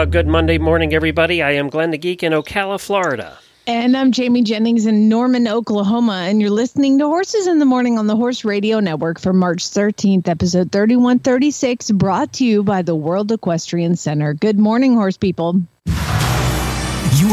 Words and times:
Well, 0.00 0.06
good 0.06 0.26
Monday 0.26 0.56
morning, 0.56 0.94
everybody. 0.94 1.42
I 1.42 1.50
am 1.50 1.68
Glenn 1.68 1.90
the 1.90 1.98
Geek 1.98 2.22
in 2.22 2.32
Ocala, 2.32 2.80
Florida. 2.80 3.36
And 3.66 3.94
I'm 3.94 4.12
Jamie 4.12 4.40
Jennings 4.42 4.86
in 4.86 5.10
Norman, 5.10 5.46
Oklahoma, 5.46 6.24
and 6.24 6.40
you're 6.40 6.48
listening 6.48 6.98
to 7.00 7.06
Horses 7.06 7.46
in 7.46 7.58
the 7.58 7.66
Morning 7.66 7.98
on 7.98 8.06
the 8.06 8.16
Horse 8.16 8.42
Radio 8.42 8.80
Network 8.80 9.20
for 9.20 9.34
March 9.34 9.58
13th, 9.58 10.26
episode 10.26 10.72
3136, 10.72 11.90
brought 11.90 12.32
to 12.32 12.46
you 12.46 12.62
by 12.62 12.80
the 12.80 12.94
World 12.94 13.30
Equestrian 13.30 13.94
Center. 13.94 14.32
Good 14.32 14.58
morning, 14.58 14.94
horse 14.94 15.18
people. 15.18 15.60
You 15.84 15.92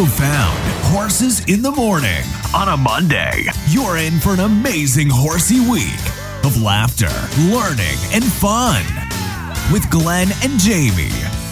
have 0.03 0.13
found 0.15 0.59
Horses 0.93 1.45
in 1.47 1.61
the 1.61 1.71
Morning 1.71 2.25
on 2.53 2.67
a 2.67 2.75
Monday. 2.75 3.45
You're 3.69 3.95
in 3.95 4.19
for 4.19 4.33
an 4.33 4.41
amazing 4.41 5.07
horsey 5.09 5.61
week 5.69 6.03
of 6.43 6.61
laughter, 6.61 7.07
learning, 7.43 7.97
and 8.11 8.25
fun 8.25 8.83
with 9.71 9.89
Glenn 9.89 10.27
and 10.43 10.59
Jamie. 10.59 11.46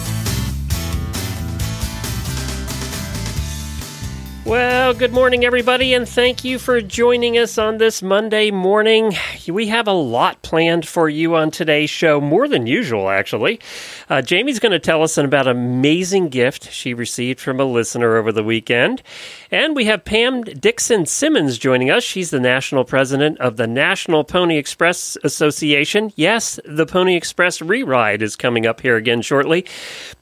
Well, 4.46 4.94
good 4.94 5.12
morning, 5.12 5.44
everybody, 5.44 5.92
and 5.92 6.08
thank 6.08 6.44
you 6.44 6.60
for 6.60 6.80
joining 6.80 7.36
us 7.36 7.58
on 7.58 7.78
this 7.78 8.00
Monday 8.00 8.52
morning. 8.52 9.12
We 9.48 9.66
have 9.66 9.88
a 9.88 9.92
lot 9.92 10.40
planned 10.42 10.86
for 10.86 11.08
you 11.08 11.34
on 11.34 11.50
today's 11.50 11.90
show, 11.90 12.20
more 12.20 12.46
than 12.46 12.64
usual, 12.64 13.08
actually. 13.08 13.58
Uh, 14.08 14.22
Jamie's 14.22 14.60
going 14.60 14.70
to 14.70 14.78
tell 14.78 15.02
us 15.02 15.18
about 15.18 15.48
an 15.48 15.56
amazing 15.56 16.28
gift 16.28 16.70
she 16.70 16.94
received 16.94 17.40
from 17.40 17.58
a 17.58 17.64
listener 17.64 18.16
over 18.16 18.30
the 18.30 18.44
weekend. 18.44 19.02
And 19.50 19.76
we 19.76 19.84
have 19.84 20.04
Pam 20.04 20.42
Dixon 20.42 21.06
Simmons 21.06 21.56
joining 21.56 21.90
us. 21.90 22.02
She's 22.02 22.30
the 22.30 22.40
national 22.40 22.84
president 22.84 23.38
of 23.38 23.56
the 23.56 23.66
National 23.66 24.24
Pony 24.24 24.58
Express 24.58 25.16
Association. 25.22 26.12
Yes, 26.16 26.58
the 26.64 26.86
Pony 26.86 27.14
Express 27.16 27.62
re-ride 27.62 28.22
is 28.22 28.34
coming 28.34 28.66
up 28.66 28.80
here 28.80 28.96
again 28.96 29.22
shortly. 29.22 29.64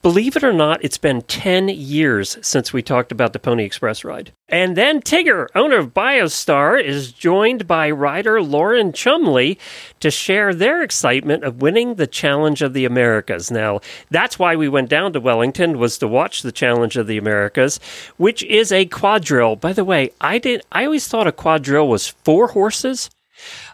Believe 0.03 0.37
it 0.37 0.45
or 0.45 0.53
not, 0.53 0.85
it's 0.85 0.99
been 0.99 1.23
10 1.23 1.69
years 1.69 2.37
since 2.43 2.73
we 2.73 2.83
talked 2.83 3.13
about 3.13 3.33
the 3.33 3.39
Pony 3.39 3.65
Express 3.65 4.05
ride. 4.05 4.33
And 4.49 4.77
then 4.77 5.01
Tigger, 5.01 5.47
owner 5.55 5.79
of 5.79 5.95
BioStar, 5.95 6.81
is 6.83 7.13
joined 7.13 7.67
by 7.67 7.91
rider 7.91 8.43
Lauren 8.43 8.93
Chumley 8.93 9.59
to 10.01 10.11
share 10.11 10.53
their 10.53 10.83
excitement 10.83 11.45
of 11.45 11.63
winning 11.63 11.95
the 11.95 12.07
Challenge 12.07 12.61
of 12.61 12.75
the 12.75 12.85
Americas. 12.85 13.51
Now, 13.51 13.81
that's 14.11 14.39
why 14.39 14.55
we 14.55 14.69
went 14.69 14.91
down 14.91 15.15
to 15.15 15.21
Wellington 15.21 15.79
was 15.79 15.97
to 15.99 16.07
watch 16.07 16.43
the 16.43 16.53
Challenge 16.53 16.97
of 16.99 17.07
the 17.07 17.17
Americas, 17.17 17.81
which 18.19 18.43
is 18.45 18.71
a 18.71 18.85
quadrille. 18.85 19.57
By 19.57 19.73
the 19.73 19.85
way, 19.85 20.11
I 20.21 20.37
did 20.39 20.63
I 20.71 20.85
always 20.85 21.09
thought 21.09 21.27
a 21.27 21.33
quadrille 21.33 21.89
was 21.89 22.09
four 22.09 22.49
horses. 22.49 23.09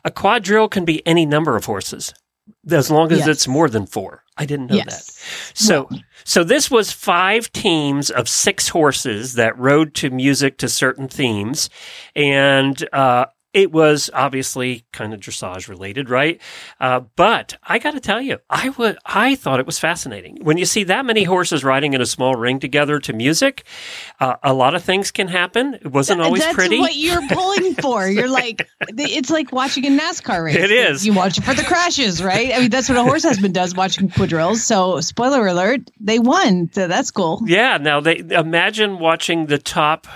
A 0.05 0.11
quadrille 0.11 0.69
can 0.69 0.85
be 0.85 1.05
any 1.07 1.27
number 1.27 1.57
of 1.57 1.65
horses 1.65 2.15
as 2.71 2.91
long 2.91 3.11
as 3.11 3.19
Yes. 3.21 3.29
it's 3.29 3.49
more 3.49 3.69
than 3.69 3.87
four. 3.87 4.23
I 4.41 4.47
didn't 4.47 4.69
know 4.69 4.77
Yes. 4.77 4.87
that. 5.07 5.59
So, 5.59 5.89
so 6.25 6.43
this 6.45 6.71
was 6.71 6.91
five 6.91 7.53
teams 7.53 8.11
of 8.11 8.27
six 8.27 8.69
horses 8.69 9.35
that 9.35 9.57
rode 9.59 9.95
to 9.97 10.09
music 10.09 10.57
to 10.59 10.69
certain 10.69 11.09
themes, 11.09 11.69
and 12.17 12.83
uh, 12.95 13.27
it 13.53 13.73
was 13.73 14.11
obviously 14.15 14.85
kind 14.93 15.13
of 15.13 15.21
dressage 15.21 15.69
related, 15.69 16.09
right? 16.09 16.41
Uh, 16.79 17.01
but 17.17 17.57
I 17.65 17.79
got 17.79 17.93
to 17.93 18.01
tell 18.01 18.21
you, 18.21 18.39
I 18.49 18.69
would, 18.71 18.97
I 19.05 19.35
thought 19.35 19.59
it 19.59 19.67
was 19.67 19.79
fascinating 19.79 20.39
when 20.43 20.57
you 20.57 20.65
see 20.65 20.85
that 20.85 21.05
many 21.05 21.25
horses 21.25 21.65
riding 21.65 21.93
in 21.93 22.01
a 22.01 22.07
small 22.07 22.35
ring 22.35 22.61
together 22.61 23.01
to 23.01 23.13
music. 23.13 23.65
Uh, 24.21 24.37
a 24.43 24.55
lot 24.55 24.75
of 24.75 24.85
things 24.85 25.11
can 25.11 25.29
happen. 25.29 25.75
It 25.75 25.89
wasn't 25.89 26.21
always 26.21 26.45
pretty. 26.47 26.55
That's 26.57 26.69
pretty. 26.69 26.81
what 26.81 26.97
you're 26.97 27.29
pulling 27.29 27.75
for. 27.83 28.09
You're 28.09 28.29
like, 28.29 28.69
it's 28.89 29.31
like 29.31 29.53
watching 29.53 29.85
a 29.87 29.91
NASCAR 29.91 30.45
race. 30.45 30.57
It 30.57 30.71
is. 30.71 31.05
You 31.05 31.13
watch 31.13 31.39
it 31.39 31.45
for 31.45 31.55
the 31.55 31.65
crashes, 31.65 32.23
right? 32.23 32.53
I 32.55 32.61
mean, 32.61 32.71
that's 32.71 32.89
what 32.89 32.99
a 32.99 33.03
horse 33.03 33.25
husband 33.25 33.55
does 33.55 33.75
watching 33.75 34.09
quadrilles. 34.09 34.59
So, 34.59 35.01
spoiler 35.01 35.47
alert, 35.47 35.81
they 35.99 36.19
won. 36.19 36.71
So 36.73 36.87
that's 36.87 37.11
cool. 37.11 37.41
Yeah, 37.47 37.79
now 37.79 38.01
they 38.01 38.19
imagine 38.19 38.99
watching 38.99 39.47
the 39.47 39.59
top 39.59 40.07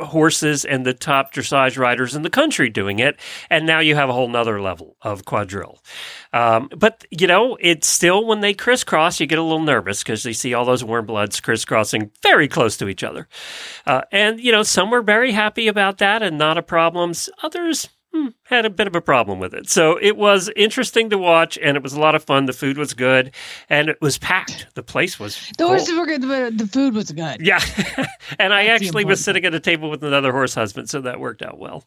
horses 0.00 0.64
and 0.64 0.84
the 0.84 0.94
top 0.94 1.32
dressage 1.32 1.78
riders 1.78 2.14
in 2.14 2.22
the 2.22 2.30
country 2.30 2.68
doing 2.68 2.98
it, 2.98 3.18
and 3.50 3.66
now 3.66 3.80
you 3.80 3.94
have 3.94 4.08
a 4.08 4.12
whole 4.12 4.28
nother 4.28 4.60
level 4.60 4.96
of 5.02 5.24
quadrille. 5.24 5.82
Um, 6.32 6.68
but 6.76 7.04
you 7.10 7.26
know, 7.26 7.56
it's 7.60 7.86
still 7.86 8.26
when 8.26 8.40
they 8.40 8.54
crisscross, 8.54 9.20
you 9.20 9.26
get 9.26 9.38
a 9.38 9.42
little 9.42 9.60
nervous 9.60 10.02
because 10.02 10.24
you 10.24 10.32
see 10.32 10.54
all 10.54 10.64
those 10.64 10.84
warm 10.84 11.06
bloods 11.06 11.40
crisscrossing 11.40 12.10
very 12.22 12.48
close 12.48 12.76
to 12.78 12.88
each 12.88 13.04
other. 13.04 13.28
Uh, 13.86 14.02
and 14.12 14.40
you 14.40 14.52
know, 14.52 14.62
some 14.62 14.90
were 14.90 15.02
very 15.02 15.32
happy 15.32 15.68
about 15.68 15.98
that 15.98 16.22
and 16.22 16.38
not 16.38 16.58
a 16.58 16.62
problem. 16.62 17.12
Others 17.42 17.88
hmm, 18.12 18.28
had 18.48 18.64
a 18.64 18.70
bit 18.70 18.86
of 18.86 18.96
a 18.96 19.00
problem 19.00 19.38
with 19.38 19.52
it. 19.54 19.68
So 19.68 19.98
it 20.00 20.16
was 20.16 20.50
interesting 20.56 21.10
to 21.10 21.18
watch, 21.18 21.58
and 21.62 21.76
it 21.76 21.82
was 21.82 21.92
a 21.92 22.00
lot 22.00 22.14
of 22.14 22.24
fun. 22.24 22.46
The 22.46 22.52
food 22.54 22.78
was 22.78 22.94
good, 22.94 23.32
and 23.68 23.88
it 23.90 24.00
was 24.00 24.16
packed. 24.18 24.66
The 24.74 24.82
place 24.82 25.20
was 25.20 25.36
The 25.58 25.64
full. 25.64 25.68
horses 25.68 25.98
were 25.98 26.06
good, 26.06 26.22
but 26.22 26.56
the 26.56 26.66
food 26.66 26.94
was 26.94 27.12
good. 27.12 27.40
Yeah. 27.40 27.60
and 28.38 28.54
I 28.54 28.64
That's 28.66 28.82
actually 28.82 29.04
was 29.04 29.22
sitting 29.22 29.44
at 29.44 29.54
a 29.54 29.60
table 29.60 29.90
with 29.90 30.02
another 30.02 30.32
horse 30.32 30.54
husband, 30.54 30.88
so 30.88 31.00
that 31.02 31.20
worked 31.20 31.42
out 31.42 31.58
well. 31.58 31.84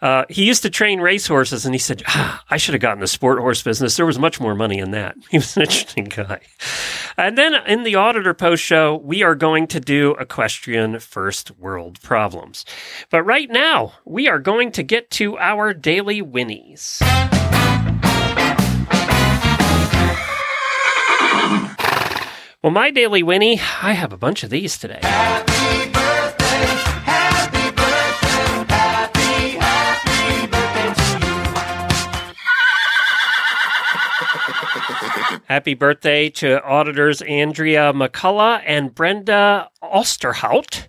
Uh, 0.00 0.24
he 0.28 0.44
used 0.44 0.62
to 0.62 0.70
train 0.70 1.00
race 1.00 1.26
horses, 1.26 1.66
and 1.66 1.74
he 1.74 1.78
said, 1.78 2.02
ah, 2.06 2.42
I 2.50 2.56
should 2.56 2.74
have 2.74 2.80
gotten 2.82 3.00
the 3.00 3.08
sport 3.08 3.40
horse 3.40 3.62
business. 3.62 3.96
There 3.96 4.06
was 4.06 4.18
much 4.18 4.40
more 4.40 4.54
money 4.54 4.78
in 4.78 4.92
that. 4.92 5.16
He 5.30 5.38
was 5.38 5.56
an 5.56 5.62
interesting 5.62 6.04
guy. 6.04 6.40
And 7.16 7.38
then 7.38 7.54
in 7.66 7.84
the 7.84 7.94
Auditor 7.94 8.34
Post 8.34 8.62
show, 8.64 8.96
we 8.96 9.22
are 9.22 9.34
going 9.36 9.66
to 9.68 9.78
do 9.80 10.16
equestrian 10.18 10.98
first 10.98 11.56
world 11.58 12.00
problems. 12.02 12.64
But 13.10 13.22
right 13.22 13.48
now, 13.48 13.92
we 14.04 14.28
are 14.28 14.38
going 14.40 14.72
to 14.72 14.82
get 14.82 15.10
to 15.12 15.38
our 15.38 15.72
daily 15.80 16.22
whinnies. 16.22 17.00
Well, 22.62 22.72
my 22.72 22.90
daily 22.90 23.22
Whinny, 23.22 23.58
I 23.82 23.92
have 23.92 24.12
a 24.12 24.18
bunch 24.18 24.42
of 24.42 24.50
these 24.50 24.76
today. 24.76 25.00
Happy 35.50 35.74
birthday 35.74 36.28
to 36.28 36.62
auditors 36.62 37.22
Andrea 37.22 37.92
McCullough 37.92 38.62
and 38.64 38.94
Brenda 38.94 39.68
Osterhout. 39.82 40.86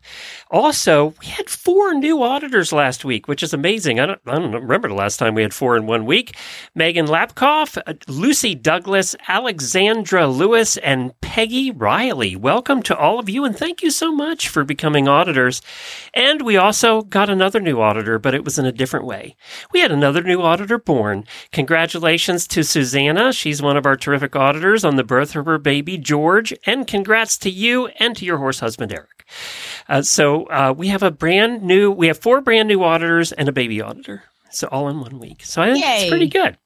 Also, 0.51 1.13
we 1.21 1.27
had 1.27 1.49
four 1.49 1.93
new 1.93 2.21
auditors 2.21 2.73
last 2.73 3.05
week, 3.05 3.25
which 3.25 3.41
is 3.41 3.53
amazing. 3.53 4.01
I 4.01 4.05
don't, 4.05 4.21
I 4.27 4.37
don't 4.37 4.51
remember 4.51 4.89
the 4.89 4.93
last 4.93 5.15
time 5.15 5.33
we 5.33 5.43
had 5.43 5.53
four 5.53 5.77
in 5.77 5.87
one 5.87 6.05
week. 6.05 6.35
Megan 6.75 7.05
Lapkoff, 7.05 7.81
uh, 7.87 7.93
Lucy 8.09 8.53
Douglas, 8.53 9.15
Alexandra 9.29 10.27
Lewis, 10.27 10.75
and 10.75 11.13
Peggy 11.21 11.71
Riley. 11.71 12.35
Welcome 12.35 12.83
to 12.83 12.97
all 12.97 13.17
of 13.17 13.29
you, 13.29 13.45
and 13.45 13.55
thank 13.55 13.81
you 13.81 13.89
so 13.89 14.11
much 14.11 14.49
for 14.49 14.65
becoming 14.65 15.07
auditors. 15.07 15.61
And 16.13 16.41
we 16.41 16.57
also 16.57 17.03
got 17.03 17.29
another 17.29 17.61
new 17.61 17.79
auditor, 17.79 18.19
but 18.19 18.35
it 18.35 18.43
was 18.43 18.59
in 18.59 18.65
a 18.65 18.73
different 18.73 19.05
way. 19.05 19.37
We 19.71 19.79
had 19.79 19.91
another 19.93 20.21
new 20.21 20.41
auditor 20.41 20.77
born. 20.77 21.23
Congratulations 21.53 22.45
to 22.47 22.65
Susanna. 22.65 23.31
She's 23.31 23.61
one 23.61 23.77
of 23.77 23.85
our 23.85 23.95
terrific 23.95 24.35
auditors 24.35 24.83
on 24.83 24.97
the 24.97 25.05
birth 25.05 25.33
of 25.33 25.45
her 25.45 25.57
baby, 25.57 25.97
George. 25.97 26.53
And 26.65 26.85
congrats 26.85 27.37
to 27.37 27.49
you 27.49 27.87
and 28.01 28.17
to 28.17 28.25
your 28.25 28.39
horse 28.39 28.59
husband, 28.59 28.91
Eric. 28.91 29.20
Uh, 29.89 30.01
so 30.01 30.45
uh, 30.45 30.73
we 30.75 30.87
have 30.87 31.03
a 31.03 31.11
brand 31.11 31.63
new, 31.63 31.91
we 31.91 32.07
have 32.07 32.17
four 32.17 32.41
brand 32.41 32.67
new 32.67 32.83
auditors 32.83 33.31
and 33.31 33.47
a 33.49 33.51
baby 33.51 33.81
auditor. 33.81 34.23
So 34.51 34.67
all 34.67 34.89
in 34.89 34.99
one 34.99 35.19
week. 35.19 35.43
So 35.45 35.61
I 35.61 35.71
think 35.73 35.85
it's 35.87 36.09
pretty 36.09 36.27
good. 36.27 36.57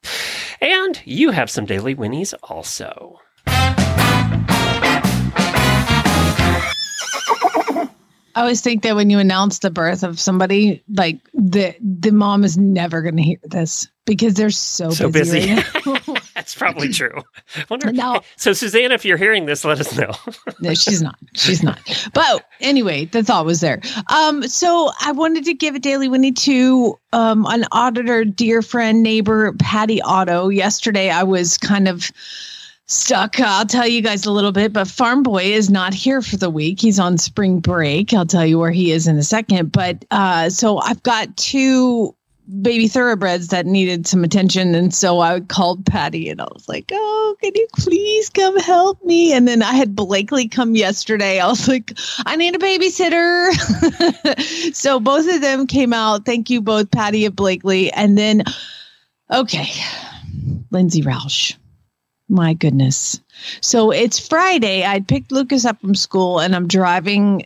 And 0.60 1.00
you 1.06 1.32
have 1.32 1.50
some 1.52 1.66
daily 1.66 1.96
whinnies 1.96 2.34
also. 2.44 3.20
I 8.38 8.42
always 8.42 8.60
think 8.60 8.84
that 8.84 8.96
when 8.98 9.10
you 9.10 9.20
announce 9.20 9.60
the 9.60 9.70
birth 9.70 10.04
of 10.04 10.20
somebody, 10.20 10.84
like 10.94 11.20
the 11.34 11.74
the 11.80 12.12
mom 12.12 12.44
is 12.44 12.58
never 12.58 13.02
going 13.02 13.16
to 13.16 13.24
hear 13.24 13.38
this 13.44 13.88
because 14.06 14.34
they're 14.34 14.50
so, 14.50 14.90
So 14.90 15.10
busy. 15.10 15.56
busy. 15.56 15.64
That's 16.46 16.54
probably 16.54 16.90
true. 16.94 17.24
Wonder, 17.70 17.92
No. 17.92 18.22
So 18.36 18.54
Susanna, 18.54 18.94
if 18.94 19.04
you're 19.04 19.18
hearing 19.18 19.48
this, 19.48 19.66
let 19.66 19.80
us 19.80 19.98
know. 19.98 20.12
no, 20.62 20.76
she's 20.76 21.02
not. 21.02 21.16
She's 21.34 21.64
not. 21.64 21.80
But 22.14 22.48
anyway, 22.62 23.06
the 23.06 23.24
thought 23.24 23.48
was 23.48 23.62
there. 23.62 23.82
Um, 24.12 24.48
so 24.48 24.92
I 25.02 25.12
wanted 25.12 25.46
to 25.46 25.56
give 25.56 25.74
a 25.74 25.80
daily 25.80 26.08
Whinny 26.08 26.32
to 26.32 27.00
um, 27.14 27.48
an 27.50 27.66
auditor, 27.72 28.24
dear 28.26 28.62
friend, 28.62 29.02
neighbor, 29.02 29.54
Patty 29.54 30.00
Otto. 30.04 30.50
Yesterday, 30.50 31.10
I 31.10 31.24
was 31.24 31.58
kind 31.58 31.88
of 31.88 32.12
stuck. 32.86 33.40
I'll 33.40 33.66
tell 33.66 33.88
you 33.88 34.04
guys 34.04 34.28
a 34.28 34.32
little 34.32 34.52
bit, 34.52 34.72
but 34.72 34.88
Farm 34.88 35.24
Boy 35.24 35.46
is 35.46 35.72
not 35.72 35.96
here 35.96 36.22
for 36.22 36.38
the 36.38 36.52
week. 36.52 36.80
He's 36.80 37.00
on 37.00 37.18
spring 37.18 37.60
break. 37.60 38.14
I'll 38.14 38.28
tell 38.28 38.46
you 38.46 38.60
where 38.60 38.70
he 38.70 38.92
is 38.92 39.08
in 39.08 39.18
a 39.18 39.24
second. 39.24 39.72
But 39.72 40.06
uh, 40.12 40.52
so 40.52 40.78
I've 40.78 41.02
got 41.02 41.36
two 41.38 42.16
baby 42.62 42.88
thoroughbreds 42.88 43.48
that 43.48 43.66
needed 43.66 44.06
some 44.06 44.24
attention. 44.24 44.76
And 44.76 44.94
so 44.94 45.20
I 45.20 45.40
called 45.40 45.86
Patty 45.86 46.30
and 46.30 46.42
I 46.42 46.48
was 46.54 46.68
like, 46.70 46.90
Oh, 46.92 47.36
can 47.42 47.52
you 47.56 47.68
please 47.78 48.30
come 48.30 48.58
help 48.60 49.04
me? 49.04 49.34
And 49.34 49.48
then 49.48 49.64
I 49.64 49.74
had 49.74 49.96
Blakely 49.96 50.48
come 50.48 50.76
yesterday. 50.76 51.40
I 51.40 51.48
was 51.48 51.68
like, 51.68 51.98
I 52.26 52.36
need 52.36 52.56
a 52.56 52.60
babysitter. 52.60 53.52
so 54.76 55.00
both 55.00 55.28
of 55.34 55.42
them 55.42 55.68
came 55.68 55.94
out. 55.94 56.26
Thank 56.26 56.50
you 56.50 56.62
both, 56.62 56.92
Patty 56.92 57.26
and 57.26 57.36
Blakely. 57.36 57.92
And 57.92 58.18
then, 58.18 58.44
okay, 59.32 59.68
Lindsay 60.72 61.02
Roush. 61.02 61.56
My 62.28 62.54
goodness. 62.54 63.20
So 63.62 63.92
it's 63.92 64.28
Friday. 64.28 64.84
I 64.84 65.00
picked 65.00 65.32
Lucas 65.32 65.66
up 65.66 65.80
from 65.80 65.96
school 65.96 66.40
and 66.40 66.56
I'm 66.56 66.68
driving 66.68 67.46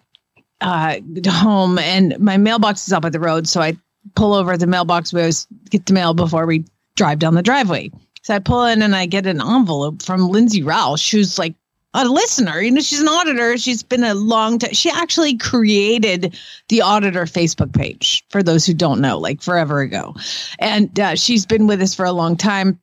uh, 0.61 0.97
home 1.27 1.77
and 1.79 2.17
my 2.19 2.37
mailbox 2.37 2.87
is 2.87 2.93
up 2.93 3.05
at 3.05 3.11
the 3.11 3.19
road. 3.19 3.47
So 3.47 3.61
I 3.61 3.77
pull 4.15 4.33
over 4.33 4.53
at 4.53 4.59
the 4.59 4.67
mailbox. 4.67 5.13
We 5.13 5.21
always 5.21 5.47
get 5.69 5.85
the 5.85 5.93
mail 5.93 6.13
before 6.13 6.45
we 6.45 6.65
drive 6.95 7.19
down 7.19 7.35
the 7.35 7.41
driveway. 7.41 7.91
So 8.23 8.35
I 8.35 8.39
pull 8.39 8.65
in 8.65 8.81
and 8.81 8.95
I 8.95 9.05
get 9.05 9.25
an 9.25 9.41
envelope 9.41 10.01
from 10.01 10.29
Lindsay 10.29 10.61
Roush, 10.61 11.11
who's 11.11 11.39
like 11.39 11.55
a 11.93 12.05
listener. 12.05 12.61
You 12.61 12.71
know, 12.71 12.81
she's 12.81 13.01
an 13.01 13.07
auditor. 13.07 13.57
She's 13.57 13.81
been 13.81 14.03
a 14.03 14.13
long 14.13 14.59
time. 14.59 14.73
She 14.73 14.89
actually 14.89 15.37
created 15.37 16.37
the 16.67 16.81
auditor 16.81 17.23
Facebook 17.23 17.73
page 17.73 18.23
for 18.29 18.43
those 18.43 18.65
who 18.65 18.73
don't 18.73 19.01
know, 19.01 19.17
like 19.17 19.41
forever 19.41 19.79
ago. 19.79 20.15
And 20.59 20.97
uh, 20.99 21.15
she's 21.15 21.45
been 21.45 21.67
with 21.67 21.81
us 21.81 21.95
for 21.95 22.05
a 22.05 22.11
long 22.11 22.37
time. 22.37 22.79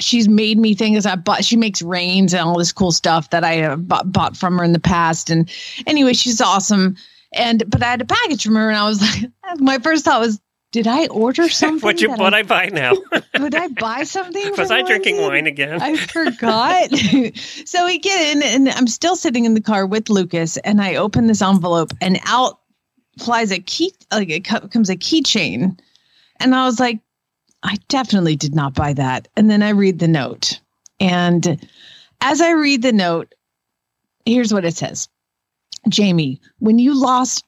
She's 0.00 0.28
made 0.28 0.58
me 0.58 0.74
things 0.74 1.06
I 1.06 1.14
bought. 1.14 1.44
She 1.44 1.56
makes 1.56 1.80
reins 1.80 2.34
and 2.34 2.42
all 2.42 2.58
this 2.58 2.72
cool 2.72 2.92
stuff 2.92 3.30
that 3.30 3.44
I 3.44 3.76
bought, 3.76 4.12
bought 4.12 4.36
from 4.36 4.58
her 4.58 4.64
in 4.64 4.72
the 4.72 4.80
past. 4.80 5.30
And 5.30 5.48
anyway, 5.86 6.14
she's 6.14 6.40
awesome. 6.40 6.96
And 7.32 7.62
but 7.68 7.82
I 7.82 7.86
had 7.90 8.00
a 8.00 8.04
package 8.04 8.44
from 8.44 8.56
her, 8.56 8.68
and 8.68 8.76
I 8.76 8.88
was 8.88 9.00
like, 9.22 9.30
my 9.60 9.78
first 9.78 10.04
thought 10.04 10.20
was, 10.20 10.40
did 10.74 10.88
I 10.88 11.06
order 11.06 11.48
something? 11.60 11.86
what 11.86 12.00
you 12.00 12.10
what 12.10 12.34
I, 12.34 12.42
buy 12.42 12.66
now? 12.66 12.94
would 13.38 13.54
I 13.54 13.68
buy 13.68 14.02
something? 14.16 14.54
Was 14.58 14.72
I 14.72 14.82
drinking 14.82 15.18
Lindsay? 15.18 15.30
wine 15.30 15.46
again? 15.46 15.80
I 15.80 15.96
forgot. 15.96 16.90
so 17.64 17.86
we 17.86 18.00
get 18.00 18.36
in, 18.36 18.42
and 18.42 18.68
I'm 18.70 18.88
still 18.88 19.14
sitting 19.14 19.44
in 19.44 19.54
the 19.54 19.60
car 19.60 19.86
with 19.86 20.10
Lucas, 20.10 20.56
and 20.58 20.82
I 20.82 20.96
open 20.96 21.28
this 21.28 21.42
envelope, 21.42 21.92
and 22.00 22.18
out 22.26 22.58
flies 23.20 23.52
a 23.52 23.60
key, 23.60 23.94
like 24.10 24.30
it 24.30 24.40
comes 24.40 24.90
a 24.90 24.96
keychain, 24.96 25.78
and 26.40 26.54
I 26.56 26.64
was 26.66 26.80
like, 26.80 26.98
I 27.62 27.76
definitely 27.86 28.34
did 28.34 28.56
not 28.56 28.74
buy 28.74 28.94
that. 28.94 29.28
And 29.36 29.48
then 29.48 29.62
I 29.62 29.68
read 29.68 30.00
the 30.00 30.08
note, 30.08 30.60
and 30.98 31.64
as 32.20 32.40
I 32.40 32.50
read 32.50 32.82
the 32.82 32.92
note, 32.92 33.32
here's 34.26 34.52
what 34.52 34.64
it 34.64 34.74
says: 34.74 35.08
Jamie, 35.88 36.40
when 36.58 36.80
you 36.80 37.00
lost 37.00 37.44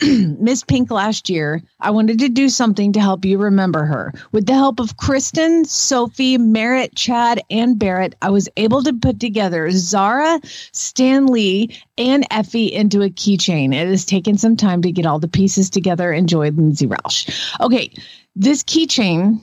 Miss 0.38 0.64
Pink 0.64 0.90
last 0.90 1.28
year, 1.28 1.62
I 1.80 1.90
wanted 1.90 2.18
to 2.20 2.28
do 2.28 2.48
something 2.48 2.92
to 2.92 3.00
help 3.00 3.24
you 3.24 3.38
remember 3.38 3.84
her. 3.84 4.12
With 4.32 4.46
the 4.46 4.54
help 4.54 4.80
of 4.80 4.96
Kristen, 4.96 5.64
Sophie, 5.64 6.38
Merritt, 6.38 6.94
Chad, 6.94 7.40
and 7.50 7.78
Barrett, 7.78 8.14
I 8.22 8.30
was 8.30 8.48
able 8.56 8.82
to 8.84 8.92
put 8.92 9.20
together 9.20 9.70
Zara, 9.70 10.40
Stanley, 10.72 11.76
and 11.98 12.26
Effie 12.30 12.72
into 12.72 13.02
a 13.02 13.10
keychain. 13.10 13.74
It 13.74 13.88
has 13.88 14.04
taken 14.04 14.38
some 14.38 14.56
time 14.56 14.82
to 14.82 14.92
get 14.92 15.06
all 15.06 15.18
the 15.18 15.28
pieces 15.28 15.68
together. 15.68 16.12
Enjoy 16.12 16.50
Lindsay 16.50 16.86
Roush. 16.86 17.60
Okay, 17.60 17.92
this 18.36 18.62
keychain 18.62 19.40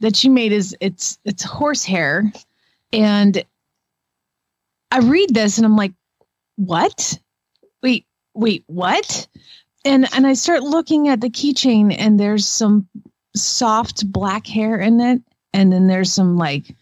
that 0.00 0.16
she 0.16 0.28
made 0.28 0.52
is 0.52 0.76
it's 0.80 1.18
it's 1.24 1.42
horsehair, 1.42 2.32
and 2.92 3.44
I 4.90 4.98
read 4.98 5.34
this 5.34 5.58
and 5.58 5.66
I'm 5.66 5.76
like, 5.76 5.92
what? 6.56 7.18
Wait, 7.82 8.06
wait, 8.34 8.64
what? 8.66 9.26
And 9.86 10.08
and 10.12 10.26
I 10.26 10.34
start 10.34 10.62
looking 10.62 11.08
at 11.08 11.20
the 11.20 11.30
keychain 11.30 11.94
and 11.96 12.18
there's 12.18 12.46
some 12.46 12.88
soft 13.36 14.10
black 14.10 14.46
hair 14.46 14.78
in 14.78 15.00
it. 15.00 15.22
And 15.52 15.72
then 15.72 15.86
there's 15.86 16.12
some 16.12 16.36
like 16.36 16.74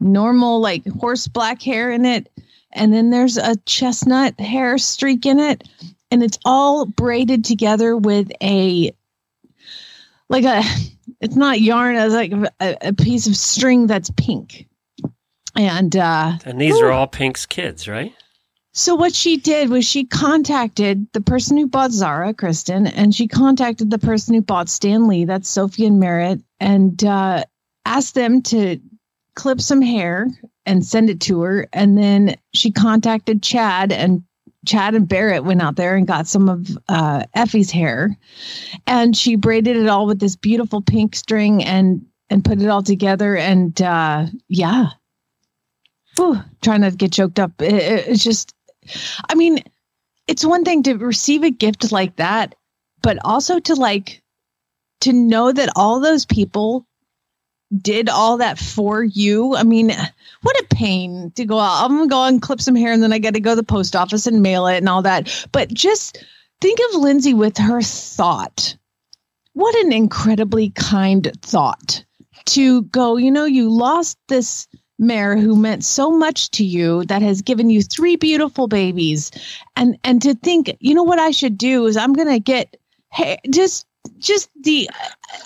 normal 0.00 0.60
like 0.60 0.86
horse 0.86 1.28
black 1.28 1.62
hair 1.62 1.90
in 1.90 2.04
it. 2.04 2.30
And 2.72 2.92
then 2.92 3.10
there's 3.10 3.36
a 3.36 3.56
chestnut 3.66 4.40
hair 4.40 4.78
streak 4.78 5.26
in 5.26 5.38
it. 5.38 5.68
And 6.10 6.22
it's 6.22 6.38
all 6.44 6.86
braided 6.86 7.44
together 7.44 7.96
with 7.96 8.30
a 8.42 8.92
like 10.28 10.44
a 10.44 10.62
it's 11.20 11.36
not 11.36 11.60
yarn 11.60 11.96
it's 11.96 12.14
like 12.14 12.32
a, 12.60 12.76
a 12.88 12.92
piece 12.92 13.26
of 13.26 13.36
string 13.36 13.86
that's 13.86 14.10
pink. 14.16 14.66
And 15.54 15.94
uh 15.94 16.38
and 16.46 16.60
these 16.60 16.80
are 16.80 16.90
all 16.90 17.06
Pink's 17.06 17.44
kids, 17.44 17.86
right? 17.86 18.14
So 18.72 18.94
what 18.94 19.14
she 19.14 19.36
did 19.36 19.68
was 19.68 19.84
she 19.84 20.04
contacted 20.04 21.06
the 21.12 21.20
person 21.20 21.56
who 21.58 21.66
bought 21.66 21.92
Zara, 21.92 22.32
Kristen, 22.32 22.86
and 22.86 23.14
she 23.14 23.28
contacted 23.28 23.90
the 23.90 23.98
person 23.98 24.34
who 24.34 24.40
bought 24.40 24.68
Stanley, 24.68 25.24
that's 25.26 25.48
Sophie 25.48 25.86
and 25.86 26.00
Merritt, 26.00 26.40
and 26.58 27.02
uh, 27.04 27.44
asked 27.84 28.14
them 28.14 28.40
to 28.42 28.80
clip 29.36 29.60
some 29.60 29.82
hair 29.82 30.28
and 30.64 30.84
send 30.84 31.10
it 31.10 31.20
to 31.22 31.42
her. 31.42 31.68
And 31.72 31.98
then 31.98 32.36
she 32.54 32.70
contacted 32.70 33.42
Chad, 33.42 33.92
and 33.92 34.22
Chad 34.66 34.94
and 34.94 35.06
Barrett 35.08 35.44
went 35.44 35.60
out 35.60 35.76
there 35.76 35.94
and 35.96 36.06
got 36.06 36.26
some 36.26 36.48
of 36.48 36.66
uh, 36.88 37.24
Effie's 37.34 37.70
hair, 37.70 38.16
and 38.86 39.14
she 39.16 39.36
braided 39.36 39.76
it 39.76 39.88
all 39.88 40.06
with 40.06 40.18
this 40.18 40.36
beautiful 40.36 40.80
pink 40.80 41.14
string 41.14 41.62
and 41.62 42.06
and 42.30 42.42
put 42.42 42.62
it 42.62 42.68
all 42.68 42.82
together. 42.82 43.36
And 43.36 43.80
uh, 43.82 44.26
yeah, 44.48 44.86
Whew, 46.16 46.40
trying 46.62 46.82
not 46.82 46.92
to 46.92 46.96
get 46.96 47.12
choked 47.12 47.38
up. 47.38 47.60
It- 47.60 47.72
it- 47.74 48.08
it's 48.08 48.22
just 48.24 48.54
I 49.28 49.34
mean, 49.34 49.62
it's 50.26 50.44
one 50.44 50.64
thing 50.64 50.82
to 50.84 50.94
receive 50.94 51.42
a 51.42 51.50
gift 51.50 51.92
like 51.92 52.16
that, 52.16 52.54
but 53.02 53.18
also 53.24 53.58
to 53.60 53.74
like 53.74 54.22
to 55.00 55.12
know 55.12 55.52
that 55.52 55.70
all 55.76 56.00
those 56.00 56.24
people 56.24 56.86
did 57.80 58.08
all 58.08 58.38
that 58.38 58.58
for 58.58 59.02
you. 59.02 59.56
I 59.56 59.62
mean, 59.62 59.90
what 60.42 60.60
a 60.60 60.66
pain 60.74 61.32
to 61.36 61.44
go 61.44 61.58
out. 61.58 61.84
I'm 61.84 61.96
gonna 61.96 62.08
go 62.08 62.24
and 62.24 62.42
clip 62.42 62.60
some 62.60 62.76
hair 62.76 62.92
and 62.92 63.02
then 63.02 63.12
I 63.12 63.18
got 63.18 63.34
to 63.34 63.40
go 63.40 63.50
to 63.50 63.56
the 63.56 63.62
post 63.62 63.96
office 63.96 64.26
and 64.26 64.42
mail 64.42 64.66
it 64.66 64.76
and 64.78 64.88
all 64.88 65.02
that. 65.02 65.46
But 65.52 65.72
just 65.72 66.24
think 66.60 66.78
of 66.88 67.00
Lindsay 67.00 67.34
with 67.34 67.56
her 67.58 67.82
thought. 67.82 68.76
What 69.54 69.74
an 69.84 69.92
incredibly 69.92 70.70
kind 70.70 71.30
thought 71.42 72.04
to 72.46 72.82
go, 72.82 73.16
you 73.16 73.30
know, 73.30 73.44
you 73.44 73.70
lost 73.70 74.18
this 74.28 74.66
mare 75.02 75.36
who 75.36 75.56
meant 75.56 75.84
so 75.84 76.10
much 76.10 76.50
to 76.52 76.64
you 76.64 77.04
that 77.06 77.20
has 77.20 77.42
given 77.42 77.68
you 77.68 77.82
three 77.82 78.16
beautiful 78.16 78.68
babies. 78.68 79.30
And 79.76 79.98
and 80.04 80.22
to 80.22 80.34
think 80.34 80.74
you 80.80 80.94
know 80.94 81.02
what 81.02 81.18
i 81.18 81.30
should 81.30 81.58
do 81.58 81.86
is 81.86 81.96
i'm 81.96 82.12
gonna 82.12 82.38
get 82.38 82.76
hey 83.10 83.38
just 83.50 83.86
just 84.18 84.50
the 84.62 84.88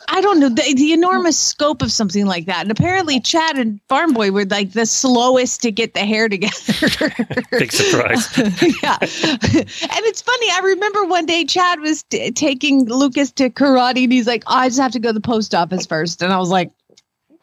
i 0.09 0.21
don't 0.21 0.41
know 0.41 0.49
the, 0.49 0.75
the 0.75 0.93
enormous 0.93 1.39
scope 1.39 1.83
of 1.83 1.93
something 1.93 2.27
like 2.27 2.47
that. 2.47 2.63
And 2.63 2.71
apparently 2.71 3.21
chad 3.21 3.59
and 3.59 3.81
farm 3.89 4.13
boy 4.13 4.31
were 4.31 4.45
like 4.45 4.73
the 4.73 4.87
slowest 4.87 5.63
to 5.63 5.71
get 5.71 5.95
the 5.95 6.01
hair 6.01 6.29
together. 6.29 7.11
Big 7.51 7.73
surprise. 7.73 8.37
yeah. 8.83 8.99
And 9.01 10.05
it's 10.05 10.23
funny 10.23 10.47
i 10.53 10.61
remember 10.65 11.05
one 11.05 11.27
day 11.27 11.45
chad 11.45 11.81
was 11.81 12.03
t- 12.05 12.31
taking 12.33 12.87
lucas 12.87 13.33
to 13.33 13.51
karate 13.51 14.05
and 14.05 14.13
he's 14.13 14.27
like 14.27 14.45
oh, 14.47 14.55
i 14.55 14.69
just 14.69 14.81
have 14.81 14.93
to 14.93 15.01
go 15.01 15.11
to 15.11 15.15
the 15.15 15.21
post 15.21 15.55
office 15.55 15.87
first. 15.87 16.23
And 16.23 16.33
i 16.33 16.39
was 16.39 16.51
like 16.51 16.73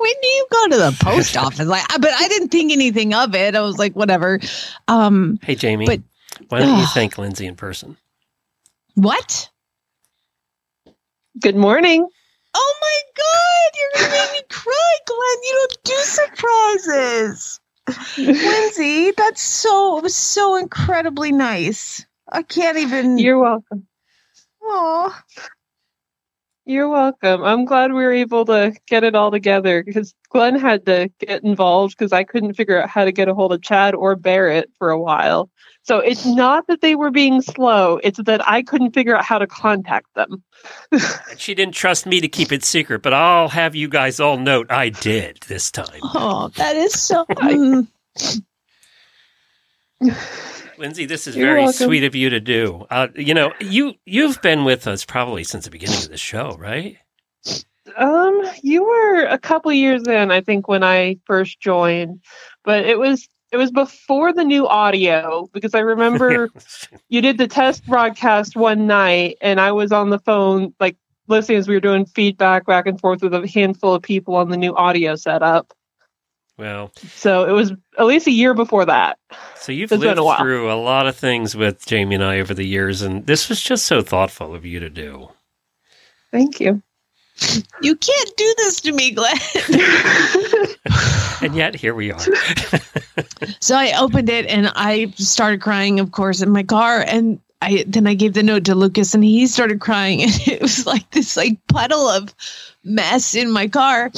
when 0.03 0.13
do 0.21 0.27
you 0.27 0.47
go 0.51 0.67
to 0.69 0.77
the 0.77 0.97
post 0.99 1.37
office? 1.45 1.65
Like, 1.67 1.85
but 1.99 2.11
I 2.13 2.27
didn't 2.27 2.49
think 2.49 2.71
anything 2.71 3.13
of 3.13 3.33
it. 3.35 3.55
I 3.55 3.61
was 3.61 3.77
like, 3.79 3.95
whatever. 3.95 4.39
Um, 4.87 5.39
Hey, 5.41 5.55
Jamie, 5.55 5.85
But- 5.85 6.01
why 6.49 6.59
don't 6.59 6.77
you 6.79 6.85
thank 6.87 7.17
Lindsay 7.17 7.45
in 7.47 7.55
person? 7.55 7.97
what? 8.95 9.49
Good 11.39 11.55
morning. 11.55 12.07
Oh 12.55 12.75
my 12.81 13.01
God, 13.17 13.79
you're 13.79 14.09
going 14.09 14.11
to 14.11 14.23
make 14.23 14.31
me 14.33 14.47
cry, 14.49 14.97
Glenn. 15.07 15.43
You 15.43 15.67
don't 15.67 15.83
do 15.83 15.95
surprises. 16.03 17.59
Lindsay, 18.17 19.11
that's 19.17 19.41
so, 19.41 19.97
it 19.97 20.03
was 20.03 20.15
so 20.15 20.55
incredibly 20.57 21.31
nice. 21.31 22.05
I 22.31 22.43
can't 22.43 22.77
even. 22.77 23.17
You're 23.17 23.39
welcome. 23.39 23.87
Aw. 24.63 25.23
You're 26.65 26.87
welcome. 26.87 27.43
I'm 27.43 27.65
glad 27.65 27.91
we 27.91 28.03
were 28.03 28.13
able 28.13 28.45
to 28.45 28.73
get 28.87 29.03
it 29.03 29.15
all 29.15 29.31
together 29.31 29.83
because 29.83 30.15
Glenn 30.29 30.57
had 30.57 30.85
to 30.85 31.11
get 31.19 31.43
involved 31.43 31.97
because 31.97 32.13
I 32.13 32.23
couldn't 32.23 32.53
figure 32.53 32.81
out 32.81 32.89
how 32.89 33.03
to 33.03 33.11
get 33.11 33.27
a 33.27 33.33
hold 33.33 33.51
of 33.51 33.61
Chad 33.61 33.93
or 33.93 34.15
Barrett 34.15 34.71
for 34.77 34.89
a 34.89 34.99
while. 34.99 35.49
So 35.81 35.99
it's 35.99 36.25
not 36.35 36.67
that 36.67 36.79
they 36.79 36.95
were 36.95 37.11
being 37.11 37.41
slow, 37.41 37.99
it's 38.01 38.19
that 38.23 38.47
I 38.47 38.63
couldn't 38.63 38.93
figure 38.93 39.17
out 39.17 39.25
how 39.25 39.39
to 39.39 39.47
contact 39.47 40.07
them. 40.15 40.41
She 41.35 41.53
didn't 41.53 41.75
trust 41.75 42.05
me 42.05 42.21
to 42.21 42.29
keep 42.29 42.53
it 42.53 42.63
secret, 42.63 43.01
but 43.01 43.13
I'll 43.13 43.49
have 43.49 43.75
you 43.75 43.89
guys 43.89 44.21
all 44.21 44.37
note 44.37 44.71
I 44.71 44.87
did 44.87 45.39
this 45.47 45.69
time. 45.69 45.99
Oh, 46.01 46.49
that 46.55 46.77
is 46.77 46.93
so. 46.93 47.25
Lindsay, 50.77 51.05
this 51.05 51.27
is 51.27 51.35
You're 51.35 51.47
very 51.47 51.63
welcome. 51.63 51.85
sweet 51.85 52.03
of 52.03 52.15
you 52.15 52.29
to 52.29 52.39
do. 52.39 52.85
Uh, 52.89 53.07
you 53.15 53.33
know, 53.33 53.53
you 53.59 53.93
you've 54.05 54.41
been 54.41 54.65
with 54.65 54.87
us 54.87 55.05
probably 55.05 55.43
since 55.43 55.65
the 55.65 55.71
beginning 55.71 55.97
of 55.97 56.09
the 56.09 56.17
show, 56.17 56.55
right? 56.57 56.97
Um, 57.95 58.41
you 58.61 58.83
were 58.83 59.25
a 59.25 59.37
couple 59.37 59.71
years 59.71 60.07
in, 60.07 60.31
I 60.31 60.41
think, 60.41 60.67
when 60.67 60.83
I 60.83 61.17
first 61.25 61.59
joined, 61.59 62.21
but 62.63 62.85
it 62.85 62.97
was 62.97 63.27
it 63.51 63.57
was 63.57 63.71
before 63.71 64.33
the 64.33 64.43
new 64.43 64.67
audio 64.67 65.47
because 65.53 65.75
I 65.75 65.79
remember 65.79 66.49
you 67.09 67.21
did 67.21 67.37
the 67.37 67.47
test 67.47 67.85
broadcast 67.85 68.55
one 68.55 68.87
night 68.87 69.37
and 69.41 69.61
I 69.61 69.71
was 69.73 69.91
on 69.91 70.09
the 70.09 70.17
phone 70.17 70.73
like 70.79 70.97
listening 71.27 71.59
as 71.59 71.67
we 71.67 71.75
were 71.75 71.79
doing 71.79 72.05
feedback 72.05 72.65
back 72.65 72.87
and 72.87 72.99
forth 72.99 73.21
with 73.21 73.33
a 73.33 73.47
handful 73.47 73.93
of 73.93 74.01
people 74.01 74.35
on 74.35 74.49
the 74.49 74.57
new 74.57 74.75
audio 74.75 75.15
setup. 75.15 75.71
Well, 76.57 76.91
So 77.15 77.45
it 77.45 77.51
was 77.51 77.71
at 77.97 78.05
least 78.05 78.27
a 78.27 78.31
year 78.31 78.53
before 78.53 78.85
that. 78.85 79.17
so 79.55 79.71
you've 79.71 79.91
It's 79.91 79.99
been 79.99 80.07
lived 80.09 80.19
a 80.19 80.23
while. 80.23 80.37
through 80.37 80.71
a 80.71 80.75
lot 80.75 81.07
of 81.07 81.15
things 81.15 81.55
with 81.55 81.85
Jamie 81.85 82.15
and 82.15 82.23
I 82.23 82.39
over 82.39 82.53
the 82.53 82.65
years, 82.65 83.01
and 83.01 83.25
this 83.25 83.49
was 83.49 83.59
just 83.61 83.85
so 83.87 84.01
thoughtful 84.01 84.53
of 84.53 84.63
you 84.65 84.79
to 84.79 84.89
do. 84.89 85.29
Thank 86.31 86.59
you. 86.59 86.81
You 87.81 87.95
can't 87.95 88.37
do 88.37 88.53
this 88.57 88.81
to 88.81 88.91
me, 88.91 89.11
Glenn. 89.11 89.37
And 91.41 91.55
yet, 91.55 91.75
here 91.75 91.93
we 91.95 92.11
are. 92.11 92.19
so 93.59 93.75
I 93.75 93.93
opened 93.99 94.29
it 94.29 94.45
and 94.45 94.71
I 94.75 95.11
started 95.17 95.59
crying, 95.61 95.99
of 95.99 96.11
course, 96.11 96.41
in 96.41 96.51
my 96.51 96.63
car. 96.63 97.03
And 97.05 97.39
I 97.61 97.83
then 97.87 98.07
I 98.07 98.13
gave 98.13 98.33
the 98.33 98.43
note 98.43 98.65
to 98.65 98.75
Lucas 98.75 99.13
and 99.13 99.23
he 99.23 99.47
started 99.47 99.81
crying. 99.81 100.21
And 100.23 100.47
it 100.47 100.61
was 100.61 100.85
like 100.85 101.09
this 101.11 101.35
like 101.35 101.57
puddle 101.67 102.07
of 102.07 102.33
mess 102.83 103.35
in 103.35 103.51
my 103.51 103.67
car 103.67 104.11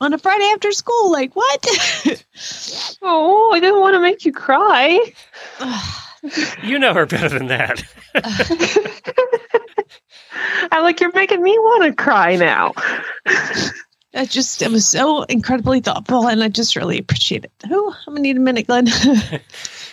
on 0.00 0.12
a 0.12 0.18
Friday 0.18 0.44
after 0.52 0.72
school. 0.72 1.10
Like, 1.12 1.34
what? 1.34 1.66
Oh, 3.06 3.52
I 3.52 3.60
didn't 3.60 3.80
want 3.80 3.94
to 3.94 4.00
make 4.00 4.24
you 4.24 4.32
cry. 4.32 4.98
you 6.62 6.78
know 6.78 6.94
her 6.94 7.04
better 7.06 7.28
than 7.28 7.48
that. 7.48 7.82
I 10.72 10.80
like 10.80 11.00
you're 11.00 11.12
making 11.12 11.42
me 11.42 11.56
want 11.58 11.84
to 11.84 12.02
cry 12.02 12.36
now. 12.36 12.72
I 14.14 14.24
just 14.26 14.62
it 14.62 14.70
was 14.70 14.86
so 14.88 15.22
incredibly 15.24 15.80
thoughtful 15.80 16.26
and 16.28 16.42
I 16.42 16.48
just 16.48 16.76
really 16.76 16.98
appreciate 16.98 17.44
it. 17.44 17.52
Oh, 17.70 17.94
I'm 18.06 18.14
gonna 18.14 18.22
need 18.22 18.36
a 18.36 18.40
minute, 18.40 18.66
Glenn. 18.66 18.86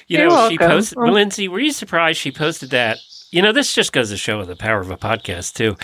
You 0.07 0.17
You're 0.17 0.27
know, 0.29 0.49
she 0.49 0.57
welcome. 0.57 0.77
posted. 0.77 0.97
Um, 0.97 1.11
Lindsay, 1.11 1.47
were 1.47 1.59
you 1.59 1.71
surprised 1.71 2.19
she 2.19 2.31
posted 2.31 2.71
that? 2.71 2.97
You 3.31 3.41
know, 3.41 3.51
this 3.51 3.73
just 3.73 3.93
goes 3.93 4.09
to 4.09 4.17
show 4.17 4.43
the 4.43 4.55
power 4.55 4.81
of 4.81 4.91
a 4.91 4.97
podcast 4.97 5.53
too. 5.53 5.77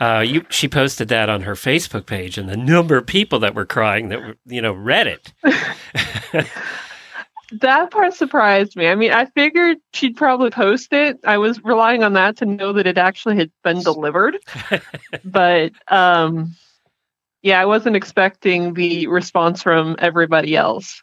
Uh, 0.00 0.20
you, 0.20 0.46
she 0.50 0.68
posted 0.68 1.08
that 1.08 1.28
on 1.28 1.42
her 1.42 1.54
Facebook 1.54 2.06
page, 2.06 2.38
and 2.38 2.48
the 2.48 2.56
number 2.56 2.96
of 2.96 3.06
people 3.06 3.40
that 3.40 3.54
were 3.54 3.66
crying 3.66 4.08
that 4.08 4.20
were, 4.20 4.36
you 4.46 4.62
know, 4.62 4.72
read 4.72 5.06
it. 5.06 5.32
That 7.60 7.90
part 7.90 8.14
surprised 8.14 8.76
me. 8.76 8.88
I 8.88 8.94
mean, 8.94 9.12
I 9.12 9.26
figured 9.26 9.76
she'd 9.92 10.16
probably 10.16 10.50
post 10.50 10.92
it. 10.92 11.20
I 11.24 11.36
was 11.36 11.62
relying 11.62 12.02
on 12.02 12.14
that 12.14 12.38
to 12.38 12.46
know 12.46 12.72
that 12.72 12.86
it 12.86 12.96
actually 12.96 13.36
had 13.36 13.50
been 13.62 13.82
delivered. 13.82 14.38
but 15.24 15.72
um 15.88 16.54
yeah, 17.42 17.60
I 17.60 17.66
wasn't 17.66 17.96
expecting 17.96 18.74
the 18.74 19.08
response 19.08 19.62
from 19.62 19.96
everybody 19.98 20.56
else. 20.56 21.02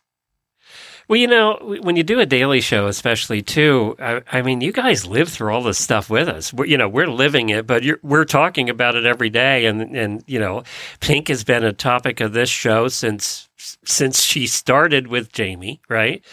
Well, 1.10 1.18
you 1.18 1.26
know, 1.28 1.58
when 1.82 1.96
you 1.96 2.04
do 2.04 2.20
a 2.20 2.26
daily 2.28 2.62
show, 2.62 2.86
especially 2.86 3.42
too, 3.42 3.96
I, 4.00 4.22
I 4.32 4.42
mean, 4.44 4.62
you 4.62 4.72
guys 4.72 5.08
live 5.08 5.28
through 5.28 5.52
all 5.52 5.64
this 5.64 5.80
stuff 5.80 6.08
with 6.08 6.30
us. 6.30 6.54
We're, 6.54 6.66
you 6.68 6.78
know, 6.78 6.88
we're 6.88 7.08
living 7.08 7.50
it, 7.50 7.66
but 7.66 7.82
you're, 7.82 7.98
we're 8.04 8.26
talking 8.26 8.70
about 8.70 8.94
it 8.96 9.06
every 9.08 9.32
day. 9.32 9.66
And 9.66 9.82
and 9.98 10.24
you 10.28 10.40
know, 10.40 10.62
Pink 11.00 11.28
has 11.30 11.44
been 11.44 11.64
a 11.64 11.74
topic 11.74 12.22
of 12.22 12.34
this 12.34 12.50
show 12.50 12.88
since 12.90 13.50
since 13.84 14.22
she 14.24 14.46
started 14.48 15.08
with 15.08 15.32
Jamie, 15.34 15.82
right? 15.90 16.24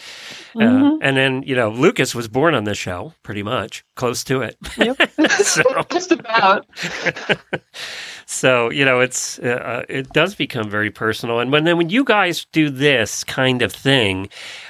Uh, 0.55 0.59
Mhm. 0.59 0.99
and 1.01 1.17
then 1.17 1.41
you 1.43 1.55
know, 1.55 1.69
Lucas 1.71 2.13
was 2.15 2.27
born 2.27 2.53
on 2.53 2.63
this 2.63 2.77
show, 2.77 3.13
pretty 3.23 3.41
much 3.43 3.83
close 3.95 4.23
to 4.25 4.41
it. 4.43 4.57
so, 5.43 5.63
Just 5.89 6.11
about. 6.11 6.67
so 8.29 8.69
you 8.69 8.83
know, 8.83 8.99
it's 8.99 9.39
uh, 9.39 9.85
it 9.87 10.11
does 10.11 10.35
become 10.35 10.69
very 10.69 10.91
personal. 10.91 11.39
And 11.39 11.49
when 11.49 11.63
then 11.63 11.77
when 11.77 11.89
you 11.89 12.03
guys 12.03 12.45
do 12.51 12.69
this 12.69 13.23
kind 13.23 13.61
of 13.61 13.71
thing, 13.71 14.27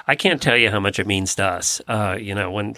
I 0.07 0.15
can't 0.15 0.41
tell 0.41 0.55
you 0.55 0.69
how 0.69 0.79
much 0.79 0.99
it 0.99 1.07
means 1.07 1.33
to 1.35 1.43
us. 1.43 1.81
Uh, 1.87 2.15
you 2.19 2.35
know, 2.35 2.51
when 2.51 2.75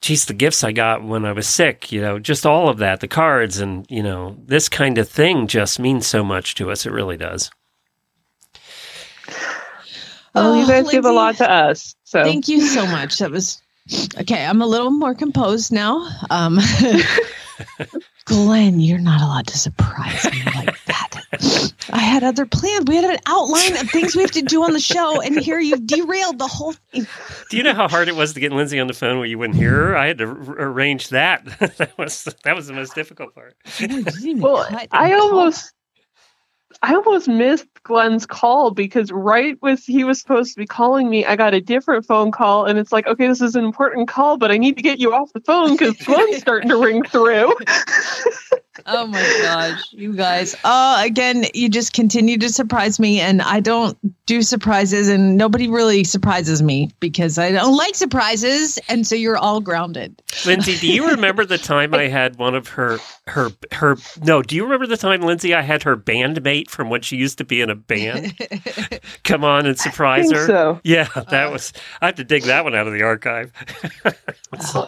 geez, 0.00 0.24
the 0.24 0.32
gifts 0.34 0.64
I 0.64 0.72
got 0.72 1.04
when 1.04 1.26
I 1.26 1.32
was 1.32 1.46
sick, 1.46 1.92
you 1.92 2.00
know, 2.00 2.18
just 2.18 2.46
all 2.46 2.70
of 2.70 2.78
that, 2.78 3.00
the 3.00 3.06
cards, 3.08 3.58
and 3.58 3.86
you 3.90 4.02
know, 4.02 4.36
this 4.46 4.70
kind 4.70 4.96
of 4.96 5.08
thing 5.08 5.46
just 5.46 5.78
means 5.78 6.06
so 6.06 6.24
much 6.24 6.54
to 6.54 6.70
us. 6.70 6.86
It 6.86 6.92
really 6.92 7.18
does. 7.18 7.50
Well, 10.34 10.56
you 10.56 10.64
Oh, 10.64 10.66
guys 10.66 10.90
give 10.90 11.04
a 11.04 11.12
lot 11.12 11.36
to 11.36 11.50
us. 11.50 11.94
So 12.04 12.24
Thank 12.24 12.48
you 12.48 12.62
so 12.62 12.86
much. 12.86 13.18
That 13.18 13.30
was 13.30 13.60
okay. 14.20 14.46
I'm 14.46 14.62
a 14.62 14.66
little 14.66 14.90
more 14.90 15.14
composed 15.14 15.70
now. 15.70 16.08
Um, 16.30 16.58
Glenn, 18.26 18.80
you're 18.80 18.98
not 18.98 19.20
allowed 19.20 19.46
to 19.48 19.58
surprise 19.58 20.24
me 20.24 20.42
like 20.56 20.84
that. 20.86 21.74
I 21.90 21.98
had 21.98 22.24
other 22.24 22.46
plans. 22.46 22.86
We 22.86 22.96
had 22.96 23.04
an 23.04 23.18
outline 23.26 23.76
of 23.76 23.90
things 23.90 24.16
we 24.16 24.22
have 24.22 24.30
to 24.30 24.40
do 24.42 24.64
on 24.64 24.72
the 24.72 24.80
show, 24.80 25.20
and 25.20 25.38
here 25.38 25.60
you've 25.60 25.86
derailed 25.86 26.38
the 26.38 26.46
whole 26.46 26.72
thing. 26.72 27.06
Do 27.50 27.56
you 27.58 27.62
know 27.62 27.74
how 27.74 27.86
hard 27.86 28.08
it 28.08 28.16
was 28.16 28.32
to 28.32 28.40
get 28.40 28.50
Lindsay 28.52 28.80
on 28.80 28.86
the 28.86 28.94
phone 28.94 29.18
where 29.18 29.26
you 29.26 29.38
wouldn't 29.38 29.58
hear 29.58 29.72
her? 29.72 29.96
I 29.96 30.06
had 30.06 30.18
to 30.18 30.26
r- 30.26 30.34
arrange 30.68 31.10
that. 31.10 31.44
that 31.76 31.92
was 31.98 32.24
that 32.44 32.56
was 32.56 32.66
the 32.66 32.72
most 32.72 32.94
difficult 32.94 33.34
part. 33.34 33.56
You 33.78 33.88
didn't 33.88 34.16
even 34.22 34.40
well, 34.40 34.66
I 34.90 35.12
almost 35.12 35.73
I 36.82 36.94
almost 36.94 37.28
missed 37.28 37.66
Glenn's 37.82 38.26
call 38.26 38.70
because 38.70 39.10
right 39.12 39.60
with 39.62 39.84
he 39.84 40.04
was 40.04 40.20
supposed 40.20 40.54
to 40.54 40.58
be 40.60 40.66
calling 40.66 41.08
me, 41.08 41.24
I 41.24 41.36
got 41.36 41.54
a 41.54 41.60
different 41.60 42.06
phone 42.06 42.30
call, 42.30 42.64
and 42.64 42.78
it's 42.78 42.92
like, 42.92 43.06
okay, 43.06 43.26
this 43.26 43.40
is 43.40 43.54
an 43.54 43.64
important 43.64 44.08
call, 44.08 44.36
but 44.36 44.50
I 44.50 44.58
need 44.58 44.76
to 44.76 44.82
get 44.82 44.98
you 44.98 45.12
off 45.14 45.32
the 45.32 45.40
phone 45.40 45.72
because 45.72 45.96
Glenn's 45.98 46.36
starting 46.40 46.68
to 46.68 46.76
ring 46.76 47.02
through. 47.04 47.54
Oh 48.86 49.06
my 49.06 49.20
gosh, 49.42 49.92
you 49.92 50.14
guys. 50.14 50.56
Oh, 50.64 51.04
again, 51.04 51.44
you 51.54 51.68
just 51.68 51.92
continue 51.92 52.38
to 52.38 52.48
surprise 52.48 52.98
me, 52.98 53.20
and 53.20 53.42
I 53.42 53.60
don't 53.60 53.96
do 54.26 54.42
surprises, 54.42 55.08
and 55.08 55.36
nobody 55.36 55.68
really 55.68 56.04
surprises 56.04 56.62
me 56.62 56.90
because 57.00 57.38
I 57.38 57.52
don't 57.52 57.76
like 57.76 57.94
surprises, 57.94 58.78
and 58.88 59.06
so 59.06 59.14
you're 59.14 59.36
all 59.36 59.60
grounded. 59.60 60.20
Lindsay, 60.44 60.76
do 60.76 60.92
you 60.92 61.08
remember 61.08 61.44
the 61.44 61.58
time 61.58 61.94
I 61.94 62.08
had 62.08 62.36
one 62.36 62.54
of 62.54 62.68
her 62.68 62.98
her 63.26 63.50
her 63.72 63.96
no, 64.22 64.42
do 64.42 64.56
you 64.56 64.64
remember 64.64 64.86
the 64.86 64.96
time 64.96 65.22
Lindsay 65.22 65.54
I 65.54 65.62
had 65.62 65.82
her 65.84 65.96
bandmate 65.96 66.68
from 66.68 66.90
when 66.90 67.02
she 67.02 67.16
used 67.16 67.38
to 67.38 67.44
be 67.44 67.60
in 67.60 67.70
a 67.70 67.74
band 67.74 68.34
come 69.24 69.44
on 69.44 69.66
and 69.66 69.78
surprise 69.78 70.26
think 70.26 70.36
her? 70.36 70.46
so. 70.46 70.80
Yeah, 70.84 71.08
that 71.30 71.52
was 71.52 71.72
I 72.00 72.06
have 72.06 72.16
to 72.16 72.24
dig 72.24 72.42
that 72.44 72.64
one 72.64 72.74
out 72.74 72.86
of 72.86 72.92
the 72.92 73.02
archive. 73.02 73.52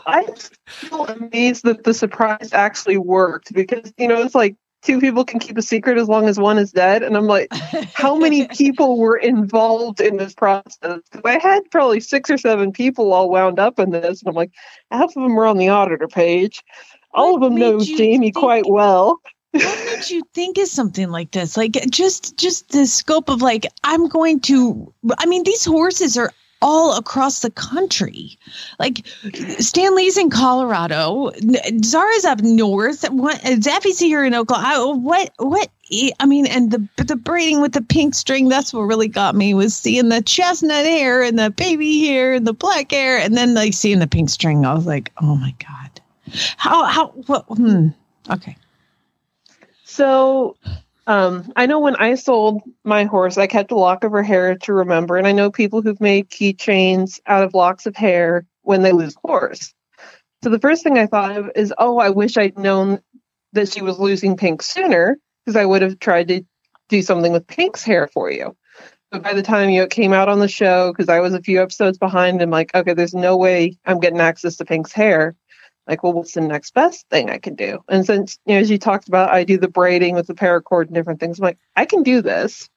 I 0.06 0.26
feel 0.66 1.06
amazed 1.06 1.64
that 1.64 1.84
the 1.84 1.94
surprise 1.94 2.50
actually 2.52 2.98
worked 2.98 3.52
because 3.54 3.92
you 3.98 4.08
know 4.08 4.22
it's 4.22 4.34
like 4.34 4.56
two 4.82 5.00
people 5.00 5.24
can 5.24 5.40
keep 5.40 5.58
a 5.58 5.62
secret 5.62 5.98
as 5.98 6.08
long 6.08 6.28
as 6.28 6.38
one 6.38 6.58
is 6.58 6.70
dead, 6.70 7.02
and 7.02 7.16
I'm 7.16 7.26
like, 7.26 7.48
how 7.94 8.14
many 8.16 8.46
people 8.56 8.98
were 8.98 9.16
involved 9.16 10.00
in 10.00 10.16
this 10.16 10.34
process 10.34 11.00
I 11.24 11.38
had 11.38 11.68
probably 11.72 11.98
six 12.00 12.30
or 12.30 12.38
seven 12.38 12.72
people 12.72 13.12
all 13.12 13.30
wound 13.30 13.58
up 13.58 13.78
in 13.80 13.90
this, 13.90 14.20
and 14.22 14.28
I'm 14.28 14.34
like, 14.34 14.52
half 14.90 15.08
of 15.10 15.14
them 15.14 15.34
were 15.34 15.46
on 15.46 15.56
the 15.58 15.68
auditor 15.68 16.06
page. 16.08 16.62
All 17.14 17.32
What 17.38 17.46
of 17.46 17.50
them 17.52 17.58
know 17.58 17.80
Jamie 17.80 18.26
think- 18.26 18.36
quite 18.36 18.68
well. 18.68 19.18
what 19.52 19.86
made 19.86 20.10
you 20.10 20.22
think 20.34 20.58
of 20.58 20.68
something 20.68 21.08
like 21.10 21.30
this? 21.32 21.56
Like 21.56 21.72
just 21.90 22.36
just 22.36 22.68
the 22.68 22.86
scope 22.86 23.28
of 23.30 23.40
like 23.42 23.66
I'm 23.84 24.06
going 24.08 24.40
to. 24.40 24.92
I 25.18 25.26
mean, 25.26 25.42
these 25.44 25.64
horses 25.64 26.16
are 26.18 26.30
all 26.62 26.96
across 26.96 27.40
the 27.40 27.50
country. 27.50 28.38
Like 28.78 29.06
Stanley's 29.58 30.16
in 30.16 30.30
Colorado, 30.30 31.30
Zara's 31.84 32.24
up 32.24 32.40
north. 32.40 33.08
What 33.10 33.36
Zappy's 33.40 33.98
here 33.98 34.24
in 34.24 34.34
Oklahoma. 34.34 34.96
What 34.98 35.32
what? 35.38 35.70
I 36.18 36.26
mean, 36.26 36.46
and 36.46 36.70
the 36.70 37.04
the 37.04 37.16
braiding 37.16 37.60
with 37.60 37.72
the 37.72 37.82
pink 37.82 38.14
string. 38.14 38.48
That's 38.48 38.72
what 38.72 38.82
really 38.82 39.08
got 39.08 39.34
me 39.34 39.54
was 39.54 39.74
seeing 39.74 40.08
the 40.08 40.22
chestnut 40.22 40.84
hair 40.84 41.22
and 41.22 41.38
the 41.38 41.50
baby 41.50 42.06
hair 42.06 42.34
and 42.34 42.46
the 42.46 42.52
black 42.52 42.90
hair, 42.90 43.18
and 43.18 43.36
then 43.36 43.54
like 43.54 43.74
seeing 43.74 44.00
the 44.00 44.08
pink 44.08 44.30
string. 44.30 44.64
I 44.64 44.74
was 44.74 44.86
like, 44.86 45.12
oh 45.22 45.36
my 45.36 45.54
god. 45.58 46.00
How 46.56 46.84
how 46.84 47.08
what? 47.26 47.44
Hmm. 47.44 47.88
Okay. 48.30 48.56
So, 49.84 50.56
um, 51.06 51.52
I 51.54 51.66
know 51.66 51.80
when 51.80 51.96
I 51.96 52.14
sold 52.14 52.62
my 52.84 53.04
horse, 53.04 53.38
I 53.38 53.46
kept 53.46 53.70
a 53.70 53.76
lock 53.76 54.04
of 54.04 54.12
her 54.12 54.22
hair 54.22 54.56
to 54.56 54.72
remember, 54.72 55.16
and 55.16 55.26
I 55.26 55.32
know 55.32 55.50
people 55.50 55.82
who've 55.82 56.00
made 56.00 56.30
keychains 56.30 57.20
out 57.26 57.44
of 57.44 57.54
locks 57.54 57.86
of 57.86 57.96
hair 57.96 58.46
when 58.62 58.82
they 58.82 58.92
lose 58.92 59.16
horse. 59.24 59.72
So 60.42 60.50
the 60.50 60.58
first 60.58 60.82
thing 60.82 60.98
I 60.98 61.06
thought 61.06 61.36
of 61.36 61.50
is, 61.54 61.72
oh, 61.78 61.98
I 61.98 62.10
wish 62.10 62.36
I'd 62.36 62.58
known 62.58 63.00
that 63.52 63.72
she 63.72 63.82
was 63.82 63.98
losing 63.98 64.36
Pink 64.36 64.62
sooner, 64.62 65.16
because 65.44 65.56
I 65.56 65.64
would 65.64 65.82
have 65.82 65.98
tried 65.98 66.28
to 66.28 66.42
do 66.88 67.02
something 67.02 67.32
with 67.32 67.46
Pink's 67.46 67.84
hair 67.84 68.08
for 68.08 68.30
you. 68.30 68.56
But 69.10 69.22
by 69.22 69.34
the 69.34 69.42
time 69.42 69.70
you 69.70 69.78
know, 69.78 69.84
it 69.84 69.90
came 69.90 70.12
out 70.12 70.28
on 70.28 70.40
the 70.40 70.48
show, 70.48 70.92
because 70.92 71.08
I 71.08 71.20
was 71.20 71.34
a 71.34 71.40
few 71.40 71.62
episodes 71.62 71.98
behind, 71.98 72.42
I'm 72.42 72.50
like, 72.50 72.74
okay, 72.74 72.94
there's 72.94 73.14
no 73.14 73.36
way 73.36 73.78
I'm 73.84 74.00
getting 74.00 74.20
access 74.20 74.56
to 74.56 74.64
Pink's 74.64 74.92
hair 74.92 75.36
like, 75.86 76.02
well, 76.02 76.12
what's 76.12 76.32
the 76.32 76.40
next 76.40 76.74
best 76.74 77.08
thing 77.10 77.30
I 77.30 77.38
can 77.38 77.54
do? 77.54 77.78
And 77.88 78.04
since, 78.04 78.38
you 78.46 78.54
know, 78.54 78.60
as 78.60 78.70
you 78.70 78.78
talked 78.78 79.08
about, 79.08 79.30
I 79.30 79.44
do 79.44 79.58
the 79.58 79.68
braiding 79.68 80.14
with 80.14 80.26
the 80.26 80.34
paracord 80.34 80.86
and 80.86 80.94
different 80.94 81.20
things. 81.20 81.38
I'm 81.38 81.44
like, 81.44 81.58
I 81.76 81.84
can 81.84 82.02
do 82.02 82.22
this. 82.22 82.68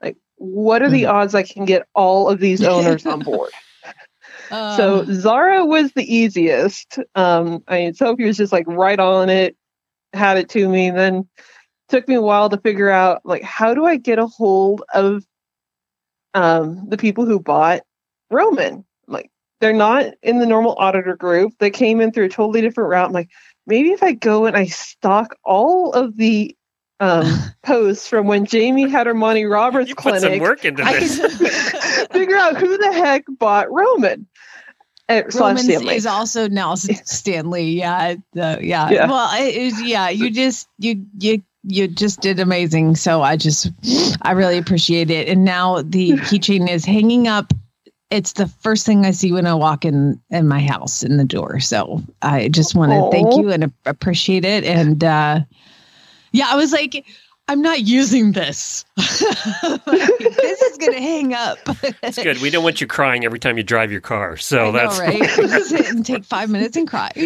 Like, 0.00 0.16
what 0.36 0.82
are 0.82 0.90
the 0.90 1.06
odds 1.06 1.34
I 1.34 1.42
can 1.42 1.64
get 1.64 1.86
all 1.94 2.28
of 2.28 2.38
these 2.40 2.62
owners 2.62 3.04
on 3.06 3.20
board? 3.20 3.50
so 4.50 5.00
Uh, 5.00 5.04
Zara 5.12 5.64
was 5.64 5.92
the 5.92 6.14
easiest. 6.14 6.98
Um, 7.14 7.64
I 7.66 7.78
mean, 7.78 7.94
Sophie 7.94 8.26
was 8.26 8.36
just 8.36 8.52
like 8.52 8.66
right 8.68 8.98
on 8.98 9.28
it, 9.28 9.56
had 10.12 10.36
it 10.36 10.48
to 10.50 10.68
me. 10.68 10.90
Then 10.90 11.28
took 11.88 12.06
me 12.08 12.14
a 12.14 12.22
while 12.22 12.48
to 12.48 12.58
figure 12.58 12.90
out 12.90 13.20
like 13.24 13.42
how 13.42 13.74
do 13.74 13.84
I 13.84 13.96
get 13.96 14.18
a 14.18 14.26
hold 14.26 14.82
of 14.94 15.24
um, 16.34 16.88
the 16.88 16.96
people 16.96 17.26
who 17.26 17.40
bought 17.40 17.82
Roman. 18.30 18.84
I'm 19.70 19.78
like, 19.78 20.00
they're 20.00 20.06
not 20.06 20.14
in 20.22 20.38
the 20.38 20.46
normal 20.46 20.74
auditor 20.78 21.16
group. 21.16 21.54
They 21.58 21.70
came 21.70 22.00
in 22.00 22.12
through 22.12 22.26
a 22.26 22.28
totally 22.28 22.60
different 22.60 22.90
route. 22.90 23.06
I'm 23.06 23.12
like, 23.12 23.30
maybe 23.66 23.92
if 23.92 24.02
I 24.02 24.12
go 24.12 24.46
and 24.46 24.56
I 24.56 24.66
stalk 24.66 25.36
all 25.44 25.92
of 25.92 26.16
the 26.16 26.56
um, 27.00 27.24
posts 27.62 28.08
from 28.08 28.26
when 28.26 28.44
Jamie 28.44 28.88
had 28.88 29.06
her 29.06 29.14
Monty 29.14 29.44
Roberts 29.44 29.88
You 29.88 29.94
put 29.94 30.14
some 30.20 30.28
clinic, 30.30 30.42
work 30.42 30.64
into 30.64 30.82
I 30.82 31.00
this. 31.00 31.18
can 31.18 32.06
figure 32.12 32.36
out 32.36 32.56
who 32.56 32.76
the 32.78 32.92
heck 32.92 33.24
bought 33.38 33.70
Roman. 33.70 34.26
Uh, 35.08 35.22
slash 35.30 35.64
is 35.64 36.06
also 36.06 36.48
now 36.48 36.74
Stanley. 36.76 37.64
Yeah, 37.72 38.14
the, 38.32 38.58
yeah. 38.62 38.88
Yeah. 38.90 39.08
Well, 39.08 39.28
it, 39.34 39.56
it- 39.56 39.86
yeah. 39.86 40.08
You 40.08 40.30
just 40.30 40.68
you 40.78 41.04
you 41.18 41.42
you 41.64 41.88
just 41.88 42.20
did 42.20 42.38
amazing. 42.40 42.94
So 42.96 43.20
I 43.22 43.36
just 43.36 43.68
I 44.22 44.32
really 44.32 44.58
appreciate 44.58 45.10
it. 45.10 45.28
And 45.28 45.44
now 45.44 45.82
the 45.82 46.12
keychain 46.12 46.68
is 46.68 46.84
hanging 46.84 47.26
up. 47.28 47.52
It's 48.12 48.34
the 48.34 48.46
first 48.46 48.84
thing 48.86 49.06
I 49.06 49.10
see 49.10 49.32
when 49.32 49.46
I 49.46 49.54
walk 49.54 49.84
in 49.84 50.20
in 50.30 50.46
my 50.46 50.60
house 50.60 51.02
in 51.02 51.16
the 51.16 51.24
door. 51.24 51.60
So 51.60 52.02
I 52.20 52.48
just 52.48 52.74
want 52.74 52.92
to 52.92 53.10
thank 53.10 53.34
you 53.36 53.50
and 53.50 53.64
ap- 53.64 53.72
appreciate 53.86 54.44
it. 54.44 54.64
And 54.64 55.02
uh 55.02 55.40
yeah, 56.32 56.46
I 56.50 56.56
was 56.56 56.72
like. 56.72 57.04
I'm 57.48 57.60
not 57.60 57.80
using 57.82 58.32
this. 58.32 58.84
this 58.96 59.20
is 60.62 60.78
going 60.78 60.92
to 60.92 61.00
hang 61.00 61.34
up. 61.34 61.58
It's 62.02 62.16
good. 62.22 62.40
We 62.40 62.50
don't 62.50 62.62
want 62.62 62.80
you 62.80 62.86
crying 62.86 63.24
every 63.24 63.40
time 63.40 63.56
you 63.56 63.64
drive 63.64 63.90
your 63.90 64.00
car. 64.00 64.36
So 64.36 64.60
I 64.60 64.64
know, 64.66 64.72
that's 64.72 64.98
right. 65.00 65.18
Just 65.36 65.70
sit 65.70 65.90
and 65.90 66.06
take 66.06 66.24
five 66.24 66.50
minutes 66.50 66.76
and 66.76 66.88
cry. 66.88 67.10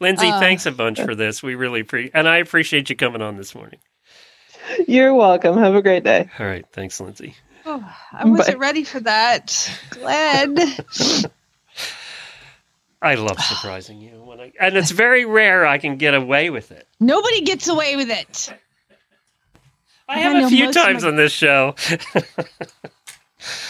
Lindsay, 0.00 0.26
Uh, 0.28 0.40
thanks 0.40 0.64
a 0.64 0.72
bunch 0.72 1.00
for 1.00 1.14
this. 1.14 1.42
We 1.42 1.56
really 1.56 1.80
appreciate 1.80 2.12
and 2.14 2.26
I 2.26 2.38
appreciate 2.38 2.88
you 2.88 2.96
coming 2.96 3.20
on 3.20 3.36
this 3.36 3.54
morning. 3.54 3.80
You're 4.88 5.14
welcome. 5.14 5.58
Have 5.58 5.74
a 5.74 5.82
great 5.82 6.04
day. 6.04 6.28
All 6.38 6.46
right. 6.46 6.64
Thanks, 6.72 6.98
Lindsay. 7.00 7.34
Oh, 7.70 7.96
I 8.12 8.24
wasn't 8.24 8.58
Bye. 8.58 8.66
ready 8.66 8.82
for 8.84 8.98
that. 9.00 9.70
Glad. 9.90 10.58
I 13.02 13.14
love 13.14 13.38
surprising 13.40 14.00
you 14.00 14.22
when 14.24 14.40
I 14.40 14.52
and 14.58 14.76
it's 14.76 14.90
very 14.90 15.24
rare 15.24 15.66
I 15.66 15.78
can 15.78 15.96
get 15.98 16.14
away 16.14 16.50
with 16.50 16.72
it. 16.72 16.88
Nobody 16.98 17.42
gets 17.42 17.68
away 17.68 17.94
with 17.96 18.10
it. 18.10 18.52
I 20.08 20.14
I 20.14 20.18
have 20.20 20.32
know 20.36 20.46
a 20.46 20.48
few 20.48 20.72
times 20.72 21.02
my- 21.02 21.10
on 21.10 21.16
this 21.16 21.30
show. 21.32 21.74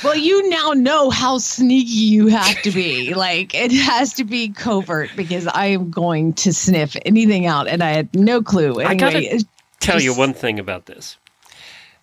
Well, 0.02 0.14
you 0.16 0.48
now 0.48 0.72
know 0.72 1.10
how 1.10 1.36
sneaky 1.38 1.90
you 1.90 2.28
have 2.28 2.62
to 2.62 2.70
be. 2.70 3.12
Like 3.14 3.54
it 3.54 3.70
has 3.72 4.14
to 4.14 4.24
be 4.24 4.48
covert 4.48 5.10
because 5.16 5.46
I 5.48 5.66
am 5.66 5.90
going 5.90 6.32
to 6.34 6.54
sniff 6.54 6.96
anything 7.04 7.44
out, 7.46 7.68
and 7.68 7.82
I 7.82 7.90
had 7.90 8.14
no 8.14 8.40
clue. 8.42 8.80
I 8.80 8.92
Anyway, 8.92 8.96
gotta- 8.96 9.34
it- 9.36 9.44
tell 9.80 10.00
you 10.00 10.14
one 10.16 10.32
thing 10.32 10.58
about 10.58 10.86
this. 10.86 11.18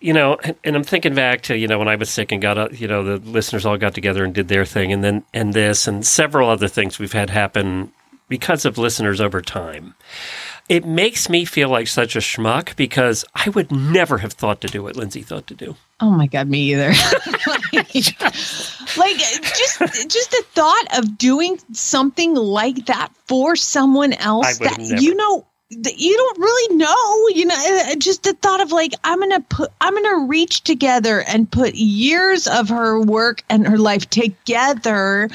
You 0.06 0.14
know, 0.14 0.38
and, 0.44 0.56
and 0.64 0.76
I'm 0.76 0.84
thinking 0.84 1.16
back 1.16 1.42
to 1.44 1.58
you 1.58 1.68
know 1.68 1.80
when 1.80 1.88
I 1.88 1.96
was 1.96 2.12
sick 2.12 2.32
and 2.32 2.40
got 2.40 2.60
a, 2.60 2.70
you 2.72 2.88
know 2.88 3.04
the 3.04 3.18
listeners 3.28 3.66
all 3.66 3.76
got 3.76 3.96
together 3.96 4.24
and 4.24 4.36
did 4.36 4.50
their 4.50 4.64
thing, 4.64 4.94
and 4.94 5.04
then 5.04 5.24
and 5.34 5.52
this 5.56 5.88
and 5.88 6.06
several 6.06 6.48
other 6.48 6.68
things 6.68 7.00
we've 7.00 7.12
had 7.12 7.32
happen 7.32 7.92
because 8.30 8.66
of 8.66 8.78
listeners 8.78 9.20
over 9.20 9.42
time. 9.42 9.96
It 10.70 10.86
makes 10.86 11.28
me 11.28 11.44
feel 11.44 11.70
like 11.70 11.88
such 11.88 12.16
a 12.16 12.20
schmuck 12.20 12.76
because 12.76 13.26
I 13.34 13.50
would 13.50 13.72
never 13.72 14.20
have 14.20 14.34
thought 14.34 14.62
to 14.62 14.68
do 14.68 14.84
what 14.84 14.96
Lindsay 14.96 15.24
thought 15.24 15.48
to 15.48 15.56
do. 15.56 15.76
oh 16.00 16.12
my 16.12 16.28
god, 16.28 16.50
me 16.50 16.72
either. 16.74 16.90
like, 17.74 17.96
like, 18.96 19.18
just 19.18 19.80
just 20.08 20.30
the 20.30 20.44
thought 20.52 20.86
of 21.00 21.18
doing 21.18 21.60
something 21.74 22.36
like 22.36 22.86
that 22.86 23.10
for 23.26 23.56
someone 23.56 24.14
else 24.14 24.60
that 24.60 24.78
never. 24.78 25.02
you 25.02 25.16
know 25.16 25.48
you 25.96 26.16
don't 26.16 26.40
really 26.40 26.76
know 26.76 27.28
you 27.30 27.46
know 27.46 27.56
uh, 27.56 27.96
just 27.96 28.24
the 28.24 28.34
thought 28.34 28.62
of 28.62 28.72
like 28.72 28.94
i'm 29.04 29.20
gonna 29.20 29.42
put 29.42 29.72
i'm 29.82 29.94
gonna 29.94 30.26
reach 30.26 30.64
together 30.64 31.22
and 31.28 31.52
put 31.52 31.76
years 31.76 32.48
of 32.48 32.70
her 32.70 33.00
work 33.02 33.44
and 33.50 33.68
her 33.68 33.78
life 33.78 34.10
together 34.10 35.30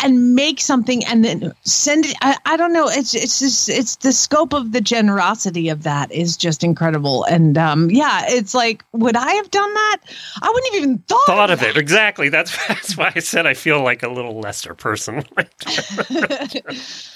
and 0.00 0.34
make 0.34 0.60
something 0.60 1.04
and 1.06 1.24
then 1.24 1.52
send 1.62 2.06
it 2.06 2.16
i, 2.22 2.36
I 2.44 2.56
don't 2.56 2.72
know 2.72 2.88
it's 2.88 3.14
it's 3.14 3.38
just 3.38 3.68
it's 3.68 3.96
the 3.96 4.12
scope 4.12 4.52
of 4.52 4.72
the 4.72 4.80
generosity 4.80 5.68
of 5.68 5.82
that 5.84 6.12
is 6.12 6.36
just 6.36 6.62
incredible 6.62 7.24
and 7.24 7.56
um 7.56 7.90
yeah 7.90 8.24
it's 8.26 8.54
like 8.54 8.84
would 8.92 9.16
i 9.16 9.32
have 9.32 9.50
done 9.50 9.74
that 9.74 9.98
i 10.42 10.48
wouldn't 10.48 10.74
have 10.74 10.82
even 10.82 10.98
thought, 10.98 11.26
Thought 11.26 11.50
of 11.50 11.62
it 11.62 11.76
exactly. 11.76 12.28
That's 12.28 12.56
that's 12.68 12.96
why 12.96 13.12
I 13.14 13.20
said 13.20 13.46
I 13.46 13.54
feel 13.54 13.82
like 13.82 14.02
a 14.02 14.08
little 14.08 14.38
lesser 14.40 14.74
person. 14.74 15.24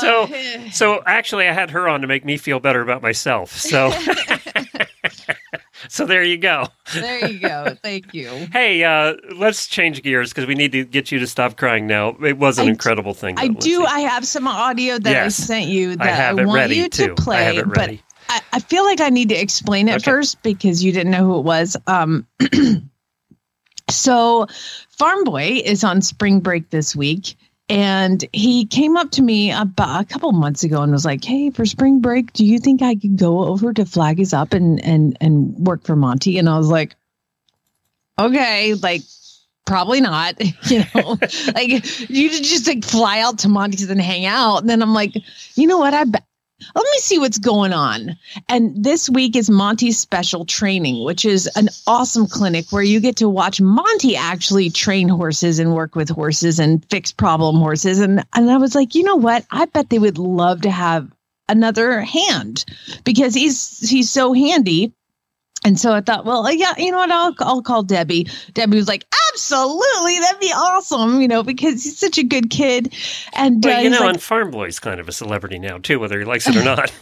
so 0.00 0.28
so 0.72 1.02
actually, 1.06 1.48
I 1.48 1.52
had 1.52 1.70
her 1.70 1.88
on 1.88 2.00
to 2.02 2.06
make 2.06 2.24
me 2.24 2.36
feel 2.36 2.60
better 2.60 2.80
about 2.80 3.02
myself. 3.02 3.52
So 3.52 3.90
so 5.88 6.06
there 6.06 6.22
you 6.22 6.36
go. 6.38 6.66
there 6.94 7.26
you 7.28 7.38
go 7.40 7.76
thank 7.82 8.14
you 8.14 8.28
Hey, 8.52 8.82
uh, 8.84 9.14
let's 9.36 9.66
change 9.66 10.02
gears 10.02 10.30
because 10.30 10.46
we 10.46 10.54
need 10.54 10.72
to 10.72 10.84
get 10.84 11.12
you 11.12 11.18
to 11.18 11.26
stop 11.26 11.56
crying 11.56 11.86
now. 11.86 12.10
It 12.24 12.38
was 12.38 12.58
an 12.58 12.66
I- 12.66 12.70
incredible 12.70 13.14
thing. 13.14 13.38
I 13.38 13.48
do. 13.48 13.84
I 13.84 14.00
have 14.00 14.26
some 14.26 14.46
audio 14.46 14.98
that 14.98 15.10
Yes. 15.10 15.40
I 15.40 15.44
sent 15.44 15.66
you 15.66 15.96
that 15.96 16.06
I 16.06 16.10
have 16.10 16.38
I 16.38 16.44
want 16.44 16.56
ready 16.56 16.76
you 16.76 16.88
too. 16.88 17.08
to 17.08 17.14
play. 17.14 17.36
I 17.38 17.40
have 17.42 17.56
it 17.58 17.66
ready. 17.66 17.96
But 17.96 18.04
I, 18.30 18.40
I 18.54 18.60
feel 18.60 18.84
like 18.84 19.00
I 19.00 19.10
need 19.10 19.28
to 19.30 19.34
explain 19.34 19.88
it 19.88 19.96
Okay. 19.96 20.04
first 20.04 20.42
because 20.42 20.82
you 20.82 20.92
didn't 20.92 21.10
know 21.12 21.24
who 21.26 21.38
it 21.38 21.44
was. 21.44 21.76
Um, 21.86 22.26
so, 23.90 24.46
Farm 24.90 25.24
Boy 25.24 25.60
is 25.64 25.84
on 25.84 26.00
spring 26.00 26.40
break 26.40 26.70
this 26.70 26.96
week. 26.96 27.34
And 27.68 28.22
he 28.32 28.66
came 28.66 28.96
up 28.96 29.10
to 29.12 29.22
me 29.22 29.50
about 29.50 30.02
a 30.02 30.04
couple 30.04 30.30
months 30.32 30.64
ago 30.64 30.82
and 30.82 30.92
was 30.92 31.04
like, 31.04 31.24
"Hey, 31.24 31.50
for 31.50 31.64
spring 31.64 32.00
break, 32.00 32.32
do 32.34 32.44
you 32.44 32.58
think 32.58 32.82
I 32.82 32.94
could 32.94 33.16
go 33.16 33.44
over 33.44 33.72
to 33.72 33.86
Flag 33.86 34.20
Is 34.20 34.34
Up 34.34 34.52
and 34.52 34.84
and 34.84 35.16
and 35.20 35.54
work 35.56 35.84
for 35.84 35.96
Monty?" 35.96 36.38
And 36.38 36.48
I 36.48 36.58
was 36.58 36.68
like, 36.68 36.94
"Okay, 38.18 38.74
like 38.74 39.02
probably 39.64 40.00
not. 40.00 40.34
You 40.70 40.84
know 40.94 41.18
like 41.54 42.10
you 42.10 42.30
just 42.30 42.66
like 42.66 42.84
fly 42.84 43.20
out 43.20 43.40
to 43.40 43.48
monty's 43.48 43.88
and 43.90 44.00
hang 44.00 44.24
out. 44.24 44.58
And 44.58 44.68
then 44.68 44.82
i'm 44.82 44.94
like 44.94 45.14
you 45.56 45.66
know 45.66 45.78
what? 45.78 45.94
I 45.94 46.04
bet 46.04 46.24
let 46.74 46.84
me 46.84 46.98
see 46.98 47.18
what's 47.18 47.38
going 47.38 47.72
on 47.72 48.16
and 48.48 48.72
this 48.82 49.08
week 49.10 49.36
is 49.36 49.50
monty's 49.50 49.98
special 49.98 50.44
training 50.44 51.04
which 51.04 51.24
is 51.24 51.46
an 51.56 51.68
awesome 51.86 52.26
clinic 52.26 52.66
where 52.70 52.82
you 52.82 53.00
get 53.00 53.16
to 53.16 53.28
watch 53.28 53.60
monty 53.60 54.16
actually 54.16 54.70
train 54.70 55.08
horses 55.08 55.58
and 55.58 55.74
work 55.74 55.94
with 55.94 56.08
horses 56.08 56.58
and 56.58 56.84
fix 56.90 57.12
problem 57.12 57.56
horses 57.56 58.00
and 58.00 58.24
and 58.34 58.50
i 58.50 58.56
was 58.56 58.74
like 58.74 58.94
you 58.94 59.02
know 59.02 59.16
what 59.16 59.44
i 59.50 59.64
bet 59.66 59.90
they 59.90 59.98
would 59.98 60.18
love 60.18 60.60
to 60.62 60.70
have 60.70 61.10
another 61.48 62.00
hand 62.00 62.64
because 63.04 63.34
he's 63.34 63.88
he's 63.88 64.10
so 64.10 64.32
handy 64.32 64.92
and 65.64 65.80
so 65.80 65.94
I 65.94 66.02
thought, 66.02 66.26
well, 66.26 66.52
yeah, 66.52 66.74
you 66.76 66.90
know 66.90 66.98
what? 66.98 67.10
I'll, 67.10 67.34
I'll 67.40 67.62
call 67.62 67.82
Debbie. 67.82 68.28
Debbie 68.52 68.76
was 68.76 68.86
like, 68.86 69.06
absolutely, 69.34 70.18
that'd 70.20 70.40
be 70.40 70.52
awesome, 70.54 71.20
you 71.20 71.28
know, 71.28 71.42
because 71.42 71.82
he's 71.82 71.98
such 71.98 72.18
a 72.18 72.22
good 72.22 72.50
kid. 72.50 72.94
And 73.32 73.64
uh, 73.66 73.70
you 73.70 73.90
know, 73.90 74.00
like, 74.00 74.14
and 74.14 74.22
Farm 74.22 74.50
Boy's 74.50 74.78
kind 74.78 75.00
of 75.00 75.08
a 75.08 75.12
celebrity 75.12 75.58
now 75.58 75.78
too, 75.78 75.98
whether 75.98 76.18
he 76.18 76.24
likes 76.24 76.46
it 76.48 76.56
or 76.56 76.64
not. 76.64 76.92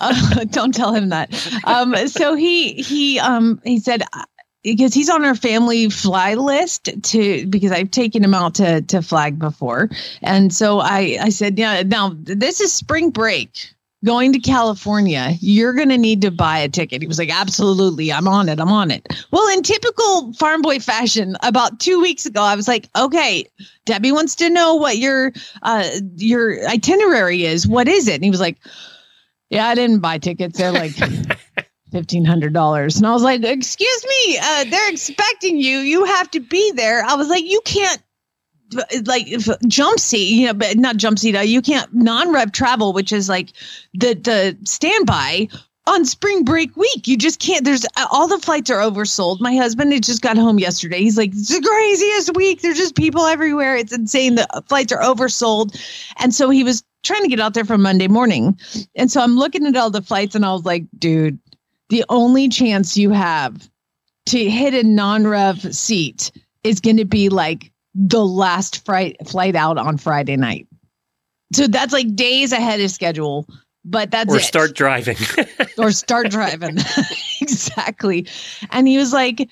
uh, 0.00 0.44
don't 0.44 0.74
tell 0.74 0.94
him 0.94 1.08
that. 1.08 1.34
Um, 1.64 1.94
so 2.06 2.34
he 2.34 2.74
he 2.74 3.18
um 3.18 3.60
he 3.64 3.78
said 3.80 4.02
uh, 4.12 4.24
because 4.62 4.94
he's 4.94 5.10
on 5.10 5.24
our 5.24 5.34
family 5.34 5.90
fly 5.90 6.34
list 6.34 6.90
to 7.02 7.46
because 7.46 7.72
I've 7.72 7.90
taken 7.90 8.22
him 8.22 8.34
out 8.34 8.54
to 8.56 8.80
to 8.82 9.02
flag 9.02 9.38
before, 9.38 9.90
and 10.22 10.54
so 10.54 10.78
I 10.80 11.18
I 11.20 11.28
said 11.30 11.58
yeah 11.58 11.82
now 11.82 12.12
this 12.16 12.60
is 12.60 12.72
spring 12.72 13.10
break. 13.10 13.73
Going 14.04 14.32
to 14.34 14.38
California, 14.38 15.34
you're 15.40 15.72
going 15.72 15.88
to 15.88 15.96
need 15.96 16.20
to 16.22 16.30
buy 16.30 16.58
a 16.58 16.68
ticket. 16.68 17.00
He 17.00 17.08
was 17.08 17.18
like, 17.18 17.34
Absolutely, 17.34 18.12
I'm 18.12 18.28
on 18.28 18.48
it. 18.48 18.60
I'm 18.60 18.70
on 18.70 18.90
it. 18.90 19.06
Well, 19.30 19.48
in 19.56 19.62
typical 19.62 20.32
farm 20.34 20.62
boy 20.62 20.78
fashion, 20.78 21.36
about 21.42 21.80
two 21.80 22.00
weeks 22.00 22.26
ago, 22.26 22.42
I 22.42 22.54
was 22.54 22.68
like, 22.68 22.88
Okay, 22.96 23.46
Debbie 23.86 24.12
wants 24.12 24.34
to 24.36 24.50
know 24.50 24.74
what 24.74 24.98
your 24.98 25.32
uh, 25.62 25.88
your 26.16 26.66
itinerary 26.68 27.44
is. 27.44 27.66
What 27.66 27.88
is 27.88 28.08
it? 28.08 28.16
And 28.16 28.24
he 28.24 28.30
was 28.30 28.40
like, 28.40 28.58
yeah, 29.50 29.68
I 29.68 29.74
didn't 29.74 30.00
buy 30.00 30.18
tickets. 30.18 30.58
They're 30.58 30.72
like 30.72 30.92
fifteen 31.92 32.24
hundred 32.24 32.52
dollars, 32.52 32.96
and 32.96 33.06
I 33.06 33.12
was 33.12 33.22
like, 33.22 33.44
"Excuse 33.44 34.06
me, 34.06 34.38
uh, 34.42 34.64
they're 34.64 34.90
expecting 34.90 35.58
you. 35.58 35.78
You 35.78 36.04
have 36.04 36.30
to 36.32 36.40
be 36.40 36.72
there." 36.72 37.04
I 37.04 37.14
was 37.14 37.28
like, 37.28 37.44
"You 37.44 37.60
can't." 37.64 38.02
Like 39.04 39.28
jump 39.66 39.98
seat 39.98 40.32
you 40.32 40.46
know 40.46 40.54
but 40.54 40.76
not 40.76 40.96
jump 40.96 41.18
seat 41.18 41.36
uh, 41.36 41.40
you 41.40 41.62
can't 41.62 41.92
non-rev 41.94 42.52
travel 42.52 42.92
which 42.92 43.12
is 43.12 43.28
like 43.28 43.52
the 43.94 44.14
the 44.14 44.56
standby 44.64 45.48
on 45.86 46.04
spring 46.04 46.44
break 46.44 46.74
week. 46.76 47.06
You 47.06 47.16
just 47.16 47.40
can't 47.40 47.64
there's 47.64 47.84
all 48.10 48.26
the 48.26 48.38
flights 48.38 48.70
are 48.70 48.80
oversold. 48.80 49.40
My 49.40 49.54
husband 49.54 49.92
had 49.92 50.02
just 50.02 50.22
got 50.22 50.36
home 50.36 50.58
yesterday. 50.58 51.00
He's 51.00 51.18
like 51.18 51.30
it's 51.32 51.48
the 51.48 51.60
craziest 51.60 52.34
week. 52.34 52.62
There's 52.62 52.78
just 52.78 52.96
people 52.96 53.26
everywhere. 53.26 53.76
It's 53.76 53.92
insane. 53.92 54.36
The 54.36 54.46
flights 54.66 54.92
are 54.92 55.02
oversold. 55.02 55.78
And 56.18 56.34
so 56.34 56.50
he 56.50 56.64
was 56.64 56.82
trying 57.02 57.22
to 57.22 57.28
get 57.28 57.40
out 57.40 57.52
there 57.52 57.66
for 57.66 57.76
monday 57.76 58.08
morning. 58.08 58.58
And 58.96 59.10
so 59.10 59.20
i'm 59.20 59.36
looking 59.36 59.66
at 59.66 59.76
all 59.76 59.90
the 59.90 60.02
flights 60.02 60.34
and 60.34 60.44
i 60.44 60.52
was 60.52 60.64
like 60.64 60.84
dude 60.98 61.38
the 61.90 62.04
only 62.08 62.48
chance 62.48 62.96
you 62.96 63.10
have 63.10 63.68
to 64.26 64.50
hit 64.50 64.72
a 64.72 64.82
non-rev 64.82 65.74
seat 65.74 66.32
is 66.62 66.80
going 66.80 66.96
to 66.96 67.04
be 67.04 67.28
like 67.28 67.70
the 67.94 68.24
last 68.24 68.84
flight 68.84 69.16
flight 69.26 69.56
out 69.56 69.78
on 69.78 69.96
Friday 69.96 70.36
night. 70.36 70.66
So 71.52 71.66
that's 71.66 71.92
like 71.92 72.14
days 72.16 72.52
ahead 72.52 72.80
of 72.80 72.90
schedule, 72.90 73.46
but 73.84 74.10
that's 74.10 74.32
or 74.32 74.38
it. 74.38 74.42
start 74.42 74.74
driving. 74.74 75.16
or 75.78 75.92
start 75.92 76.30
driving. 76.30 76.78
exactly. 77.40 78.26
And 78.70 78.88
he 78.88 78.98
was 78.98 79.12
like, 79.12 79.48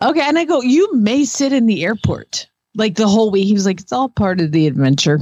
Okay. 0.00 0.20
And 0.20 0.38
I 0.38 0.44
go, 0.44 0.62
You 0.62 0.94
may 0.94 1.24
sit 1.24 1.52
in 1.52 1.66
the 1.66 1.84
airport 1.84 2.48
like 2.74 2.96
the 2.96 3.08
whole 3.08 3.30
week. 3.30 3.46
He 3.46 3.52
was 3.52 3.66
like, 3.66 3.80
It's 3.80 3.92
all 3.92 4.08
part 4.08 4.40
of 4.40 4.52
the 4.52 4.66
adventure. 4.66 5.20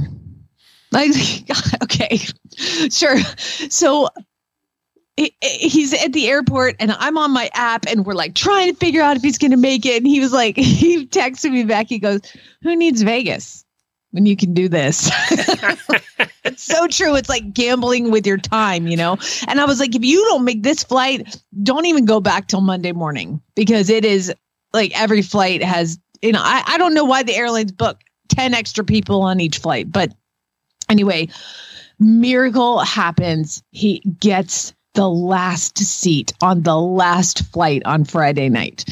Like, 0.91 1.11
okay, 1.83 2.19
sure. 2.89 3.17
So 3.69 4.07
he's 5.41 5.93
at 5.93 6.13
the 6.13 6.27
airport 6.27 6.75
and 6.79 6.91
I'm 6.91 7.17
on 7.17 7.31
my 7.31 7.49
app 7.53 7.85
and 7.87 8.05
we're 8.05 8.13
like 8.13 8.35
trying 8.35 8.71
to 8.71 8.77
figure 8.77 9.01
out 9.01 9.17
if 9.17 9.23
he's 9.23 9.37
going 9.37 9.51
to 9.51 9.57
make 9.57 9.85
it. 9.85 9.97
And 9.97 10.07
he 10.07 10.19
was 10.19 10.31
like, 10.31 10.55
he 10.57 11.05
texted 11.07 11.51
me 11.51 11.63
back. 11.63 11.87
He 11.87 11.99
goes, 11.99 12.21
Who 12.61 12.75
needs 12.75 13.01
Vegas 13.01 13.65
when 14.11 14.25
you 14.25 14.35
can 14.35 14.53
do 14.53 14.69
this? 14.69 15.09
it's 16.43 16.63
so 16.63 16.87
true. 16.87 17.15
It's 17.15 17.29
like 17.29 17.53
gambling 17.53 18.11
with 18.11 18.27
your 18.27 18.37
time, 18.37 18.87
you 18.87 18.95
know? 18.95 19.17
And 19.47 19.59
I 19.59 19.65
was 19.65 19.79
like, 19.79 19.95
If 19.95 20.05
you 20.05 20.23
don't 20.25 20.45
make 20.45 20.63
this 20.63 20.83
flight, 20.83 21.41
don't 21.63 21.85
even 21.85 22.05
go 22.05 22.19
back 22.19 22.47
till 22.47 22.61
Monday 22.61 22.91
morning 22.91 23.41
because 23.55 23.89
it 23.89 24.05
is 24.05 24.31
like 24.73 24.99
every 24.99 25.23
flight 25.23 25.63
has, 25.63 25.97
you 26.21 26.31
know, 26.31 26.41
I, 26.41 26.63
I 26.67 26.77
don't 26.77 26.93
know 26.93 27.05
why 27.05 27.23
the 27.23 27.35
airlines 27.35 27.71
book 27.71 28.01
10 28.29 28.53
extra 28.53 28.83
people 28.83 29.21
on 29.23 29.39
each 29.39 29.57
flight, 29.57 29.91
but 29.91 30.13
anyway, 30.89 31.27
miracle 31.99 32.79
happens. 32.79 33.63
He 33.71 33.99
gets 34.19 34.73
the 34.97 35.07
last 35.07 35.77
seat 35.77 36.33
on 36.41 36.63
the 36.63 36.75
last 36.75 37.45
flight 37.53 37.83
on 37.85 38.03
Friday 38.03 38.49
night. 38.49 38.83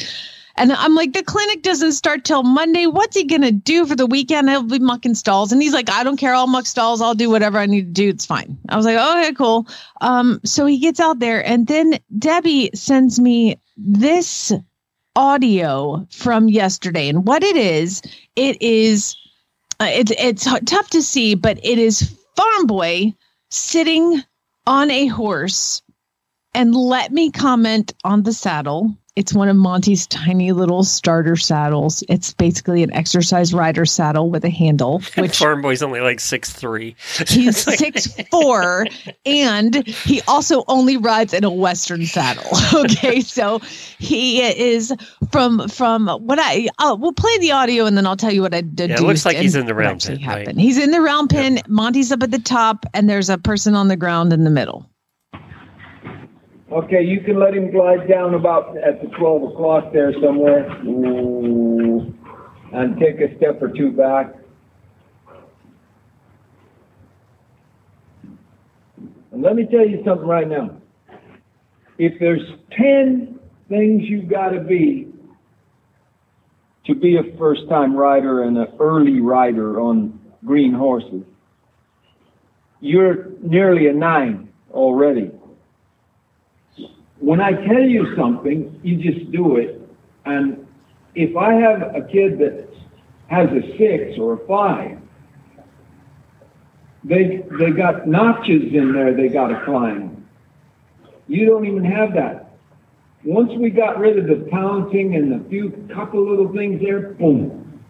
And 0.55 0.71
I'm 0.71 0.93
like, 0.93 1.13
the 1.13 1.23
clinic 1.23 1.63
doesn't 1.63 1.93
start 1.93 2.23
till 2.23 2.43
Monday. 2.43 2.85
What's 2.85 3.17
he 3.17 3.23
gonna 3.23 3.51
do 3.51 3.87
for 3.87 3.95
the 3.95 4.05
weekend? 4.05 4.47
He'll 4.47 4.61
be 4.61 4.77
mucking 4.77 5.15
stalls. 5.15 5.51
And 5.51 5.63
he's 5.63 5.73
like, 5.73 5.89
I 5.89 6.03
don't 6.03 6.17
care. 6.17 6.35
I'll 6.35 6.45
muck 6.45 6.67
stalls. 6.67 7.01
I'll 7.01 7.15
do 7.15 7.31
whatever 7.31 7.57
I 7.57 7.65
need 7.65 7.87
to 7.87 7.91
do. 7.91 8.09
It's 8.09 8.25
fine. 8.25 8.55
I 8.69 8.77
was 8.77 8.85
like, 8.85 8.97
okay, 8.97 9.33
cool. 9.33 9.67
Um, 9.99 10.39
so 10.45 10.67
he 10.67 10.77
gets 10.77 10.99
out 10.99 11.17
there, 11.17 11.43
and 11.43 11.65
then 11.65 11.97
Debbie 12.19 12.69
sends 12.75 13.19
me 13.19 13.59
this 13.75 14.53
audio 15.15 16.07
from 16.11 16.49
yesterday. 16.49 17.09
And 17.09 17.25
what 17.25 17.43
it 17.43 17.57
is, 17.57 18.03
it 18.35 18.61
is 18.61 19.17
uh, 19.79 19.89
it's 19.89 20.11
it's 20.19 20.47
tough 20.65 20.91
to 20.91 21.01
see, 21.01 21.33
but 21.33 21.57
it 21.63 21.79
is 21.79 22.15
Farm 22.35 22.67
Boy 22.67 23.15
sitting 23.49 24.23
on 24.67 24.91
a 24.91 25.07
horse. 25.07 25.81
And 26.55 26.73
let 26.73 27.11
me 27.11 27.31
comment 27.31 27.93
on 28.05 28.23
the 28.23 28.31
saddle. 28.31 28.95
It's 29.17 29.33
one 29.33 29.47
of 29.49 29.55
Monty's 29.57 30.07
tiny 30.07 30.51
little 30.53 30.83
starter 30.83 31.35
saddles. 31.35 32.01
It's 32.09 32.33
basically 32.33 32.81
an 32.81 32.91
exercise 32.93 33.53
rider 33.53 33.85
saddle 33.85 34.29
with 34.29 34.43
a 34.45 34.49
handle, 34.49 35.01
which 35.17 35.37
Farm 35.37 35.61
Boy's 35.61 35.83
only 35.83 35.99
like 35.99 36.19
six 36.21 36.51
three. 36.51 36.95
he's 37.27 37.57
six 37.77 38.07
four, 38.29 38.85
and 39.25 39.85
he 39.87 40.21
also 40.29 40.63
only 40.67 40.95
rides 40.97 41.33
in 41.33 41.43
a 41.43 41.51
western 41.51 42.05
saddle. 42.05 42.49
Okay, 42.85 43.21
so 43.21 43.59
he 43.99 44.41
is 44.41 44.93
from 45.31 45.67
from 45.69 46.07
what 46.07 46.39
I 46.41 46.67
uh, 46.79 46.95
we'll 46.99 47.13
play 47.13 47.37
the 47.39 47.51
audio 47.51 47.85
and 47.85 47.97
then 47.97 48.05
I'll 48.05 48.17
tell 48.17 48.31
you 48.31 48.41
what 48.41 48.53
I 48.53 48.61
did. 48.61 48.91
it 48.91 49.01
looks 49.01 49.25
like 49.25 49.37
he's 49.37 49.55
in 49.55 49.65
the 49.65 49.73
round 49.73 50.01
pen, 50.01 50.21
right? 50.25 50.57
He's 50.57 50.77
in 50.77 50.91
the 50.91 50.99
round 51.01 51.29
pen. 51.29 51.59
Monty's 51.67 52.11
up 52.11 52.21
at 52.23 52.31
the 52.31 52.39
top, 52.39 52.85
and 52.93 53.09
there's 53.09 53.29
a 53.29 53.37
person 53.37 53.75
on 53.75 53.87
the 53.87 53.95
ground 53.95 54.33
in 54.33 54.43
the 54.43 54.49
middle. 54.49 54.89
Okay, 56.71 57.03
you 57.03 57.21
can 57.21 57.39
let 57.39 57.53
him 57.53 57.69
glide 57.69 58.09
down 58.09 58.33
about 58.33 58.75
at 58.77 58.99
the 58.99 59.07
12 59.17 59.53
o'clock 59.53 59.93
there 59.93 60.11
somewhere. 60.13 60.67
Ooh. 60.83 62.11
And 62.73 62.99
take 62.99 63.21
a 63.21 63.35
step 63.37 63.61
or 63.61 63.69
two 63.69 63.91
back. 63.91 64.33
And 69.31 69.43
let 69.43 69.55
me 69.55 69.67
tell 69.69 69.87
you 69.87 70.01
something 70.03 70.27
right 70.27 70.47
now. 70.47 70.77
If 71.99 72.19
there's 72.19 72.41
10 72.71 73.39
things 73.69 74.03
you've 74.05 74.29
got 74.29 74.49
to 74.49 74.59
be 74.59 75.11
to 76.87 76.95
be 76.95 77.17
a 77.17 77.37
first 77.37 77.61
time 77.69 77.95
rider 77.95 78.43
and 78.43 78.57
an 78.57 78.67
early 78.79 79.21
rider 79.21 79.79
on 79.79 80.19
green 80.43 80.73
horses, 80.73 81.23
you're 82.79 83.29
nearly 83.41 83.87
a 83.87 83.93
nine 83.93 84.49
already 84.71 85.31
when 87.19 87.41
I 87.41 87.51
tell 87.51 87.81
you 87.81 88.15
something, 88.15 88.79
you 88.83 88.97
just 88.97 89.31
do 89.31 89.57
it. 89.57 89.81
And 90.25 90.65
if 91.15 91.35
I 91.37 91.53
have 91.53 91.95
a 91.95 92.01
kid 92.01 92.39
that 92.39 92.67
has 93.27 93.49
a 93.49 93.77
six 93.77 94.19
or 94.19 94.33
a 94.33 94.47
five, 94.47 94.99
they 97.03 97.43
they 97.59 97.71
got 97.71 98.07
notches 98.07 98.73
in 98.73 98.91
there 98.93 99.13
they 99.13 99.29
got 99.29 99.47
to 99.47 99.63
climb. 99.63 100.27
You 101.27 101.45
don't 101.45 101.65
even 101.65 101.83
have 101.85 102.13
that. 102.15 102.57
Once 103.23 103.51
we 103.57 103.69
got 103.69 103.97
rid 103.97 104.19
of 104.19 104.27
the 104.27 104.47
pouncing 104.51 105.15
and 105.15 105.31
the 105.31 105.49
few 105.49 105.71
couple 105.93 106.27
little 106.29 106.51
things 106.53 106.81
there, 106.81 107.13
boom, 107.13 107.81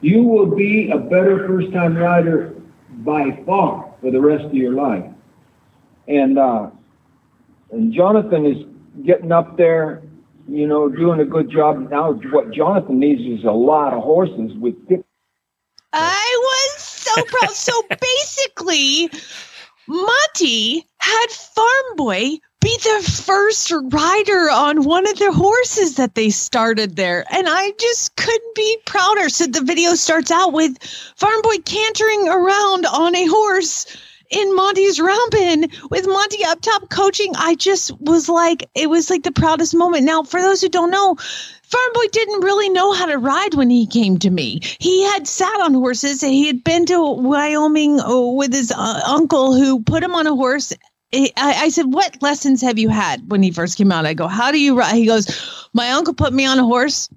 you 0.00 0.22
will 0.22 0.54
be 0.54 0.90
a 0.90 0.98
better 0.98 1.46
first 1.48 1.72
time 1.72 1.96
rider 1.96 2.54
by 2.98 3.42
far 3.44 3.92
for 4.00 4.10
the 4.10 4.20
rest 4.20 4.44
of 4.44 4.54
your 4.54 4.72
life. 4.74 5.04
And 6.06 6.38
uh, 6.38 6.70
and 7.72 7.92
Jonathan 7.92 8.46
is 8.46 8.64
getting 9.04 9.32
up 9.32 9.56
there, 9.56 10.02
you 10.48 10.66
know, 10.66 10.88
doing 10.88 11.20
a 11.20 11.24
good 11.24 11.50
job. 11.50 11.90
Now, 11.90 12.12
what 12.12 12.50
Jonathan 12.50 12.98
needs 12.98 13.40
is 13.40 13.44
a 13.44 13.52
lot 13.52 13.92
of 13.92 14.02
horses 14.02 14.52
with. 14.58 14.74
I 15.92 16.38
was 16.42 16.82
so 16.82 17.24
proud. 17.24 17.50
so 17.50 17.72
basically, 18.00 19.10
Monty 19.86 20.86
had 20.98 21.30
Farm 21.30 21.96
Boy 21.96 22.38
be 22.60 22.76
the 22.82 23.22
first 23.24 23.72
rider 23.90 24.50
on 24.50 24.84
one 24.84 25.06
of 25.08 25.18
the 25.18 25.32
horses 25.32 25.94
that 25.94 26.14
they 26.14 26.28
started 26.28 26.96
there. 26.96 27.24
And 27.30 27.48
I 27.48 27.72
just 27.78 28.16
couldn't 28.16 28.54
be 28.54 28.78
prouder. 28.84 29.30
So 29.30 29.46
the 29.46 29.62
video 29.62 29.94
starts 29.94 30.30
out 30.30 30.52
with 30.52 30.76
Farm 31.16 31.40
Boy 31.42 31.56
cantering 31.64 32.28
around 32.28 32.84
on 32.86 33.16
a 33.16 33.26
horse 33.26 33.86
in 34.30 34.54
Monty's 34.54 35.00
round 35.00 35.32
with 35.90 36.06
Monty 36.06 36.44
up 36.44 36.60
top 36.60 36.88
coaching. 36.88 37.32
I 37.36 37.54
just 37.56 37.98
was 38.00 38.28
like, 38.28 38.68
it 38.74 38.88
was 38.88 39.10
like 39.10 39.24
the 39.24 39.32
proudest 39.32 39.74
moment. 39.74 40.04
Now, 40.04 40.22
for 40.22 40.40
those 40.40 40.60
who 40.60 40.68
don't 40.68 40.90
know, 40.90 41.16
Farm 41.16 41.92
Boy 41.94 42.06
didn't 42.10 42.42
really 42.42 42.68
know 42.68 42.92
how 42.92 43.06
to 43.06 43.18
ride 43.18 43.54
when 43.54 43.70
he 43.70 43.86
came 43.86 44.18
to 44.18 44.30
me. 44.30 44.60
He 44.78 45.04
had 45.04 45.26
sat 45.26 45.60
on 45.60 45.74
horses. 45.74 46.22
and 46.22 46.32
He 46.32 46.46
had 46.46 46.64
been 46.64 46.86
to 46.86 47.00
Wyoming 47.14 48.00
uh, 48.00 48.20
with 48.20 48.52
his 48.52 48.72
uh, 48.72 49.00
uncle 49.06 49.54
who 49.54 49.82
put 49.82 50.02
him 50.02 50.14
on 50.14 50.26
a 50.26 50.34
horse. 50.34 50.72
I, 51.12 51.32
I 51.36 51.68
said, 51.68 51.92
What 51.92 52.22
lessons 52.22 52.62
have 52.62 52.78
you 52.78 52.88
had 52.88 53.30
when 53.30 53.42
he 53.42 53.50
first 53.50 53.78
came 53.78 53.92
out? 53.92 54.06
I 54.06 54.14
go, 54.14 54.28
How 54.28 54.52
do 54.52 54.60
you 54.60 54.76
ride? 54.78 54.94
He 54.94 55.06
goes, 55.06 55.68
My 55.72 55.90
uncle 55.90 56.14
put 56.14 56.32
me 56.32 56.46
on 56.46 56.58
a 56.58 56.64
horse 56.64 57.08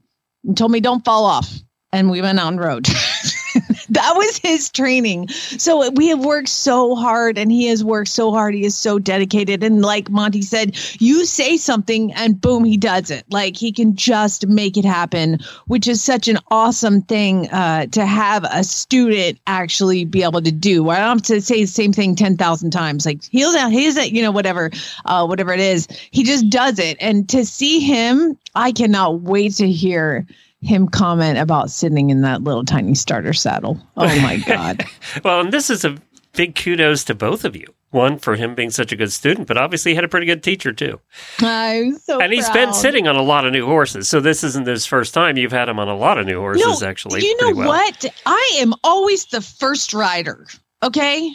and 0.43 0.57
told 0.57 0.71
me 0.71 0.79
don't 0.79 1.05
fall 1.05 1.25
off. 1.25 1.51
And 1.91 2.09
we 2.09 2.21
went 2.21 2.39
on 2.39 2.57
road. 2.57 2.87
that 3.89 4.13
was 4.15 4.37
his 4.37 4.69
training. 4.69 5.29
So 5.29 5.89
we 5.91 6.07
have 6.07 6.23
worked 6.23 6.49
so 6.49 6.95
hard 6.95 7.37
and 7.37 7.51
he 7.51 7.67
has 7.67 7.83
worked 7.83 8.09
so 8.09 8.31
hard. 8.31 8.55
He 8.55 8.65
is 8.65 8.77
so 8.77 8.99
dedicated. 8.99 9.63
And 9.63 9.81
like 9.81 10.09
Monty 10.09 10.41
said, 10.41 10.77
you 10.99 11.25
say 11.25 11.57
something 11.57 12.13
and 12.13 12.39
boom, 12.39 12.63
he 12.63 12.77
does 12.77 13.11
it. 13.11 13.25
Like 13.29 13.55
he 13.57 13.71
can 13.71 13.95
just 13.95 14.47
make 14.47 14.77
it 14.77 14.85
happen, 14.85 15.39
which 15.67 15.87
is 15.87 16.03
such 16.03 16.27
an 16.27 16.39
awesome 16.49 17.01
thing 17.01 17.49
uh, 17.49 17.87
to 17.87 18.05
have 18.05 18.45
a 18.51 18.63
student 18.63 19.39
actually 19.47 20.05
be 20.05 20.23
able 20.23 20.41
to 20.41 20.51
do. 20.51 20.89
I 20.89 20.97
don't 20.97 21.19
have 21.19 21.21
to 21.23 21.41
say 21.41 21.61
the 21.61 21.67
same 21.67 21.93
thing 21.93 22.15
10,000 22.15 22.71
times. 22.71 23.05
Like 23.05 23.23
he'll, 23.25 23.69
he's 23.69 23.97
you 24.11 24.21
know, 24.21 24.31
whatever, 24.31 24.71
uh, 25.05 25.25
whatever 25.25 25.53
it 25.53 25.59
is, 25.59 25.87
he 26.11 26.23
just 26.23 26.49
does 26.49 26.79
it. 26.79 26.97
And 26.99 27.27
to 27.29 27.45
see 27.45 27.79
him, 27.79 28.37
I 28.55 28.71
cannot 28.71 29.21
wait 29.21 29.53
to 29.55 29.69
hear 29.69 30.25
him 30.63 30.87
comment 30.87 31.37
about 31.37 31.69
sitting 31.69 32.09
in 32.09 32.21
that 32.21 32.43
little 32.43 32.65
tiny 32.65 32.95
starter 32.95 33.33
saddle. 33.33 33.79
Oh 33.97 34.21
my 34.21 34.37
God. 34.47 34.85
well, 35.23 35.39
and 35.41 35.51
this 35.51 35.69
is 35.69 35.85
a 35.85 35.97
big 36.33 36.55
kudos 36.55 37.03
to 37.05 37.15
both 37.15 37.45
of 37.45 37.55
you. 37.55 37.73
One 37.91 38.17
for 38.17 38.35
him 38.35 38.55
being 38.55 38.71
such 38.71 38.91
a 38.91 38.95
good 38.95 39.11
student, 39.11 39.47
but 39.47 39.55
obviously 39.55 39.91
he 39.91 39.95
had 39.95 40.03
a 40.03 40.07
pretty 40.07 40.25
good 40.25 40.41
teacher 40.41 40.73
too. 40.73 40.99
I'm 41.41 41.95
so 41.99 42.19
and 42.19 42.33
he's 42.33 42.45
proud. 42.49 42.53
been 42.55 42.73
sitting 42.73 43.07
on 43.07 43.15
a 43.15 43.21
lot 43.21 43.45
of 43.45 43.53
new 43.53 43.67
horses, 43.67 44.07
so 44.09 44.19
this 44.19 44.43
isn't 44.43 44.65
his 44.65 44.85
first 44.87 45.13
time. 45.13 45.37
You've 45.37 45.51
had 45.51 45.69
him 45.69 45.77
on 45.77 45.87
a 45.87 45.95
lot 45.95 46.17
of 46.17 46.25
new 46.25 46.39
horses, 46.39 46.81
No, 46.81 46.87
actually. 46.87 47.21
You 47.21 47.37
know 47.39 47.55
well. 47.55 47.67
what? 47.67 48.05
I 48.25 48.57
am 48.61 48.73
always 48.83 49.25
the 49.25 49.41
first 49.41 49.93
rider. 49.93 50.47
Okay. 50.81 51.29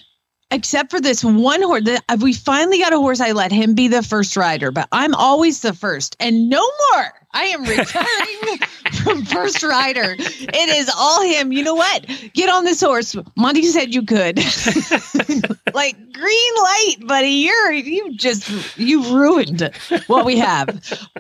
Except 0.51 0.91
for 0.91 0.99
this 1.01 1.23
one 1.23 1.61
horse. 1.63 1.83
Uh, 1.87 2.17
we 2.23 2.33
finally 2.33 2.79
got 2.79 2.93
a 2.95 2.97
horse. 2.97 3.21
I 3.21 3.33
let 3.33 3.53
him 3.53 3.75
be 3.75 3.87
the 3.87 4.03
first 4.03 4.35
rider, 4.37 4.73
but 4.73 4.89
I'm 4.91 5.15
always 5.15 5.61
the 5.61 5.75
first 5.75 6.17
and 6.19 6.49
no 6.49 6.67
more. 6.95 7.13
I 7.33 7.45
am 7.45 7.65
retiring 7.65 8.59
from 9.05 9.25
first 9.25 9.63
rider. 9.63 10.17
It 10.19 10.69
is 10.77 10.91
all 10.97 11.23
him. 11.23 11.53
You 11.53 11.63
know 11.63 11.75
what? 11.75 12.07
Get 12.33 12.49
on 12.49 12.65
this 12.65 12.81
horse. 12.81 13.15
Monty 13.37 13.63
said 13.65 13.95
you 13.95 14.03
could. 14.03 14.39
like, 15.79 15.97
green 16.13 16.55
light, 16.63 16.97
buddy. 17.07 17.29
You're 17.29 17.73
you 17.73 18.15
just 18.17 18.77
you 18.79 19.03
ruined 19.15 19.71
what 20.09 20.25
we 20.27 20.39
have. 20.39 20.67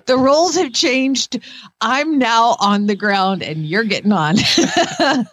the 0.07 0.17
roles 0.17 0.57
have 0.57 0.73
changed. 0.73 1.41
I'm 1.81 2.19
now 2.19 2.57
on 2.61 2.87
the 2.87 2.97
ground, 2.97 3.43
and 3.43 3.65
you're 3.67 3.85
getting 3.85 4.13
on. 4.13 4.37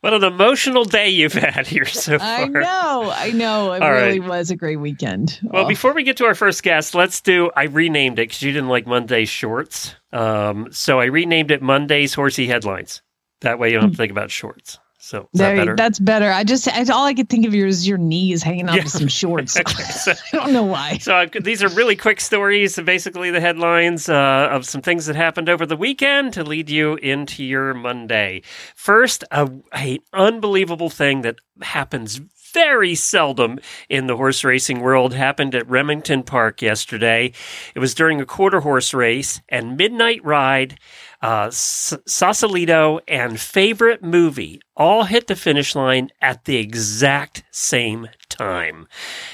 What 0.00 0.14
an 0.14 0.24
emotional 0.24 0.84
day 0.84 1.08
you've 1.10 1.32
had 1.32 1.66
here 1.66 1.84
so 1.84 2.18
far. 2.18 2.26
I 2.28 2.44
know, 2.46 3.12
I 3.14 3.30
know. 3.30 3.72
It 3.72 3.82
All 3.82 3.90
really 3.92 4.18
right. 4.18 4.28
was 4.28 4.50
a 4.50 4.56
great 4.56 4.76
weekend. 4.78 5.38
Well, 5.44 5.64
Oh. 5.64 5.68
before 5.68 5.92
we 5.92 6.02
get 6.02 6.16
to 6.16 6.24
our 6.24 6.34
first 6.34 6.62
guest, 6.64 6.94
let's 6.96 7.20
do. 7.20 7.50
I 7.54 7.64
renamed 7.64 8.18
it 8.18 8.28
because 8.28 8.42
you 8.42 8.50
didn't 8.52 8.68
like 8.68 8.84
Monday 8.86 9.24
shorts. 9.24 9.94
Um, 10.12 10.68
so 10.72 10.98
I 10.98 11.04
renamed 11.04 11.52
it 11.52 11.62
Monday's 11.62 12.14
Horsey 12.14 12.48
Headlines. 12.48 13.00
That 13.42 13.60
way 13.60 13.68
you 13.68 13.74
don't 13.74 13.84
have 13.84 13.90
to 13.92 13.96
think 13.96 14.10
about 14.10 14.30
shorts. 14.32 14.78
So 15.04 15.28
is 15.32 15.40
that 15.40 15.56
better? 15.56 15.74
that's 15.74 15.98
better. 15.98 16.30
I 16.30 16.44
just 16.44 16.68
I, 16.68 16.84
all 16.92 17.04
I 17.06 17.12
could 17.12 17.28
think 17.28 17.44
of 17.44 17.52
is 17.52 17.88
your 17.88 17.98
knees 17.98 18.40
hanging 18.40 18.68
out 18.68 18.76
Yeah. 18.76 18.84
some 18.84 19.08
shorts. 19.08 19.58
Okay, 19.58 19.82
so- 19.82 20.12
I 20.32 20.36
don't 20.36 20.52
know 20.52 20.62
why. 20.62 20.98
So 20.98 21.16
uh, 21.16 21.26
these 21.40 21.60
are 21.60 21.68
really 21.70 21.96
quick 21.96 22.20
stories, 22.20 22.78
basically 22.78 23.32
the 23.32 23.40
headlines 23.40 24.08
uh, 24.08 24.48
of 24.52 24.64
some 24.64 24.80
things 24.80 25.06
that 25.06 25.16
happened 25.16 25.48
over 25.48 25.66
the 25.66 25.76
weekend 25.76 26.34
to 26.34 26.44
lead 26.44 26.70
you 26.70 26.94
into 26.96 27.42
your 27.42 27.74
Monday. 27.74 28.42
First, 28.76 29.24
a, 29.32 29.50
a 29.74 29.98
unbelievable 30.12 30.88
thing 30.88 31.22
that 31.22 31.36
happens 31.62 32.20
very 32.52 32.94
seldom 32.94 33.58
in 33.88 34.06
the 34.06 34.16
horse 34.16 34.44
racing 34.44 34.80
world 34.80 35.14
happened 35.14 35.54
at 35.54 35.68
Remington 35.68 36.22
Park 36.22 36.60
yesterday. 36.62 37.32
It 37.74 37.78
was 37.78 37.94
during 37.94 38.20
a 38.20 38.26
quarter 38.26 38.60
horse 38.60 38.92
race 38.94 39.40
and 39.48 39.76
midnight 39.76 40.22
ride. 40.22 40.78
Uh, 41.22 41.46
S- 41.48 41.94
Sausalito 42.06 43.00
and 43.06 43.40
favorite 43.40 44.02
movie 44.02 44.60
all 44.76 45.04
hit 45.04 45.28
the 45.28 45.36
finish 45.36 45.74
line 45.76 46.10
at 46.20 46.44
the 46.46 46.56
exact 46.56 47.44
same 47.52 48.08
time, 48.28 48.88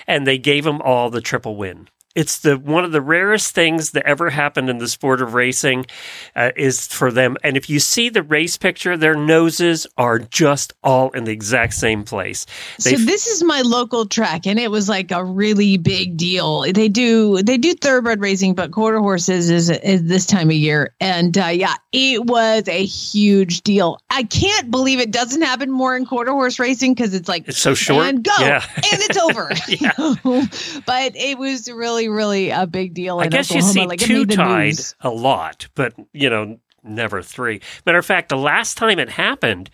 and 0.07 0.27
they 0.27 0.39
gave 0.39 0.65
them 0.65 0.83
all 0.83 1.09
the 1.11 1.23
triple 1.23 1.57
win. 1.57 1.89
It's 2.15 2.39
the 2.39 2.57
one 2.59 2.85
of 2.85 2.93
the 2.93 3.01
rarest 3.01 3.55
things 3.55 3.93
that 3.93 4.05
ever 4.07 4.31
happened 4.31 4.69
in 4.71 4.79
the 4.79 4.89
sport 4.89 5.21
of 5.23 5.35
racing 5.35 5.87
uh, 6.35 6.51
is 6.57 6.87
for 6.89 7.13
them. 7.13 7.37
And 7.45 7.57
if 7.57 7.71
you 7.71 7.79
see 7.79 8.09
the 8.09 8.23
race 8.23 8.57
picture, 8.57 8.97
their 8.97 9.15
noses 9.15 9.87
are 9.97 10.19
just 10.19 10.73
all 10.83 11.11
in 11.11 11.25
the 11.25 11.33
exact 11.33 11.75
same 11.75 12.03
place. 12.05 12.45
So 12.79 12.91
They 12.91 12.97
this 12.97 13.27
is 13.27 13.45
my 13.45 13.61
local 13.61 14.07
track, 14.07 14.47
and 14.47 14.59
it 14.59 14.71
was 14.71 14.89
like 14.89 15.11
a 15.13 15.23
really 15.25 15.77
big 15.77 16.17
deal. 16.17 16.63
They 16.73 16.89
do 16.89 17.43
they 17.43 17.57
do 17.59 17.75
thoroughbred 17.75 18.21
racing, 18.21 18.55
but 18.55 18.73
quarter 18.73 18.99
horses 19.01 19.51
is 19.51 19.71
is 19.71 20.05
this 20.05 20.27
time 20.27 20.49
of 20.49 20.57
year, 20.57 20.95
and 21.01 21.37
uh, 21.39 21.47
yeah, 21.47 21.75
it 21.93 22.25
was 22.25 22.67
a 22.69 22.85
huge 22.85 23.63
deal. 23.63 24.01
I 24.11 24.25
can't 24.25 24.71
believe 24.71 24.99
it 24.99 25.11
doesn't 25.13 25.43
happen 25.43 25.71
more 25.71 25.97
in 25.97 26.05
quarter 26.07 26.33
horse 26.33 26.59
racing 26.59 26.95
because 26.95 27.15
it's 27.15 27.29
like 27.29 27.47
It's 27.47 27.59
so 27.59 27.75
short. 27.75 28.07
and 28.07 28.25
go 28.25 28.33
Yeah. 28.41 28.65
and 28.77 29.03
it's 29.03 29.19
over. 29.19 29.51
Yeah. 29.69 30.15
but 30.87 31.13
it 31.15 31.39
was 31.39 31.71
really 31.71 32.08
really 32.09 32.51
a 32.51 32.67
big 32.67 32.95
deal. 32.95 33.19
I 33.21 33.29
guess 33.29 33.51
you 33.51 33.63
see 33.63 33.87
Like, 33.87 34.01
two 34.01 34.27
tied 34.27 34.75
a 35.01 35.11
lot, 35.11 35.69
but 35.75 35.95
you 36.13 36.29
know, 36.31 36.59
never 36.83 37.23
three. 37.23 37.61
Matter 37.87 37.99
of 37.99 38.07
fact, 38.07 38.29
the 38.29 38.37
last 38.37 38.77
time 38.77 38.99
it 38.99 39.11
happened, 39.11 39.71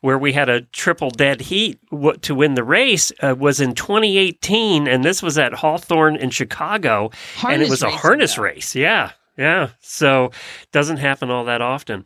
where 0.00 0.18
we 0.18 0.32
had 0.32 0.48
a 0.48 0.62
triple 0.62 1.10
dead 1.10 1.40
heat 1.40 1.78
w- 1.90 2.16
to 2.18 2.34
win 2.34 2.54
the 2.54 2.64
race, 2.64 3.12
uh, 3.22 3.34
was 3.38 3.60
in 3.60 3.74
2018, 3.74 4.86
and 4.86 5.04
this 5.04 5.22
was 5.22 5.38
at 5.38 5.54
Hawthorne 5.54 6.16
in 6.16 6.30
Chicago, 6.30 7.10
and 7.46 7.62
it 7.62 7.70
was 7.70 7.82
a 7.82 7.90
harness 7.90 8.38
race. 8.38 8.74
Yeah, 8.74 9.12
yeah. 9.38 9.70
So 9.80 10.32
doesn't 10.72 10.96
happen 10.96 11.30
all 11.30 11.44
that 11.44 11.62
often. 11.62 12.04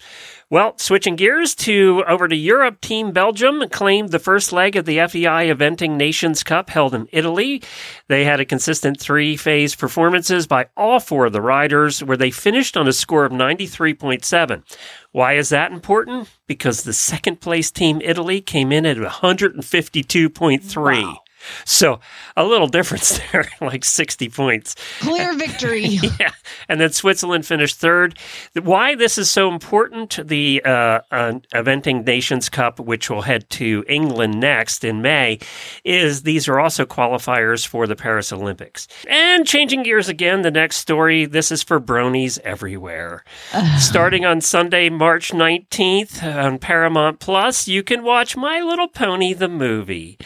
Well, 0.51 0.77
switching 0.77 1.17
gears 1.17 1.55
to 1.57 2.05
over 2.07 2.29
to 2.29 2.37
Europe, 2.37 2.83
Team 2.83 3.11
Belgium 3.11 3.67
claimed 3.71 4.11
the 4.11 4.19
first 4.19 4.53
leg 4.53 4.77
of 4.77 4.85
the 4.85 4.99
FEI 4.99 5.51
Eventing 5.51 5.97
Nations 5.97 6.43
Cup 6.43 6.69
held 6.69 6.95
in 6.95 7.09
Italy. 7.11 7.63
They 8.09 8.27
had 8.27 8.39
a 8.39 8.45
consistent 8.45 9.01
three 9.01 9.39
phase 9.39 9.75
performances 9.75 10.47
by 10.47 10.67
all 10.77 11.01
four 11.01 11.25
of 11.25 11.33
the 11.33 11.41
riders, 11.41 12.05
where 12.05 12.19
they 12.19 12.31
finished 12.31 12.77
on 12.77 12.87
a 12.87 12.93
score 12.93 13.25
of 13.25 13.33
93.7. 13.33 14.63
Why 15.13 15.33
is 15.33 15.49
that 15.49 15.73
important? 15.73 16.29
Because 16.47 16.83
the 16.83 16.93
second 16.93 17.41
place 17.41 17.71
team, 17.71 18.03
Italy, 18.05 18.43
came 18.43 18.73
in 18.73 18.85
at 18.85 18.99
152.3. 18.99 21.17
So 21.65 22.01
a 22.37 22.45
little 22.45 22.67
difference 22.67 23.19
there, 23.33 23.49
like 23.61 23.85
60 23.85 24.29
points. 24.29 24.75
Clear 25.01 25.35
victory. 25.35 25.99
Yeah, 26.21 26.31
and 26.69 26.81
then 26.81 26.93
Switzerland 26.93 27.47
finished 27.47 27.77
third. 27.77 28.19
Why 28.61 28.95
this 28.95 29.19
is 29.19 29.31
so 29.31 29.51
important? 29.51 30.19
The 30.23 30.63
uh, 30.65 31.01
uh, 31.11 31.33
Eventing 31.55 32.05
Nations 32.05 32.49
Cup, 32.49 32.79
which 32.79 33.09
will 33.09 33.23
head 33.23 33.49
to 33.51 33.85
England 33.89 34.39
next 34.39 34.85
in 34.85 35.01
May, 35.01 35.39
is 35.85 36.23
these 36.23 36.49
are 36.49 36.61
also 36.61 36.85
qualifiers 36.85 37.67
for 37.67 37.87
the 37.87 37.97
Paris 37.97 38.33
Olympics. 38.33 38.87
And 39.09 39.47
changing 39.47 39.83
gears 39.85 40.09
again, 40.09 40.43
the 40.43 40.51
next 40.51 40.77
story. 40.77 41.25
This 41.25 41.51
is 41.51 41.63
for 41.63 41.81
bronies 41.81 42.39
everywhere. 42.41 43.25
Starting 43.79 44.25
on 44.25 44.41
Sunday, 44.41 44.91
March 44.91 45.33
nineteenth 45.33 46.23
on 46.23 46.59
Paramount 46.59 47.19
Plus, 47.21 47.67
you 47.67 47.83
can 47.83 48.05
watch 48.05 48.37
My 48.37 48.61
Little 48.61 48.89
Pony 48.89 49.33
the 49.33 49.49
movie. 49.49 50.19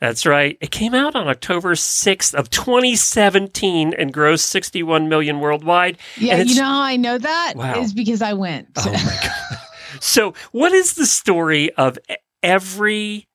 That's 0.00 0.26
right. 0.26 0.56
It 0.64 0.70
came 0.70 0.94
out 0.94 1.14
on 1.14 1.28
October 1.28 1.74
6th 1.74 2.32
of 2.32 2.48
2017 2.48 3.92
and 3.92 4.14
grossed 4.14 4.44
61 4.46 5.10
million 5.10 5.40
worldwide. 5.40 5.98
Yeah, 6.16 6.38
you 6.40 6.54
know 6.54 6.64
how 6.64 6.80
I 6.80 6.96
know 6.96 7.18
that 7.18 7.50
is 7.50 7.58
Wow. 7.58 7.86
because 7.94 8.22
I 8.22 8.32
went. 8.32 8.68
Oh 8.78 8.90
my 8.90 9.18
god. 9.22 9.58
So, 10.00 10.32
what 10.52 10.72
is 10.72 10.94
the 10.94 11.04
story 11.04 11.70
of 11.74 11.98
every 12.42 13.28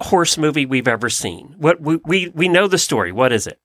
horse 0.00 0.36
movie 0.36 0.66
we've 0.66 0.86
ever 0.86 1.08
seen? 1.08 1.54
What 1.56 1.80
we 1.80 1.96
we, 2.04 2.28
we 2.28 2.48
know 2.48 2.68
the 2.68 2.76
story. 2.78 3.10
What 3.10 3.32
is 3.32 3.46
it? 3.46 3.58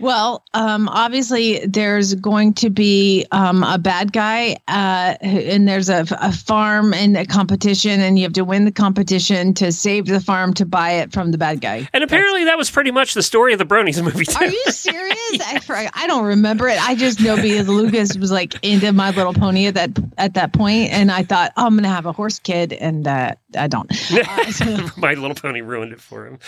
Well, 0.00 0.42
um, 0.54 0.88
obviously, 0.88 1.58
there's 1.66 2.14
going 2.14 2.54
to 2.54 2.70
be 2.70 3.26
um, 3.32 3.62
a 3.62 3.78
bad 3.78 4.12
guy, 4.12 4.56
uh, 4.66 5.14
and 5.20 5.68
there's 5.68 5.88
a, 5.88 6.06
a 6.20 6.32
farm 6.32 6.94
and 6.94 7.16
a 7.16 7.26
competition, 7.26 8.00
and 8.00 8.18
you 8.18 8.24
have 8.24 8.32
to 8.34 8.44
win 8.44 8.64
the 8.64 8.72
competition 8.72 9.52
to 9.54 9.70
save 9.72 10.06
the 10.06 10.20
farm 10.20 10.54
to 10.54 10.64
buy 10.66 10.92
it 10.92 11.12
from 11.12 11.30
the 11.32 11.38
bad 11.38 11.60
guy. 11.60 11.88
And 11.92 12.02
apparently 12.02 12.44
that 12.46 12.56
was 12.56 12.70
pretty 12.70 12.90
much 12.90 13.14
the 13.14 13.22
story 13.22 13.52
of 13.52 13.58
the 13.58 13.66
Bronies 13.66 14.02
movie 14.02 14.24
too. 14.24 14.36
Are 14.38 14.46
you 14.46 14.64
serious? 14.68 15.16
I, 15.42 15.90
I 15.94 16.06
don't 16.06 16.24
remember 16.24 16.66
it. 16.68 16.78
I 16.82 16.94
just 16.94 17.20
know 17.20 17.36
because 17.36 17.68
Lucas 17.68 18.16
was 18.16 18.32
like 18.32 18.54
into 18.64 18.92
My 18.92 19.10
Little 19.10 19.34
Pony 19.34 19.66
at 19.66 19.74
that 19.74 19.90
at 20.18 20.34
that 20.34 20.52
point, 20.52 20.90
and 20.92 21.10
I 21.12 21.22
thought, 21.22 21.52
oh, 21.56 21.66
I'm 21.66 21.76
gonna 21.76 21.88
have 21.88 22.06
a 22.06 22.12
horse 22.12 22.38
kid, 22.38 22.72
and 22.72 23.06
uh, 23.06 23.34
I 23.56 23.66
don't. 23.68 23.90
Uh, 24.12 24.50
so- 24.50 24.88
My 24.96 25.14
Little 25.14 25.34
Pony 25.36 25.60
ruined 25.60 25.92
it 25.92 26.00
for 26.00 26.26
him. 26.26 26.38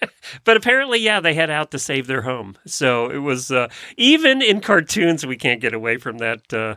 but 0.44 0.56
apparently, 0.56 0.98
yeah, 0.98 1.20
they 1.20 1.34
head 1.34 1.50
out 1.50 1.70
to 1.72 1.78
save 1.78 2.06
their 2.06 2.22
home. 2.22 2.56
So 2.66 3.10
it 3.10 3.18
was 3.18 3.50
uh, 3.50 3.68
even 3.96 4.42
in 4.42 4.60
cartoons, 4.60 5.26
we 5.26 5.36
can't 5.36 5.60
get 5.60 5.74
away 5.74 5.98
from 5.98 6.18
that 6.18 6.52
uh, 6.52 6.76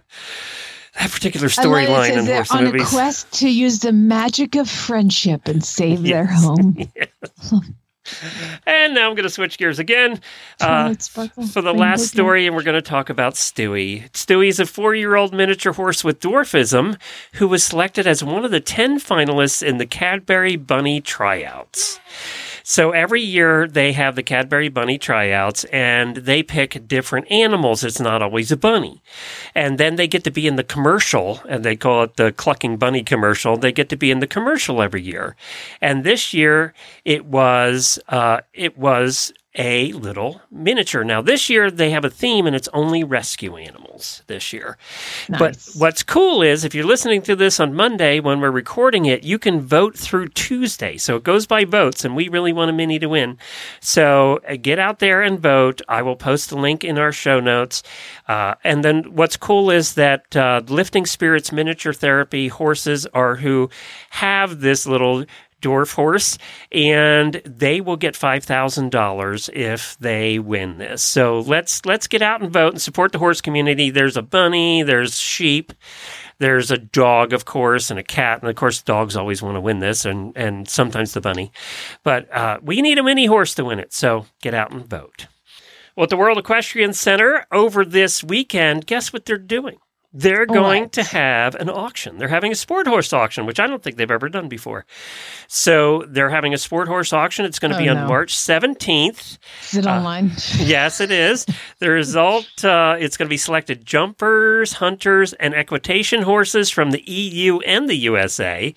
that 0.99 1.11
particular 1.11 1.47
I 1.57 1.63
love 1.63 1.77
it. 1.77 1.83
It 1.83 1.89
storyline 1.89 2.17
in 2.17 2.25
horse 2.25 2.51
on 2.51 2.63
movies. 2.65 2.81
a 2.81 2.85
quest 2.85 3.31
to 3.39 3.49
use 3.49 3.79
the 3.79 3.93
magic 3.93 4.55
of 4.55 4.69
friendship 4.69 5.47
and 5.47 5.63
save 5.63 6.03
their 6.03 6.25
home. 6.25 6.77
And 8.65 8.95
now 8.95 9.07
I'm 9.07 9.15
going 9.15 9.27
to 9.27 9.29
switch 9.29 9.57
gears 9.57 9.77
again 9.77 10.19
uh, 10.59 10.93
for 10.95 11.61
the 11.61 11.73
last 11.73 12.07
story, 12.07 12.47
and 12.47 12.55
we're 12.55 12.63
going 12.63 12.75
to 12.75 12.81
talk 12.81 13.09
about 13.09 13.35
Stewie. 13.35 14.09
Stewie 14.11 14.47
is 14.47 14.59
a 14.59 14.65
four 14.65 14.95
year 14.95 15.15
old 15.15 15.33
miniature 15.33 15.73
horse 15.73 16.03
with 16.03 16.19
dwarfism 16.19 16.99
who 17.33 17.47
was 17.47 17.63
selected 17.63 18.07
as 18.07 18.23
one 18.23 18.43
of 18.43 18.51
the 18.51 18.59
10 18.59 18.99
finalists 18.99 19.61
in 19.61 19.77
the 19.77 19.85
Cadbury 19.85 20.55
Bunny 20.55 20.99
tryouts. 20.99 21.99
So 22.71 22.91
every 22.91 23.21
year 23.21 23.67
they 23.67 23.91
have 23.91 24.15
the 24.15 24.23
Cadbury 24.23 24.69
Bunny 24.69 24.97
tryouts 24.97 25.65
and 25.73 26.15
they 26.15 26.41
pick 26.41 26.87
different 26.87 27.29
animals. 27.29 27.83
It's 27.83 27.99
not 27.99 28.21
always 28.21 28.49
a 28.49 28.55
bunny. 28.55 29.03
And 29.53 29.77
then 29.77 29.97
they 29.97 30.07
get 30.07 30.23
to 30.23 30.31
be 30.31 30.47
in 30.47 30.55
the 30.55 30.63
commercial, 30.63 31.41
and 31.49 31.65
they 31.65 31.75
call 31.75 32.03
it 32.03 32.15
the 32.15 32.31
Clucking 32.31 32.77
Bunny 32.77 33.03
commercial. 33.03 33.57
They 33.57 33.73
get 33.73 33.89
to 33.89 33.97
be 33.97 34.09
in 34.09 34.19
the 34.19 34.25
commercial 34.25 34.81
every 34.81 35.01
year. 35.01 35.35
And 35.81 36.05
this 36.05 36.33
year 36.33 36.73
it 37.03 37.25
was 37.25 37.99
uh, 38.07 38.39
it 38.53 38.77
was 38.77 39.33
a 39.55 39.91
little 39.91 40.41
miniature. 40.49 41.03
Now 41.03 41.21
this 41.21 41.49
year 41.49 41.69
they 41.69 41.89
have 41.91 42.05
a 42.05 42.09
theme 42.09 42.47
and 42.47 42.55
it's 42.55 42.69
only 42.73 43.03
rescue 43.03 43.57
animals 43.57 44.23
this 44.27 44.53
year. 44.53 44.77
But 45.27 45.57
what's 45.75 46.03
cool 46.03 46.41
is 46.41 46.63
if 46.63 46.73
you're 46.73 46.85
listening 46.85 47.21
to 47.23 47.35
this 47.35 47.59
on 47.59 47.73
Monday 47.73 48.19
when 48.21 48.39
we're 48.39 48.51
recording 48.51 49.05
it, 49.05 49.23
you 49.23 49.37
can 49.37 49.59
vote 49.59 49.97
through 49.97 50.29
Tuesday. 50.29 50.97
So 50.97 51.17
it 51.17 51.23
goes 51.23 51.45
by 51.45 51.65
votes 51.65 52.05
and 52.05 52.15
we 52.15 52.29
really 52.29 52.53
want 52.53 52.69
a 52.69 52.73
mini 52.73 52.97
to 52.99 53.07
win. 53.07 53.37
So 53.81 54.39
uh, 54.47 54.55
get 54.55 54.79
out 54.79 54.99
there 54.99 55.21
and 55.21 55.39
vote. 55.39 55.81
I 55.89 56.01
will 56.01 56.15
post 56.15 56.51
a 56.51 56.55
link 56.55 56.85
in 56.85 56.97
our 56.97 57.11
show 57.11 57.41
notes. 57.41 57.83
Uh, 58.29 58.55
and 58.63 58.85
then 58.85 59.15
what's 59.15 59.35
cool 59.35 59.69
is 59.69 59.95
that 59.95 60.33
uh, 60.35 60.61
Lifting 60.67 61.05
Spirits 61.05 61.51
Miniature 61.51 61.93
Therapy 61.93 62.47
horses 62.47 63.05
are 63.07 63.35
who 63.35 63.69
have 64.11 64.61
this 64.61 64.85
little 64.85 65.25
dwarf 65.61 65.93
horse, 65.95 66.37
and 66.71 67.41
they 67.45 67.79
will 67.81 67.97
get 67.97 68.15
five 68.15 68.43
thousand 68.43 68.91
dollars 68.91 69.49
if 69.53 69.97
they 69.99 70.39
win 70.39 70.77
this. 70.77 71.03
So 71.03 71.39
let's 71.39 71.85
let's 71.85 72.07
get 72.07 72.21
out 72.21 72.41
and 72.41 72.51
vote 72.51 72.73
and 72.73 72.81
support 72.81 73.11
the 73.11 73.19
horse 73.19 73.41
community. 73.41 73.89
There's 73.89 74.17
a 74.17 74.21
bunny, 74.21 74.83
there's 74.83 75.19
sheep, 75.19 75.73
There's 76.41 76.71
a 76.71 76.77
dog, 76.79 77.33
of 77.33 77.45
course, 77.45 77.91
and 77.91 77.99
a 77.99 78.03
cat, 78.03 78.41
and 78.41 78.49
of 78.49 78.55
course, 78.55 78.81
dogs 78.81 79.15
always 79.15 79.43
want 79.43 79.57
to 79.57 79.61
win 79.61 79.77
this, 79.77 80.05
and 80.05 80.35
and 80.35 80.67
sometimes 80.67 81.13
the 81.13 81.21
bunny. 81.21 81.51
But 82.03 82.33
uh, 82.35 82.57
we 82.63 82.81
need 82.81 82.97
a 82.97 83.03
mini 83.03 83.27
horse 83.27 83.53
to 83.55 83.65
win 83.65 83.77
it, 83.79 83.93
so 83.93 84.25
get 84.41 84.55
out 84.55 84.71
and 84.71 84.83
vote. 84.83 85.27
Well, 85.95 86.05
at 86.05 86.09
the 86.09 86.17
World 86.17 86.39
Equestrian 86.39 86.93
Center 86.93 87.45
over 87.51 87.85
this 87.85 88.23
weekend, 88.23 88.87
guess 88.87 89.13
what 89.13 89.25
they're 89.25 89.37
doing? 89.37 89.77
They're 90.13 90.45
going 90.45 90.83
What? 90.83 90.91
to 90.93 91.03
have 91.03 91.55
an 91.55 91.69
auction. 91.69 92.17
They're 92.17 92.27
having 92.27 92.51
a 92.51 92.55
sport 92.55 92.85
horse 92.85 93.13
auction, 93.13 93.45
which 93.45 93.59
I 93.59 93.67
don't 93.67 93.81
think 93.81 93.95
they've 93.95 94.11
ever 94.11 94.27
done 94.27 94.49
before. 94.49 94.85
So 95.47 96.03
they're 96.07 96.29
having 96.29 96.53
a 96.53 96.57
sport 96.57 96.87
horse 96.89 97.13
auction. 97.13 97.45
It's 97.45 97.59
going 97.59 97.71
to 97.71 97.77
Oh, 97.77 97.81
be 97.81 97.87
on 97.89 97.95
no. 97.95 98.07
March 98.07 98.35
17th. 98.35 99.37
Is 99.71 99.77
it 99.77 99.85
online? 99.85 100.31
Yes, 100.59 100.99
it 101.01 101.11
is. 101.11 101.45
The 101.79 101.89
result 101.89 102.63
uh, 102.63 102.95
it's 102.99 103.15
going 103.17 103.27
to 103.27 103.29
be 103.29 103.37
selected 103.37 103.85
jumpers, 103.85 104.73
hunters, 104.73 105.33
and 105.33 105.53
equitation 105.55 106.21
horses 106.23 106.69
from 106.69 106.91
the 106.91 107.01
EU 107.09 107.59
and 107.59 107.89
the 107.89 107.95
USA 107.95 108.73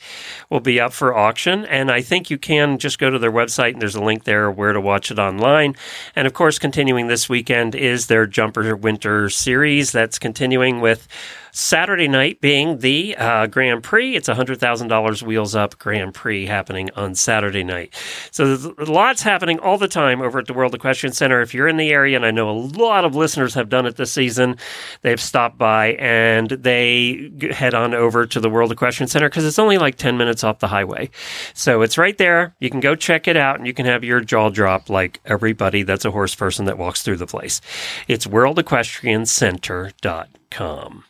will 0.51 0.61
be 0.61 0.81
up 0.81 0.93
for 0.93 1.15
auction. 1.17 1.65
And 1.67 1.91
I 1.91 2.01
think 2.01 2.31
you 2.31 2.39
can 2.39 2.79
just 2.79 2.99
go 2.99 3.11
to 3.11 3.19
their 3.19 3.33
website 3.33 3.73
and 3.73 3.83
there's 3.83 3.95
a 3.97 4.03
link 4.03 4.25
there 4.25 4.51
where 4.51 4.73
to 4.73 4.81
watch 4.81 5.11
it 5.11 5.19
online. 5.19 5.75
And 6.17 6.27
of 6.27 6.33
course, 6.33 6.59
continuing 6.59 7.09
this 7.09 7.29
weekend 7.29 7.75
is 7.75 8.07
their 8.07 8.27
Jumper 8.27 8.75
Winter 8.77 9.29
Series. 9.29 9.93
That's 9.93 10.19
continuing 10.19 10.81
with 10.81 11.07
Saturday 11.57 12.09
night 12.09 12.41
being 12.41 12.79
the 12.79 13.17
uh, 13.17 13.47
Grand 13.47 13.85
Prix. 13.85 14.17
It's 14.17 14.29
$100,000 14.29 15.23
Wheels 15.23 15.55
Up 15.55 15.79
Grand 15.79 16.13
Prix 16.13 16.47
happening 16.47 16.91
on 16.97 17.15
Saturday 17.15 17.63
night. 17.63 17.95
So 18.33 18.57
there's 18.57 18.89
lots 18.89 19.23
happening 19.23 19.61
all 19.61 19.79
the 19.79 19.87
time 19.87 20.21
over 20.21 20.41
at 20.41 20.49
the 20.49 20.53
World 20.53 20.75
Equestrian 20.75 21.13
Center. 21.13 21.43
If 21.43 21.55
you're 21.55 21.69
in 21.69 21.77
the 21.77 21.91
area, 21.91 22.17
and 22.17 22.27
I 22.27 22.33
know 22.33 22.51
a 22.51 22.59
lot 22.59 23.05
of 23.05 23.15
listeners 23.15 23.55
have 23.55 23.69
done 23.69 23.87
it 23.87 23.95
this 23.95 24.11
season, 24.11 24.57
they've 25.03 25.21
stopped 25.21 25.57
by 25.57 25.93
and 25.93 26.49
they 26.49 27.31
head 27.53 27.73
on 27.73 27.95
over 27.95 28.27
to 28.27 28.41
the 28.41 28.51
World 28.51 28.73
Equestrian 28.73 29.07
Center 29.07 29.29
because 29.29 29.45
it's 29.45 29.61
only 29.61 29.79
like 29.79 29.95
10 29.95 30.17
minutes 30.17 30.43
off 30.43 30.59
the 30.59 30.67
highway. 30.67 31.09
So 31.55 31.83
it's 31.83 31.97
right 31.97 32.19
there. 32.19 32.57
You 32.59 32.69
can 32.69 32.81
go 32.81 32.97
check 32.97 33.29
it 33.29 33.37
out 33.37 33.59
and 33.59 33.67
you 33.69 33.75
can 33.75 33.87
have 33.87 34.03
your 34.03 34.21
jaw 34.21 34.51
drop 34.51 34.91
like 34.91 35.21
everybody 35.25 35.85
that's 35.85 36.05
a 36.05 36.11
horse 36.11 36.35
person 36.35 36.65
that 36.65 36.79
walks 36.79 37.03
through 37.03 37.19
the 37.19 37.29
place. 37.29 37.61
It's 38.09 38.27
worldequestriancenter.com. 38.27 41.05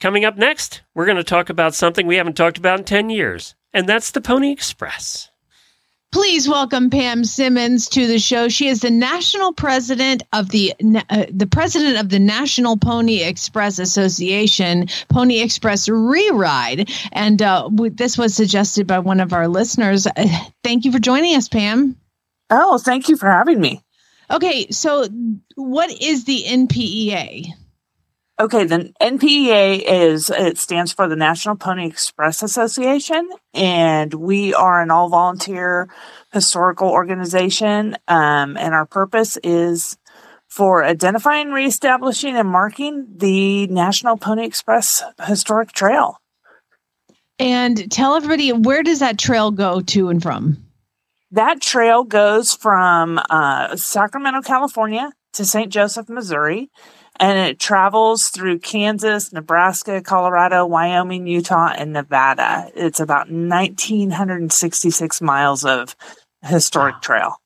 Coming 0.00 0.24
up 0.24 0.36
next, 0.36 0.82
we're 0.94 1.06
going 1.06 1.16
to 1.16 1.24
talk 1.24 1.50
about 1.50 1.74
something 1.74 2.06
we 2.06 2.16
haven't 2.16 2.36
talked 2.36 2.58
about 2.58 2.78
in 2.78 2.84
10 2.84 3.10
years, 3.10 3.54
and 3.72 3.88
that's 3.88 4.10
the 4.10 4.20
Pony 4.20 4.52
Express. 4.52 5.30
Please 6.10 6.48
welcome 6.48 6.88
Pam 6.88 7.22
Simmons 7.22 7.86
to 7.90 8.06
the 8.06 8.18
show. 8.18 8.48
She 8.48 8.68
is 8.68 8.80
the 8.80 8.90
national 8.90 9.52
president 9.52 10.22
of 10.32 10.48
the 10.48 10.72
uh, 11.10 11.26
the 11.30 11.46
president 11.46 11.98
of 11.98 12.08
the 12.08 12.18
National 12.18 12.78
Pony 12.78 13.22
Express 13.22 13.78
Association, 13.78 14.86
Pony 15.10 15.40
Express 15.40 15.86
Reride, 15.86 16.90
and 17.12 17.42
uh, 17.42 17.64
w- 17.64 17.92
this 17.94 18.16
was 18.16 18.34
suggested 18.34 18.86
by 18.86 18.98
one 19.00 19.20
of 19.20 19.34
our 19.34 19.48
listeners. 19.48 20.06
Uh, 20.06 20.26
thank 20.64 20.86
you 20.86 20.92
for 20.92 20.98
joining 20.98 21.36
us, 21.36 21.46
Pam. 21.46 21.94
Oh, 22.48 22.78
thank 22.78 23.10
you 23.10 23.16
for 23.18 23.30
having 23.30 23.60
me. 23.60 23.82
Okay, 24.30 24.70
so 24.70 25.06
what 25.56 25.90
is 26.00 26.24
the 26.24 26.42
NPEA? 26.46 27.52
Okay, 28.40 28.62
the 28.62 28.92
NPEA 29.02 29.82
is 29.84 30.30
it 30.30 30.58
stands 30.58 30.92
for 30.92 31.08
the 31.08 31.16
National 31.16 31.56
Pony 31.56 31.88
Express 31.88 32.40
Association, 32.40 33.28
and 33.52 34.14
we 34.14 34.54
are 34.54 34.80
an 34.80 34.92
all 34.92 35.08
volunteer 35.08 35.88
historical 36.32 36.88
organization. 36.88 37.96
Um, 38.06 38.56
and 38.56 38.74
our 38.74 38.86
purpose 38.86 39.38
is 39.42 39.98
for 40.46 40.84
identifying, 40.84 41.50
reestablishing, 41.50 42.36
and 42.36 42.48
marking 42.48 43.08
the 43.16 43.66
National 43.66 44.16
Pony 44.16 44.46
Express 44.46 45.02
Historic 45.26 45.72
Trail. 45.72 46.20
And 47.40 47.90
tell 47.90 48.14
everybody 48.14 48.52
where 48.52 48.84
does 48.84 49.00
that 49.00 49.18
trail 49.18 49.50
go 49.50 49.80
to 49.80 50.10
and 50.10 50.22
from? 50.22 50.64
That 51.32 51.60
trail 51.60 52.04
goes 52.04 52.54
from 52.54 53.20
uh, 53.30 53.74
Sacramento, 53.74 54.42
California 54.42 55.12
to 55.32 55.44
St. 55.44 55.72
Joseph, 55.72 56.08
Missouri, 56.08 56.70
and 57.20 57.38
it 57.38 57.58
travels 57.58 58.28
through 58.28 58.60
Kansas, 58.60 59.32
Nebraska, 59.32 60.00
Colorado, 60.02 60.64
Wyoming, 60.66 61.26
Utah, 61.26 61.72
and 61.76 61.92
Nevada. 61.92 62.70
It's 62.74 63.00
about 63.00 63.30
1,966 63.30 65.20
miles 65.20 65.64
of 65.64 65.96
historic 66.42 67.00
trail. 67.00 67.40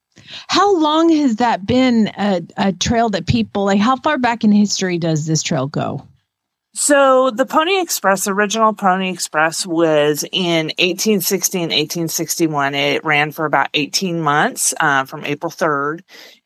How 0.49 0.77
long 0.77 1.09
has 1.11 1.37
that 1.37 1.67
been 1.67 2.11
a, 2.19 2.43
a 2.57 2.73
trail 2.73 3.09
that 3.11 3.27
people 3.27 3.65
like? 3.65 3.81
How 3.81 3.97
far 3.97 4.19
back 4.19 4.45
in 4.45 4.53
history 4.53 4.99
does 4.99 5.27
this 5.27 5.43
trail 5.43 5.67
go? 5.67 6.07
So 6.75 7.31
the 7.31 7.45
Pony 7.45 7.83
Express, 7.83 8.27
original 8.27 8.73
Pony 8.73 9.11
Express, 9.11 9.67
was 9.67 10.25
in 10.33 10.69
1860 10.79 11.59
and 11.59 11.71
1861. 11.71 12.75
It 12.75 13.05
ran 13.05 13.31
for 13.31 13.45
about 13.45 13.69
18 13.75 14.23
months, 14.23 14.73
uh, 14.81 15.05
from 15.05 15.27
April 15.27 15.53
3rd 15.53 16.01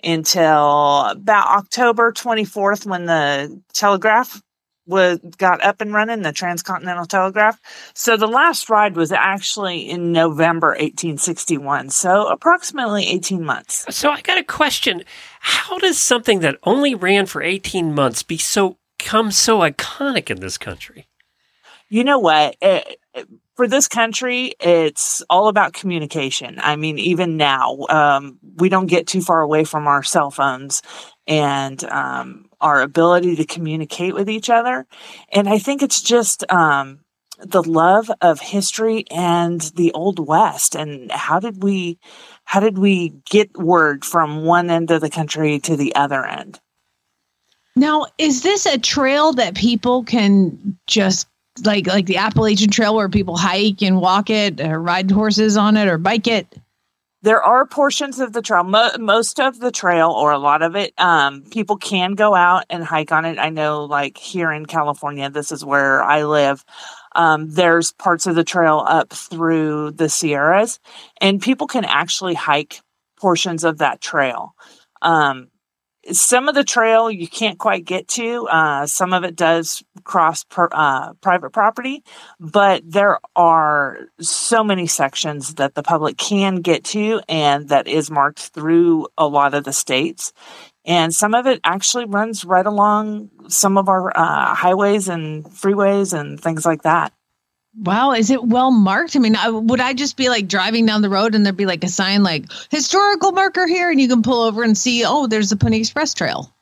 until 0.07 1.03
about 1.07 1.49
October 1.49 2.13
24th, 2.13 2.87
when 2.87 3.07
the 3.07 3.61
telegraph 3.73 4.41
was 4.87 5.19
got 5.37 5.63
up 5.65 5.81
and 5.81 5.93
running, 5.93 6.23
the 6.23 6.33
Transcontinental 6.33 7.07
Telegraph. 7.07 7.61
So 7.95 8.17
the 8.17 8.29
last 8.29 8.71
ride 8.71 8.95
was 8.95 9.11
actually 9.11 9.81
in 9.91 10.13
November 10.13 10.69
1861. 10.69 11.91
So 11.91 12.29
approximately 12.29 13.07
18 13.09 13.45
months. 13.45 13.85
So 13.95 14.11
I 14.11 14.21
got 14.21 14.39
a 14.39 14.45
question. 14.45 15.03
How 15.41 15.79
does 15.79 15.99
something 15.99 16.39
that 16.41 16.59
only 16.63 16.95
ran 16.95 17.27
for 17.27 17.43
18 17.43 17.95
months 17.95 18.23
be 18.23 18.39
so 18.39 18.79
become 19.07 19.31
so 19.31 19.61
iconic 19.61 20.31
in 20.31 20.41
this 20.41 20.59
country? 20.59 21.07
You 21.89 22.03
know 22.05 22.19
what? 22.19 22.57
It, 22.61 22.99
it- 23.15 23.29
for 23.57 23.67
this 23.67 23.89
country, 23.89 24.55
it's 24.61 25.23
all 25.31 25.49
about 25.49 25.73
communication. 25.73 26.57
I 26.59 26.77
mean, 26.77 26.99
even 26.99 27.39
now, 27.39 27.79
um, 27.89 28.39
we 28.57 28.69
don't 28.69 28.87
get 28.87 29.07
too 29.07 29.23
far 29.23 29.41
away 29.41 29.65
from 29.65 29.87
our 29.87 30.03
cell 30.03 30.31
phones 30.31 30.83
and 31.27 31.83
um, 31.85 32.51
our 32.61 32.83
ability 32.83 33.37
to 33.37 33.47
communicate 33.47 34.15
with 34.15 34.29
each 34.29 34.51
other. 34.51 34.87
And 35.33 35.49
I 35.49 35.59
think 35.59 35.83
it's 35.83 36.03
just 36.03 36.51
um, 36.53 37.01
the 37.39 37.63
love 37.63 38.11
of 38.21 38.41
history 38.41 39.05
and 39.11 39.61
the 39.75 39.93
old 39.93 40.19
west 40.19 40.75
and 40.75 41.11
how 41.11 41.41
did 41.41 41.63
we 41.63 41.99
how 42.45 42.61
did 42.61 42.79
we 42.79 43.15
get 43.29 43.57
word 43.59 44.05
from 44.05 44.45
one 44.45 44.71
end 44.71 44.91
of 44.91 45.01
the 45.01 45.11
country 45.11 45.59
to 45.59 45.77
the 45.77 45.95
other 45.95 46.25
end 46.25 46.61
Now, 47.75 48.07
is 48.17 48.43
this 48.43 48.65
a 48.65 48.79
trail 48.79 49.35
that 49.35 49.55
people 49.55 50.03
can 50.05 50.79
just 50.87 51.27
like 51.65 51.87
like 51.87 52.07
the 52.07 52.19
Appalachian 52.19 52.71
Trail 52.71 52.95
where 52.95 53.09
people 53.09 53.37
hike 53.37 53.83
and 53.83 54.01
walk 54.01 54.31
it, 54.31 54.61
or 54.61 54.81
ride 54.81 55.11
horses 55.11 55.57
on 55.57 55.77
it, 55.77 55.89
or 55.89 55.99
bike 55.99 56.27
it? 56.27 56.47
there 57.23 57.43
are 57.43 57.67
portions 57.67 58.21
of 58.21 58.33
the 58.33 58.41
trail. 58.41 58.63
Mo- 58.63 58.97
most 59.01 59.41
of 59.41 59.59
the 59.59 59.73
trail 59.73 60.11
or 60.11 60.31
a 60.31 60.39
lot 60.39 60.63
of 60.63 60.77
it 60.77 60.95
um, 60.97 61.43
people 61.43 61.77
can 61.77 62.13
go 62.13 62.37
out 62.37 62.67
and 62.71 62.85
hike 62.85 63.11
on 63.11 63.25
it. 63.25 63.37
I 63.39 63.51
know 63.51 63.85
like 63.85 64.17
here 64.17 64.53
in 64.53 64.65
california 64.67 65.29
this 65.29 65.51
is 65.51 65.65
where 65.65 66.05
i 66.05 66.23
live 66.23 66.65
um, 67.17 67.51
there's 67.51 67.93
parts 67.93 68.27
of 68.27 68.35
the 68.35 68.45
trail 68.45 68.85
up 68.87 69.11
through 69.11 69.93
the 69.93 70.09
sierras 70.09 70.79
and 71.21 71.41
people 71.41 71.67
can 71.67 71.85
actually 71.85 72.35
hike 72.35 72.81
portions 73.17 73.65
of 73.65 73.79
that 73.79 74.01
trail. 74.01 74.55
Um, 75.03 75.49
some 76.13 76.49
of 76.49 76.55
the 76.55 76.65
trail 76.65 77.11
you 77.11 77.29
can't 77.29 77.59
quite 77.59 77.85
get 77.85 78.09
to 78.09 78.47
uh, 78.49 78.87
some 78.87 79.13
of 79.13 79.25
it 79.25 79.37
does 79.37 79.83
cross 80.05 80.45
per, 80.45 80.69
uh, 80.73 81.13
private 81.15 81.51
property 81.51 82.03
but 82.39 82.83
there 82.85 83.19
are 83.35 83.99
so 84.21 84.63
many 84.65 84.87
sections 84.87 85.55
that 85.55 85.75
the 85.75 85.83
public 85.83 86.17
can 86.17 86.57
get 86.57 86.85
to 86.85 87.21
and 87.29 87.69
that 87.69 87.87
is 87.89 88.11
marked 88.11 88.49
through 88.49 89.09
a 89.17 89.27
lot 89.27 89.55
of 89.55 89.65
the 89.65 89.73
states. 89.73 90.33
And 90.85 91.15
some 91.15 91.35
of 91.35 91.47
it 91.47 91.61
actually 91.65 92.05
runs 92.05 92.45
right 92.45 92.67
along 92.67 93.31
some 93.49 93.77
of 93.77 93.89
our 93.89 94.17
uh, 94.17 94.55
highways 94.55 95.09
and 95.09 95.45
freeways 95.45 96.19
and 96.19 96.41
things 96.41 96.65
like 96.65 96.83
that 96.83 97.13
Wow, 97.79 98.13
is 98.13 98.31
it 98.31 98.45
well 98.45 98.71
marked? 98.71 99.17
I 99.17 99.19
mean, 99.19 99.37
I, 99.37 99.51
would 99.51 99.81
I 99.81 99.93
just 99.93 100.17
be 100.17 100.29
like 100.31 100.49
driving 100.49 100.87
down 100.87 101.03
the 101.03 101.11
road 101.11 101.35
and 101.35 101.45
there'd 101.45 101.57
be 101.57 101.67
like 101.67 101.85
a 101.85 101.89
sign 101.89 102.23
like 102.23 102.47
historical 102.71 103.33
marker 103.33 103.67
here, 103.67 103.91
and 103.91 104.01
you 104.01 104.09
can 104.09 104.23
pull 104.23 104.43
over 104.43 104.63
and 104.63 104.77
see, 104.77 105.05
oh, 105.05 105.27
there's 105.27 105.51
the 105.51 105.57
Pony 105.57 105.79
Express 105.79 106.15
Trail. 106.15 106.53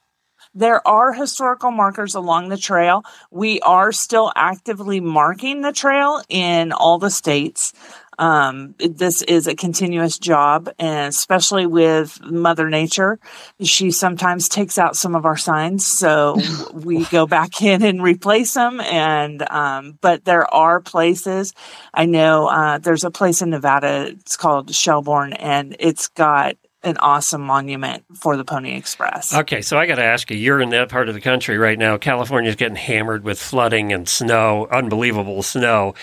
There 0.57 0.87
are 0.87 1.12
historical 1.12 1.72
markers 1.72 2.14
along 2.14 2.48
the 2.48 2.57
trail. 2.57 3.03
We 3.33 3.59
are 3.61 3.90
still 3.90 4.33
actively 4.37 5.00
marking 5.00 5.62
the 5.62 5.72
trail 5.72 6.22
in 6.29 6.70
all 6.70 6.98
the 6.98 7.11
states. 7.11 7.72
Um, 8.18 8.74
this 8.79 9.22
is 9.22 9.46
a 9.46 9.55
continuous 9.55 10.18
job, 10.18 10.70
and 10.79 11.09
especially 11.09 11.66
with 11.66 12.20
Mother 12.22 12.68
Nature, 12.68 13.18
she 13.61 13.90
sometimes 13.90 14.48
takes 14.48 14.79
out 14.79 14.96
some 14.96 15.14
of 15.14 15.24
our 15.24 15.37
signs, 15.37 15.87
so 15.87 16.37
we 16.72 17.05
go 17.07 17.27
back 17.27 17.62
in 17.62 17.83
and 17.83 18.03
replace 18.03 18.55
them. 18.55 18.81
And 18.81 19.48
um, 19.50 19.98
but 20.00 20.25
there 20.25 20.52
are 20.52 20.81
places. 20.81 21.52
I 21.92 22.06
know 22.06 22.46
uh, 22.48 22.79
there's 22.79 23.04
a 23.04 23.10
place 23.10 23.42
in 23.42 23.50
Nevada. 23.50 24.08
It's 24.10 24.37
called 24.37 24.69
Schellbourne, 24.69 25.37
and 25.38 25.77
it's 25.79 26.08
got 26.08 26.56
an 26.85 26.96
awesome 26.98 27.40
monument 27.40 28.04
for 28.14 28.37
the 28.37 28.44
Pony 28.44 28.76
Express. 28.76 29.35
Okay, 29.35 29.62
so 29.62 29.78
I 29.78 29.87
got 29.87 29.96
to 29.96 30.04
ask 30.04 30.30
you, 30.30 30.37
you're 30.37 30.60
in 30.60 30.70
that 30.70 30.88
part 30.88 31.08
of 31.08 31.14
the 31.14 31.20
country 31.20 31.58
right 31.58 31.78
now. 31.78 31.96
California's 31.96 32.56
getting 32.56 32.76
hammered 32.76 33.24
with 33.24 33.40
flooding 33.40 33.92
and 33.92 34.08
snow, 34.08 34.68
unbelievable 34.70 35.42
snow. 35.42 35.94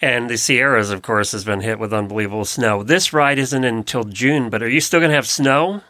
And 0.00 0.30
the 0.30 0.38
Sierras, 0.38 0.90
of 0.90 1.02
course, 1.02 1.32
has 1.32 1.44
been 1.44 1.60
hit 1.60 1.78
with 1.78 1.92
unbelievable 1.92 2.44
snow. 2.44 2.82
This 2.82 3.12
ride 3.12 3.38
isn't 3.38 3.64
until 3.64 4.04
June, 4.04 4.50
but 4.50 4.62
are 4.62 4.68
you 4.68 4.80
still 4.80 5.00
going 5.00 5.10
to 5.10 5.16
have 5.16 5.26
snow? 5.26 5.82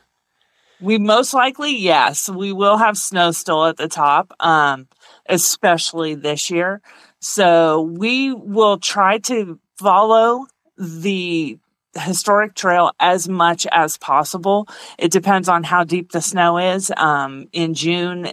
We 0.81 0.99
most 0.99 1.35
likely, 1.35 1.77
yes, 1.77 2.29
we 2.29 2.53
will 2.53 2.79
have 2.79 2.97
snow 2.97 3.33
still 3.33 3.67
at 3.67 3.77
the 3.77 3.89
top, 3.89 4.33
um, 4.41 4.89
especially 5.29 6.15
this 6.15 6.51
year. 6.51 6.81
So 7.21 7.83
we 7.83 8.33
will 8.33 8.79
try 8.79 9.19
to 9.19 9.61
follow 9.79 10.47
the 10.79 11.59
historic 11.99 12.55
trail 12.55 12.93
as 13.01 13.29
much 13.29 13.67
as 13.71 13.97
possible. 13.99 14.69
It 14.99 15.11
depends 15.11 15.49
on 15.49 15.65
how 15.65 15.85
deep 15.85 16.13
the 16.13 16.21
snow 16.21 16.59
is. 16.59 16.93
Um, 16.97 17.49
in 17.53 17.75
June, 17.75 18.31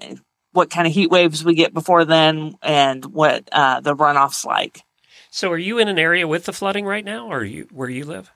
what 0.51 0.69
kind 0.69 0.87
of 0.87 0.93
heat 0.93 1.09
waves 1.09 1.43
we 1.43 1.55
get 1.55 1.73
before 1.73 2.05
then, 2.05 2.55
and 2.61 3.05
what 3.05 3.47
uh, 3.51 3.79
the 3.79 3.95
runoff's 3.95 4.45
like. 4.45 4.81
So, 5.29 5.51
are 5.51 5.57
you 5.57 5.77
in 5.77 5.87
an 5.87 5.99
area 5.99 6.27
with 6.27 6.45
the 6.45 6.53
flooding 6.53 6.85
right 6.85 7.05
now, 7.05 7.31
or 7.31 7.43
you 7.43 7.67
where 7.71 7.89
you 7.89 8.05
live? 8.05 8.31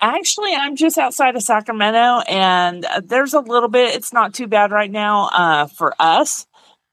Actually, 0.00 0.52
I'm 0.54 0.74
just 0.74 0.98
outside 0.98 1.36
of 1.36 1.42
Sacramento, 1.42 2.22
and 2.28 2.84
uh, 2.84 3.00
there's 3.04 3.34
a 3.34 3.40
little 3.40 3.68
bit. 3.68 3.94
It's 3.94 4.12
not 4.12 4.34
too 4.34 4.48
bad 4.48 4.72
right 4.72 4.90
now 4.90 5.28
uh, 5.32 5.66
for 5.66 5.94
us. 5.98 6.46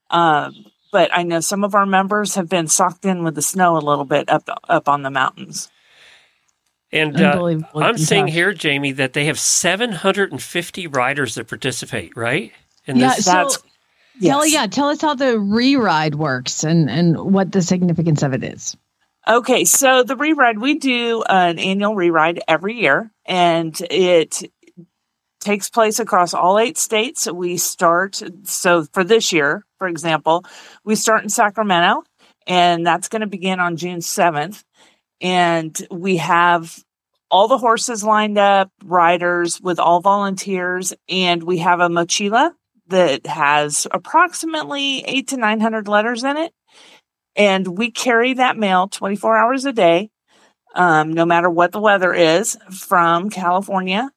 Um, 0.09 0.53
but 0.91 1.09
I 1.13 1.23
know 1.23 1.39
some 1.39 1.63
of 1.63 1.75
our 1.75 1.85
members 1.85 2.35
have 2.35 2.49
been 2.49 2.67
socked 2.67 3.05
in 3.05 3.23
with 3.23 3.35
the 3.35 3.41
snow 3.41 3.77
a 3.77 3.79
little 3.79 4.05
bit 4.05 4.29
up 4.29 4.47
up 4.67 4.87
on 4.87 5.03
the 5.03 5.11
mountains. 5.11 5.69
And 6.91 7.19
uh, 7.21 7.55
I'm 7.75 7.97
seeing 7.97 8.27
here, 8.27 8.51
Jamie, 8.53 8.93
that 8.93 9.13
they 9.13 9.25
have 9.25 9.39
750 9.39 10.87
riders 10.87 11.35
that 11.35 11.47
participate, 11.47 12.15
right? 12.15 12.51
In 12.85 12.97
yeah, 12.97 13.15
this? 13.15 13.25
so 13.25 13.31
That's, 13.31 13.63
yes. 14.19 14.33
tell, 14.33 14.45
yeah, 14.47 14.67
tell 14.67 14.89
us 14.89 15.01
how 15.01 15.13
the 15.13 15.39
re-ride 15.39 16.15
works 16.15 16.63
and, 16.63 16.89
and 16.89 17.19
what 17.19 17.51
the 17.51 17.61
significance 17.61 18.23
of 18.23 18.33
it 18.33 18.43
is. 18.43 18.75
Okay, 19.27 19.65
so 19.65 20.01
the 20.01 20.15
re-ride, 20.15 20.57
we 20.57 20.75
do 20.75 21.23
an 21.29 21.59
annual 21.59 21.93
re-ride 21.93 22.41
every 22.47 22.79
year, 22.79 23.11
and 23.25 23.79
it 23.91 24.41
takes 25.39 25.69
place 25.69 25.99
across 25.99 26.33
all 26.33 26.57
eight 26.57 26.77
states. 26.79 27.31
We 27.31 27.57
start, 27.57 28.21
so 28.43 28.85
for 28.85 29.03
this 29.03 29.31
year, 29.31 29.63
for 29.77 29.87
example, 29.87 30.43
we 30.83 30.95
start 30.95 31.21
in 31.21 31.29
Sacramento, 31.29 32.03
and 32.47 32.83
that's 32.83 33.09
going 33.09 33.21
to 33.21 33.27
begin 33.27 33.59
on 33.59 33.77
June 33.77 33.99
7th 33.99 34.63
and 35.21 35.75
we 35.91 36.17
have 36.17 36.83
all 37.31 37.47
the 37.47 37.57
horses 37.57 38.03
lined 38.03 38.37
up, 38.37 38.71
riders 38.83 39.61
with 39.61 39.79
all 39.79 40.01
volunteers, 40.01 40.93
and 41.07 41.43
we 41.43 41.59
have 41.59 41.79
a 41.79 41.89
mochila 41.89 42.51
that 42.87 43.27
has 43.27 43.85
approximately 43.91 45.03
eight 45.05 45.27
to 45.27 45.37
900 45.37 45.87
letters 45.87 46.23
in 46.23 46.37
it. 46.37 46.53
And 47.35 47.77
we 47.77 47.91
carry 47.91 48.33
that 48.33 48.57
mail 48.57 48.87
24 48.87 49.37
hours 49.37 49.65
a 49.65 49.71
day, 49.71 50.09
um, 50.75 51.13
no 51.13 51.25
matter 51.25 51.49
what 51.49 51.71
the 51.71 51.79
weather 51.79 52.13
is, 52.13 52.57
from 52.71 53.29
California 53.29 54.09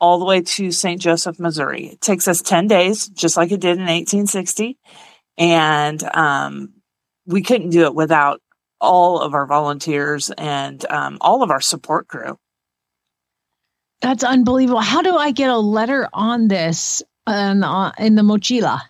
all 0.00 0.18
the 0.18 0.24
way 0.24 0.42
to 0.42 0.70
St. 0.70 1.00
Joseph, 1.00 1.40
Missouri. 1.40 1.86
It 1.86 2.00
takes 2.00 2.28
us 2.28 2.42
10 2.42 2.68
days, 2.68 3.08
just 3.08 3.36
like 3.36 3.50
it 3.50 3.60
did 3.60 3.78
in 3.78 3.86
1860. 3.86 4.78
And 5.36 6.02
um, 6.14 6.74
we 7.26 7.42
couldn't 7.42 7.70
do 7.70 7.84
it 7.84 7.94
without 7.94 8.40
all 8.80 9.20
of 9.20 9.34
our 9.34 9.46
volunteers 9.46 10.30
and 10.30 10.84
um, 10.90 11.18
all 11.20 11.42
of 11.42 11.50
our 11.50 11.60
support 11.60 12.08
crew. 12.08 12.38
That's 14.00 14.22
unbelievable. 14.22 14.80
How 14.80 15.02
do 15.02 15.16
I 15.16 15.32
get 15.32 15.50
a 15.50 15.58
letter 15.58 16.08
on 16.12 16.46
this 16.48 17.02
um, 17.26 17.64
uh, 17.64 17.90
in 17.98 18.14
the 18.14 18.22
mochila? 18.22 18.80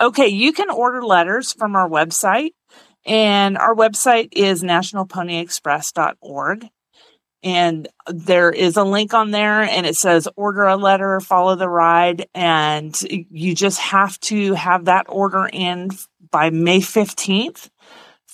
Okay, 0.00 0.28
you 0.28 0.52
can 0.52 0.70
order 0.70 1.02
letters 1.02 1.52
from 1.52 1.74
our 1.76 1.88
website, 1.88 2.52
and 3.04 3.58
our 3.58 3.74
website 3.74 4.28
is 4.32 4.62
nationalponyexpress.org. 4.62 6.68
And 7.42 7.88
there 8.06 8.50
is 8.50 8.76
a 8.76 8.84
link 8.84 9.14
on 9.14 9.30
there, 9.30 9.62
and 9.62 9.86
it 9.86 9.96
says 9.96 10.28
order 10.36 10.64
a 10.64 10.76
letter, 10.76 11.20
follow 11.20 11.56
the 11.56 11.70
ride. 11.70 12.28
And 12.34 12.94
you 13.10 13.54
just 13.54 13.80
have 13.80 14.20
to 14.20 14.52
have 14.54 14.84
that 14.84 15.06
order 15.08 15.48
in 15.50 15.88
by 16.30 16.50
May 16.50 16.80
15th 16.80 17.70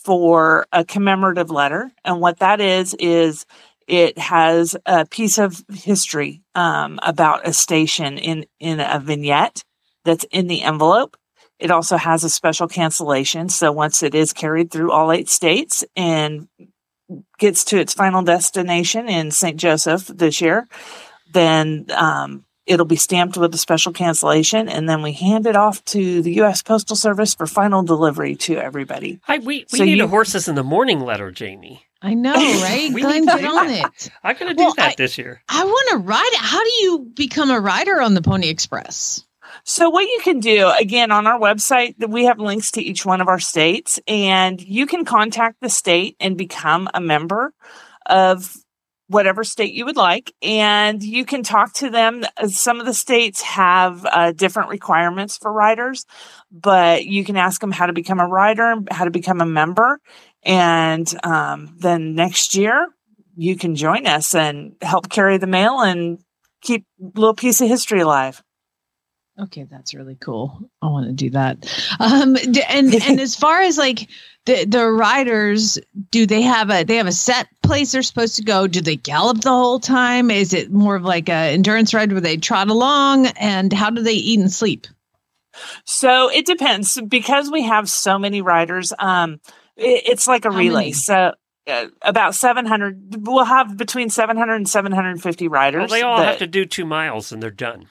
for 0.06 0.68
a 0.70 0.84
commemorative 0.84 1.50
letter. 1.50 1.90
And 2.04 2.20
what 2.20 2.38
that 2.38 2.60
is, 2.60 2.94
is 2.94 3.44
it 3.88 4.16
has 4.18 4.76
a 4.86 5.04
piece 5.04 5.36
of 5.36 5.64
history 5.68 6.42
um, 6.54 7.00
about 7.02 7.46
a 7.46 7.52
station 7.52 8.16
in, 8.16 8.46
in 8.60 8.78
a 8.78 9.00
vignette 9.00 9.64
that's 10.04 10.24
in 10.30 10.46
the 10.46 10.62
envelope. 10.62 11.16
It 11.58 11.72
also 11.72 11.96
has 11.96 12.22
a 12.22 12.30
special 12.30 12.68
cancellation. 12.68 13.48
So 13.48 13.72
once 13.72 14.04
it 14.04 14.14
is 14.14 14.32
carried 14.32 14.70
through 14.70 14.92
all 14.92 15.10
eight 15.10 15.28
states 15.28 15.84
and 15.96 16.46
gets 17.40 17.64
to 17.64 17.78
its 17.78 17.92
final 17.92 18.22
destination 18.22 19.08
in 19.08 19.32
St. 19.32 19.58
Joseph 19.58 20.06
this 20.06 20.40
year, 20.40 20.68
then 21.32 21.86
um, 21.92 22.44
It'll 22.66 22.86
be 22.86 22.96
stamped 22.96 23.36
with 23.36 23.54
a 23.54 23.58
special 23.58 23.92
cancellation, 23.92 24.68
and 24.68 24.88
then 24.88 25.00
we 25.00 25.12
hand 25.12 25.46
it 25.46 25.54
off 25.54 25.84
to 25.86 26.20
the 26.20 26.32
U.S. 26.34 26.62
Postal 26.62 26.96
Service 26.96 27.34
for 27.34 27.46
final 27.46 27.84
delivery 27.84 28.34
to 28.36 28.56
everybody. 28.56 29.20
Hi, 29.22 29.38
we, 29.38 29.64
we 29.72 29.78
so 29.78 29.84
need 29.84 29.98
you, 29.98 30.04
a 30.04 30.08
horses 30.08 30.48
in 30.48 30.56
the 30.56 30.64
morning 30.64 31.00
letter, 31.00 31.30
Jamie. 31.30 31.86
I 32.02 32.14
know, 32.14 32.34
right? 32.62 32.90
we 32.92 33.02
Glenn, 33.02 33.24
get 33.24 33.44
on 33.44 33.70
it. 33.70 34.10
I'm 34.24 34.36
going 34.36 34.48
to 34.48 34.54
do 34.54 34.64
well, 34.64 34.74
that 34.74 34.90
I, 34.90 34.94
this 34.96 35.16
year. 35.16 35.42
I 35.48 35.64
want 35.64 35.88
to 35.90 35.96
ride 35.98 36.30
it. 36.32 36.40
How 36.40 36.62
do 36.62 36.70
you 36.80 37.10
become 37.14 37.50
a 37.50 37.60
rider 37.60 38.00
on 38.00 38.14
the 38.14 38.22
Pony 38.22 38.48
Express? 38.48 39.24
So, 39.62 39.88
what 39.88 40.02
you 40.02 40.20
can 40.22 40.40
do 40.40 40.72
again 40.78 41.12
on 41.12 41.26
our 41.26 41.38
website, 41.38 41.96
that 41.98 42.10
we 42.10 42.24
have 42.24 42.38
links 42.38 42.72
to 42.72 42.82
each 42.82 43.06
one 43.06 43.20
of 43.20 43.28
our 43.28 43.38
states, 43.38 44.00
and 44.08 44.60
you 44.60 44.86
can 44.86 45.04
contact 45.04 45.60
the 45.60 45.70
state 45.70 46.16
and 46.18 46.36
become 46.36 46.88
a 46.94 47.00
member 47.00 47.54
of 48.06 48.56
whatever 49.08 49.44
state 49.44 49.72
you 49.72 49.84
would 49.84 49.96
like, 49.96 50.32
and 50.42 51.02
you 51.02 51.24
can 51.24 51.42
talk 51.42 51.72
to 51.74 51.90
them. 51.90 52.24
Some 52.48 52.80
of 52.80 52.86
the 52.86 52.94
states 52.94 53.40
have 53.42 54.04
uh, 54.04 54.32
different 54.32 54.70
requirements 54.70 55.38
for 55.38 55.52
riders, 55.52 56.06
but 56.50 57.06
you 57.06 57.24
can 57.24 57.36
ask 57.36 57.60
them 57.60 57.72
how 57.72 57.86
to 57.86 57.92
become 57.92 58.20
a 58.20 58.26
rider, 58.26 58.76
how 58.90 59.04
to 59.04 59.10
become 59.10 59.40
a 59.40 59.46
member, 59.46 60.00
and 60.42 61.12
um, 61.24 61.76
then 61.78 62.14
next 62.14 62.54
year 62.54 62.88
you 63.36 63.56
can 63.56 63.74
join 63.74 64.06
us 64.06 64.34
and 64.34 64.74
help 64.82 65.08
carry 65.10 65.36
the 65.38 65.46
mail 65.46 65.80
and 65.80 66.18
keep 66.62 66.84
a 67.00 67.18
little 67.18 67.34
piece 67.34 67.60
of 67.60 67.68
history 67.68 68.00
alive. 68.00 68.42
Okay, 69.38 69.64
that's 69.70 69.92
really 69.92 70.16
cool. 70.18 70.70
I 70.80 70.86
want 70.86 71.06
to 71.06 71.12
do 71.12 71.30
that. 71.30 71.70
Um, 72.00 72.36
and 72.68 72.94
and 72.94 73.20
as 73.20 73.36
far 73.36 73.60
as 73.60 73.76
like 73.76 74.08
the 74.46 74.64
the 74.64 74.86
riders, 74.88 75.78
do 76.10 76.26
they 76.26 76.40
have 76.42 76.70
a 76.70 76.84
they 76.84 76.96
have 76.96 77.06
a 77.06 77.12
set 77.12 77.48
place 77.62 77.92
they're 77.92 78.02
supposed 78.02 78.36
to 78.36 78.44
go? 78.44 78.66
Do 78.66 78.80
they 78.80 78.96
gallop 78.96 79.42
the 79.42 79.50
whole 79.50 79.78
time? 79.78 80.30
Is 80.30 80.54
it 80.54 80.72
more 80.72 80.96
of 80.96 81.04
like 81.04 81.28
a 81.28 81.52
endurance 81.52 81.92
ride 81.92 82.12
where 82.12 82.20
they 82.20 82.38
trot 82.38 82.68
along? 82.68 83.26
And 83.26 83.72
how 83.72 83.90
do 83.90 84.02
they 84.02 84.14
eat 84.14 84.40
and 84.40 84.50
sleep? 84.50 84.86
So 85.84 86.30
it 86.30 86.46
depends 86.46 86.98
because 87.06 87.50
we 87.50 87.62
have 87.62 87.90
so 87.90 88.18
many 88.18 88.40
riders. 88.40 88.92
Um, 88.98 89.40
it, 89.76 90.02
it's 90.06 90.26
like 90.26 90.46
a 90.46 90.50
how 90.50 90.58
relay. 90.58 90.74
Many? 90.74 90.92
So 90.92 91.34
uh, 91.66 91.86
about 92.00 92.34
700 92.34 93.26
we'll 93.26 93.44
have 93.44 93.76
between 93.76 94.08
700 94.08 94.54
and 94.54 94.68
750 94.68 95.48
riders 95.48 95.90
well, 95.90 95.98
they 95.98 96.02
all 96.02 96.18
that, 96.18 96.26
have 96.26 96.38
to 96.38 96.46
do 96.46 96.64
two 96.64 96.86
miles 96.86 97.32
and 97.32 97.42
they're 97.42 97.50
done 97.50 97.88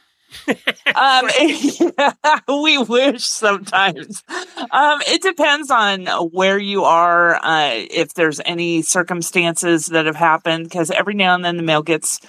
um, 0.96 1.30
we 2.64 2.78
wish 2.78 3.26
sometimes. 3.26 4.24
Um, 4.72 5.02
it 5.08 5.22
depends 5.22 5.72
on 5.72 6.06
where 6.32 6.58
you 6.58 6.84
are, 6.84 7.36
uh, 7.36 7.72
if 7.74 8.14
there's 8.14 8.42
any 8.46 8.82
circumstances 8.82 9.88
that 9.88 10.06
have 10.06 10.16
happened, 10.16 10.66
because 10.66 10.92
every 10.92 11.14
now 11.14 11.36
and 11.36 11.44
then 11.44 11.58
the 11.58 11.64
mail 11.64 11.84
gets 11.84 12.20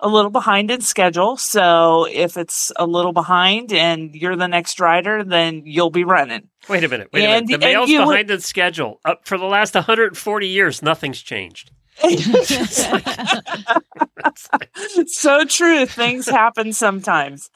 a 0.00 0.08
little 0.08 0.30
behind 0.30 0.70
in 0.70 0.80
schedule. 0.80 1.36
So 1.36 2.06
if 2.10 2.36
it's 2.36 2.70
a 2.76 2.86
little 2.86 3.12
behind 3.12 3.72
and 3.72 4.14
you're 4.14 4.36
the 4.36 4.48
next 4.48 4.78
rider, 4.78 5.24
then 5.24 5.62
you'll 5.64 5.90
be 5.90 6.04
running. 6.04 6.48
Wait 6.68 6.84
a 6.84 6.88
minute. 6.88 7.08
Wait 7.12 7.24
and, 7.24 7.44
a 7.44 7.46
minute. 7.46 7.60
The 7.60 7.66
mail's 7.66 7.90
behind 7.90 8.28
would, 8.28 8.28
the 8.28 8.40
schedule. 8.40 9.00
Up 9.04 9.26
for 9.26 9.38
the 9.38 9.46
last 9.46 9.74
140 9.74 10.48
years, 10.48 10.82
nothing's 10.82 11.22
changed. 11.22 11.70
so 15.06 15.44
true. 15.44 15.86
Things 15.86 16.28
happen 16.28 16.72
sometimes. 16.72 17.50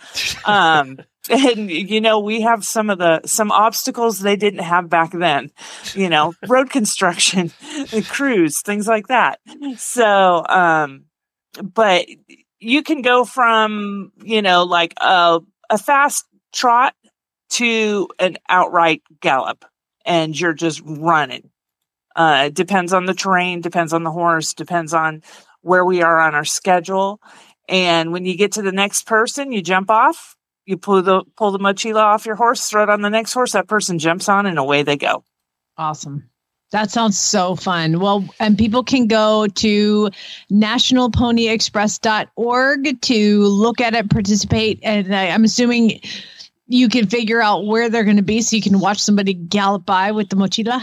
Um, 0.45 0.99
and 1.29 1.71
you 1.71 2.01
know, 2.01 2.21
we 2.21 2.41
have 2.41 2.65
some 2.65 2.91
of 2.91 2.99
the 2.99 3.21
some 3.27 3.53
obstacles 3.53 4.21
they 4.21 4.37
didn't 4.37 4.65
have 4.65 4.89
back 4.89 5.13
then. 5.13 5.51
You 5.95 6.09
know, 6.09 6.33
road 6.49 6.71
construction, 6.71 7.53
the 7.91 8.07
crews, 8.09 8.63
things 8.63 8.89
like 8.89 9.09
that. 9.09 9.41
So, 9.77 10.45
um, 10.49 11.05
but 11.63 12.07
you 12.59 12.83
can 12.83 13.03
go 13.03 13.25
from 13.25 14.13
you 14.23 14.43
know 14.43 14.65
like 14.65 14.95
a 15.01 15.41
a 15.69 15.79
fast 15.79 16.25
trot 16.53 16.95
to 17.51 18.09
an 18.19 18.39
outright 18.49 19.03
gallop, 19.21 19.65
and 20.07 20.39
you're 20.39 20.55
just 20.55 20.81
running 20.85 21.51
uh, 22.17 22.45
it 22.47 22.55
depends 22.55 22.93
on 22.93 23.07
the 23.07 23.15
terrain, 23.15 23.61
depends 23.61 23.93
on 23.93 24.03
the 24.03 24.11
horse, 24.11 24.55
depends 24.55 24.93
on 24.93 25.23
where 25.63 25.85
we 25.85 26.03
are 26.03 26.19
on 26.19 26.35
our 26.35 26.45
schedule. 26.45 27.21
And 27.69 28.13
when 28.13 28.25
you 28.25 28.37
get 28.37 28.53
to 28.53 28.63
the 28.63 28.73
next 28.73 29.07
person, 29.07 29.53
you 29.53 29.63
jump 29.63 29.91
off, 29.91 30.37
you 30.67 30.77
pull 30.77 31.03
the 31.03 31.23
pull 31.37 31.53
the 31.53 31.59
mochila 31.59 32.03
off 32.03 32.27
your 32.27 32.37
horse, 32.37 32.69
throw 32.69 32.83
it 32.83 32.91
on 32.91 33.03
the 33.03 33.11
next 33.11 33.33
horse. 33.33 33.53
That 33.53 33.69
person 33.69 33.99
jumps 33.99 34.29
on, 34.29 34.47
and 34.47 34.59
away 34.59 34.83
they 34.83 34.97
go. 34.97 35.25
Awesome. 35.77 36.29
That 36.73 36.91
sounds 36.91 37.19
so 37.19 37.57
fun. 37.57 37.99
Well, 37.99 38.25
and 38.39 38.57
people 38.57 38.85
can 38.85 39.09
go 39.09 39.49
to 39.49 40.09
nationalponyexpress.org 40.53 43.03
to 43.03 43.45
look 43.45 43.81
at 43.81 43.95
it, 43.95 44.11
participate. 44.11 44.79
And 44.85 45.13
I, 45.13 45.31
I'm 45.31 45.43
assuming 45.43 46.01
you 46.69 46.89
can 46.89 47.09
figure 47.09 47.43
out 47.43 47.67
where 47.67 47.91
they're 47.91 48.05
going 48.05 48.19
to 48.19 48.23
be 48.23 48.41
so 48.43 48.55
you 48.55 48.63
can 48.63 48.79
watch 48.79 49.01
somebody 49.01 49.35
gallop 49.35 49.85
by 49.85 50.13
with 50.13 50.29
the 50.29 50.37
mochila. 50.37 50.81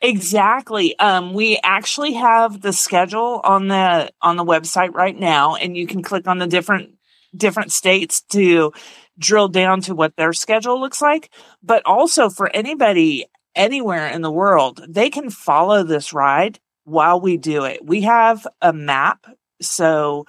Exactly. 0.00 0.96
Um, 0.98 1.34
we 1.34 1.58
actually 1.64 2.12
have 2.14 2.60
the 2.60 2.72
schedule 2.72 3.40
on 3.42 3.66
the 3.68 4.12
on 4.22 4.36
the 4.36 4.44
website 4.44 4.94
right 4.94 5.18
now, 5.18 5.56
and 5.56 5.76
you 5.76 5.86
can 5.88 6.02
click 6.02 6.28
on 6.28 6.38
the 6.38 6.46
different 6.46 6.90
different 7.36 7.72
states 7.72 8.20
to 8.30 8.72
drill 9.18 9.48
down 9.48 9.80
to 9.82 9.94
what 9.94 10.14
their 10.16 10.32
schedule 10.32 10.80
looks 10.80 11.02
like. 11.02 11.30
But 11.62 11.82
also 11.84 12.30
for 12.30 12.48
anybody 12.54 13.26
anywhere 13.56 14.06
in 14.06 14.22
the 14.22 14.30
world, 14.30 14.84
they 14.88 15.10
can 15.10 15.30
follow 15.30 15.82
this 15.82 16.12
ride 16.12 16.60
while 16.84 17.20
we 17.20 17.36
do 17.36 17.64
it. 17.64 17.84
We 17.84 18.02
have 18.02 18.46
a 18.62 18.72
map, 18.72 19.26
so 19.60 20.26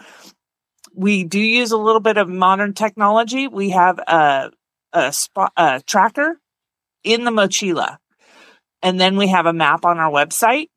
we 0.93 1.24
do 1.24 1.39
use 1.39 1.72
a 1.72 1.78
little 1.78 2.01
bit 2.01 2.17
of 2.17 2.28
modern 2.30 2.74
technology. 2.74 3.47
We 3.47 3.70
have 3.72 3.99
a 3.99 4.51
a 4.93 5.13
spot 5.13 5.53
a 5.55 5.82
tracker 5.86 6.39
in 7.03 7.24
the 7.26 7.32
mochila 7.32 7.97
and 8.82 9.00
then 9.00 9.18
we 9.18 9.28
have 9.28 9.46
a 9.46 9.54
map 9.54 9.86
on 9.86 9.98
our 9.98 10.12
website 10.12 10.70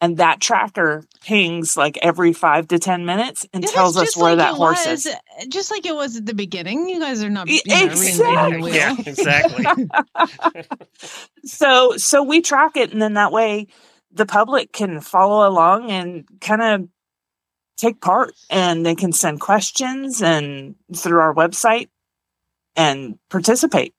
and 0.00 0.18
that 0.18 0.40
tracker 0.40 1.04
pings 1.22 1.76
like 1.76 1.98
every 2.02 2.32
five 2.32 2.68
to 2.68 2.78
ten 2.78 3.06
minutes 3.06 3.46
and 3.52 3.64
Yeah, 3.64 3.70
tells 3.70 3.96
us 3.96 4.16
where 4.16 4.36
like 4.36 4.38
that 4.38 4.54
horse 4.54 4.86
was, 4.86 5.06
is 5.06 5.14
Just 5.48 5.70
like 5.70 5.86
it 5.86 5.94
was 5.94 6.16
at 6.16 6.26
the 6.26 6.34
beginning. 6.34 6.88
You 6.88 7.00
guys 7.00 7.22
are 7.22 7.30
not 7.30 7.48
you 7.48 7.60
know, 7.66 7.74
reinventing 7.74 8.62
the. 8.62 8.70
Yeah, 8.72 8.96
exactly. 9.06 9.66
so 11.44 11.96
so 11.96 12.22
we 12.22 12.40
track 12.40 12.76
it 12.76 12.92
and 12.92 13.00
then 13.00 13.14
that 13.14 13.32
way 13.32 13.68
the 14.12 14.26
public 14.26 14.72
can 14.72 15.00
follow 15.00 15.48
along 15.48 15.90
and 15.90 16.24
kind 16.40 16.62
of 16.62 16.88
take 17.76 18.00
part 18.00 18.32
and 18.48 18.84
they 18.84 18.94
can 18.94 19.12
send 19.12 19.40
questions 19.40 20.22
and 20.22 20.74
through 20.94 21.18
our 21.18 21.34
website 21.34 21.88
and 22.74 23.18
participate 23.28 23.94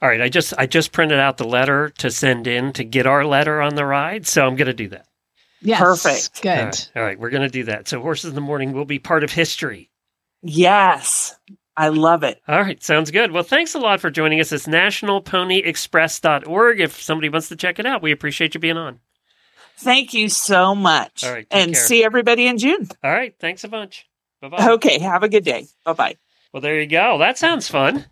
All 0.00 0.08
right, 0.08 0.20
I 0.20 0.28
just 0.28 0.52
I 0.58 0.66
just 0.66 0.92
printed 0.92 1.18
out 1.18 1.38
the 1.38 1.46
letter 1.46 1.90
to 1.98 2.10
send 2.10 2.46
in 2.46 2.72
to 2.74 2.84
get 2.84 3.06
our 3.06 3.24
letter 3.24 3.60
on 3.62 3.74
the 3.74 3.84
ride, 3.86 4.26
so 4.26 4.46
I'm 4.46 4.54
going 4.56 4.66
to 4.66 4.74
do 4.74 4.88
that. 4.88 5.06
Yes, 5.60 5.80
Perfect. 5.80 6.42
Good. 6.42 6.58
All 6.58 6.64
right, 6.66 6.90
all 6.96 7.02
right, 7.02 7.18
we're 7.18 7.30
going 7.30 7.42
to 7.42 7.48
do 7.48 7.64
that. 7.64 7.88
So 7.88 8.00
horses 8.00 8.28
in 8.30 8.34
the 8.34 8.40
morning 8.40 8.72
will 8.72 8.84
be 8.84 8.98
part 8.98 9.24
of 9.24 9.32
history. 9.32 9.90
yes 10.42 11.34
i 11.74 11.88
love 11.88 12.22
it 12.22 12.38
All 12.46 12.60
right, 12.60 12.82
sounds 12.82 13.10
good. 13.10 13.32
Well, 13.32 13.44
thanks 13.44 13.74
a 13.74 13.78
lot 13.78 13.98
for 14.00 14.10
joining 14.10 14.40
us. 14.40 14.52
It's 14.52 14.66
nationalponyexpress.org. 14.66 16.80
If 16.80 17.00
somebody 17.00 17.30
wants 17.30 17.48
to 17.48 17.56
check 17.56 17.78
it 17.78 17.86
out, 17.86 18.02
we 18.02 18.12
appreciate 18.12 18.52
you 18.54 18.60
being 18.60 18.76
on. 18.76 19.00
thank 19.78 20.12
you 20.12 20.28
so 20.28 20.74
much 20.74 21.24
All 21.24 21.32
right, 21.32 21.48
take 21.48 21.62
and 21.62 21.72
care. 21.72 21.82
see 21.82 22.04
everybody 22.04 22.46
in 22.46 22.58
june 22.58 22.88
All 23.02 23.10
right, 23.10 23.34
thanks 23.40 23.64
a 23.64 23.68
bunch. 23.68 24.06
Bye 24.42 24.48
bye. 24.48 24.70
okay 24.72 24.98
have 24.98 25.22
a 25.22 25.28
good 25.30 25.44
day 25.44 25.66
bye-bye 25.84 26.16
Well, 26.52 26.60
there 26.60 26.78
you 26.80 26.86
go. 26.86 27.16
That 27.18 27.38
sounds 27.38 27.68
fun. 27.68 28.04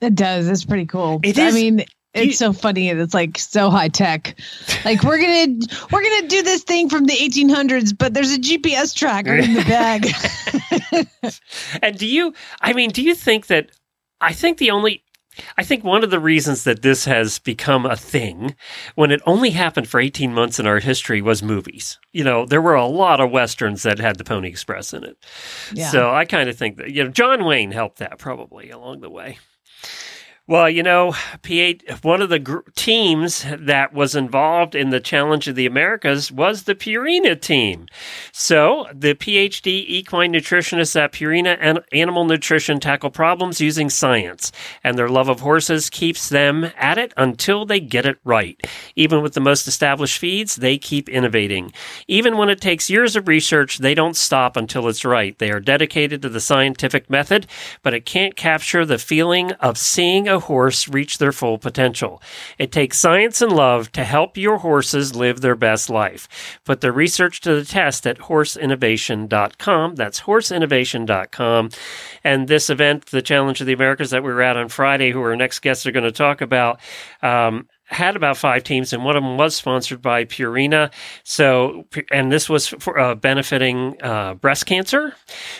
It 0.00 0.14
does. 0.14 0.48
It's 0.48 0.64
pretty 0.64 0.86
cool. 0.86 1.20
It 1.22 1.38
I 1.38 1.50
mean, 1.50 1.84
it's 2.14 2.26
you- 2.26 2.32
so 2.32 2.52
funny 2.52 2.88
and 2.88 3.00
it's 3.00 3.14
like 3.14 3.38
so 3.38 3.68
high 3.70 3.88
tech. 3.88 4.38
Like 4.84 5.02
we're 5.02 5.18
gonna 5.20 5.54
we're 5.92 6.02
gonna 6.02 6.28
do 6.28 6.42
this 6.42 6.62
thing 6.62 6.88
from 6.88 7.04
the 7.04 7.14
1800s, 7.14 7.96
but 7.96 8.14
there's 8.14 8.32
a 8.32 8.38
GPS 8.38 8.94
tracker 8.94 9.34
in 9.34 9.54
the 9.54 9.62
bag. 9.64 10.06
And 11.82 11.98
do 11.98 12.06
you, 12.06 12.32
I 12.60 12.72
mean, 12.72 12.90
do 12.90 13.02
you 13.02 13.14
think 13.14 13.46
that, 13.48 13.70
I 14.20 14.32
think 14.32 14.58
the 14.58 14.70
only, 14.70 15.04
I 15.56 15.62
think 15.62 15.84
one 15.84 16.02
of 16.02 16.10
the 16.10 16.18
reasons 16.18 16.64
that 16.64 16.82
this 16.82 17.04
has 17.04 17.38
become 17.38 17.86
a 17.86 17.96
thing 17.96 18.56
when 18.96 19.10
it 19.10 19.20
only 19.26 19.50
happened 19.50 19.88
for 19.88 20.00
18 20.00 20.32
months 20.34 20.58
in 20.58 20.66
our 20.66 20.80
history 20.80 21.20
was 21.22 21.42
movies. 21.42 21.98
You 22.12 22.24
know, 22.24 22.44
there 22.46 22.62
were 22.62 22.74
a 22.74 22.86
lot 22.86 23.20
of 23.20 23.30
Westerns 23.30 23.82
that 23.84 23.98
had 23.98 24.16
the 24.16 24.24
Pony 24.24 24.48
Express 24.48 24.92
in 24.92 25.04
it. 25.04 25.16
Yeah. 25.72 25.90
So 25.90 26.10
I 26.10 26.24
kind 26.24 26.48
of 26.48 26.56
think 26.56 26.78
that, 26.78 26.90
you 26.90 27.04
know, 27.04 27.10
John 27.10 27.44
Wayne 27.44 27.70
helped 27.70 27.98
that 27.98 28.18
probably 28.18 28.70
along 28.70 29.00
the 29.00 29.10
way. 29.10 29.38
Well, 30.48 30.70
you 30.70 30.82
know, 30.82 31.10
P8, 31.42 32.02
one 32.02 32.22
of 32.22 32.30
the 32.30 32.38
gr- 32.38 32.60
teams 32.74 33.44
that 33.46 33.92
was 33.92 34.14
involved 34.14 34.74
in 34.74 34.88
the 34.88 34.98
Challenge 34.98 35.46
of 35.46 35.56
the 35.56 35.66
Americas 35.66 36.32
was 36.32 36.62
the 36.62 36.74
Purina 36.74 37.38
team. 37.38 37.86
So, 38.32 38.86
the 38.94 39.14
PhD 39.14 39.84
equine 39.86 40.32
nutritionists 40.32 40.98
at 40.98 41.12
Purina 41.12 41.58
and 41.60 41.80
Animal 41.92 42.24
Nutrition 42.24 42.80
tackle 42.80 43.10
problems 43.10 43.60
using 43.60 43.90
science, 43.90 44.50
and 44.82 44.96
their 44.96 45.10
love 45.10 45.28
of 45.28 45.40
horses 45.40 45.90
keeps 45.90 46.30
them 46.30 46.70
at 46.78 46.96
it 46.96 47.12
until 47.18 47.66
they 47.66 47.78
get 47.78 48.06
it 48.06 48.16
right. 48.24 48.58
Even 48.96 49.20
with 49.20 49.34
the 49.34 49.40
most 49.40 49.68
established 49.68 50.16
feeds, 50.16 50.56
they 50.56 50.78
keep 50.78 51.10
innovating. 51.10 51.74
Even 52.06 52.38
when 52.38 52.48
it 52.48 52.62
takes 52.62 52.88
years 52.88 53.16
of 53.16 53.28
research, 53.28 53.76
they 53.78 53.92
don't 53.92 54.16
stop 54.16 54.56
until 54.56 54.88
it's 54.88 55.04
right. 55.04 55.38
They 55.38 55.50
are 55.50 55.60
dedicated 55.60 56.22
to 56.22 56.30
the 56.30 56.40
scientific 56.40 57.10
method, 57.10 57.46
but 57.82 57.92
it 57.92 58.06
can't 58.06 58.34
capture 58.34 58.86
the 58.86 58.96
feeling 58.96 59.52
of 59.52 59.76
seeing 59.76 60.26
a 60.26 60.37
horse 60.40 60.88
reach 60.88 61.18
their 61.18 61.32
full 61.32 61.58
potential. 61.58 62.22
It 62.58 62.72
takes 62.72 62.98
science 62.98 63.40
and 63.40 63.52
love 63.52 63.92
to 63.92 64.04
help 64.04 64.36
your 64.36 64.58
horses 64.58 65.14
live 65.14 65.40
their 65.40 65.54
best 65.54 65.90
life. 65.90 66.60
Put 66.64 66.80
the 66.80 66.92
research 66.92 67.40
to 67.42 67.54
the 67.54 67.64
test 67.64 68.06
at 68.06 68.18
horseinnovation.com. 68.18 69.94
That's 69.94 70.20
horseinnovation.com. 70.20 71.70
And 72.24 72.48
this 72.48 72.70
event, 72.70 73.06
the 73.06 73.22
Challenge 73.22 73.60
of 73.60 73.66
the 73.66 73.72
Americas 73.72 74.10
that 74.10 74.22
we 74.22 74.32
were 74.32 74.42
at 74.42 74.56
on 74.56 74.68
Friday, 74.68 75.10
who 75.10 75.20
our 75.22 75.36
next 75.36 75.60
guests 75.60 75.86
are 75.86 75.92
going 75.92 76.04
to 76.04 76.12
talk 76.12 76.40
about, 76.40 76.80
um, 77.22 77.68
had 77.88 78.16
about 78.16 78.36
five 78.36 78.64
teams, 78.64 78.92
and 78.92 79.04
one 79.04 79.16
of 79.16 79.22
them 79.22 79.36
was 79.36 79.54
sponsored 79.54 80.02
by 80.02 80.24
Purina. 80.24 80.92
So, 81.24 81.86
and 82.12 82.30
this 82.30 82.48
was 82.48 82.68
for 82.68 82.98
uh, 82.98 83.14
benefiting 83.14 83.96
uh, 84.02 84.34
breast 84.34 84.66
cancer. 84.66 85.14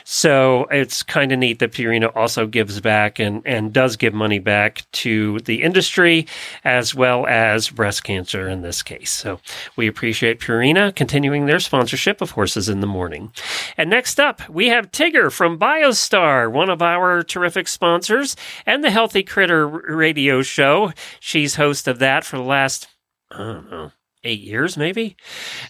So 0.04 0.66
it's 0.70 1.02
kind 1.02 1.32
of 1.32 1.38
neat 1.38 1.58
that 1.60 1.72
Purina 1.72 2.14
also 2.14 2.46
gives 2.46 2.80
back 2.80 3.18
and 3.18 3.42
and 3.46 3.72
does 3.72 3.96
give 3.96 4.12
money 4.12 4.38
back 4.38 4.84
to 4.92 5.38
the 5.40 5.62
industry 5.62 6.26
as 6.64 6.94
well 6.94 7.26
as 7.26 7.70
breast 7.70 8.04
cancer 8.04 8.48
in 8.48 8.62
this 8.62 8.82
case. 8.82 9.10
So 9.10 9.40
we 9.76 9.86
appreciate 9.86 10.40
Purina 10.40 10.94
continuing 10.94 11.46
their 11.46 11.60
sponsorship 11.60 12.20
of 12.20 12.32
Horses 12.32 12.68
in 12.68 12.80
the 12.80 12.86
Morning. 12.86 13.32
And 13.76 13.88
next 13.88 14.20
up, 14.20 14.46
we 14.48 14.68
have 14.68 14.90
Tigger 14.90 15.32
from 15.32 15.58
Biostar, 15.58 16.52
one 16.52 16.68
of 16.68 16.82
our 16.82 17.22
terrific 17.22 17.68
sponsors, 17.68 18.36
and 18.66 18.84
the 18.84 18.90
Healthy 18.90 19.22
Critter 19.22 19.66
radio 19.66 20.42
show. 20.42 20.92
She's 21.20 21.56
host 21.56 21.88
of 21.88 21.98
that 22.00 22.17
for 22.24 22.36
the 22.36 22.42
last, 22.42 22.88
I 23.30 23.38
don't 23.38 23.70
know, 23.70 23.92
eight 24.24 24.40
years 24.40 24.76
maybe. 24.76 25.16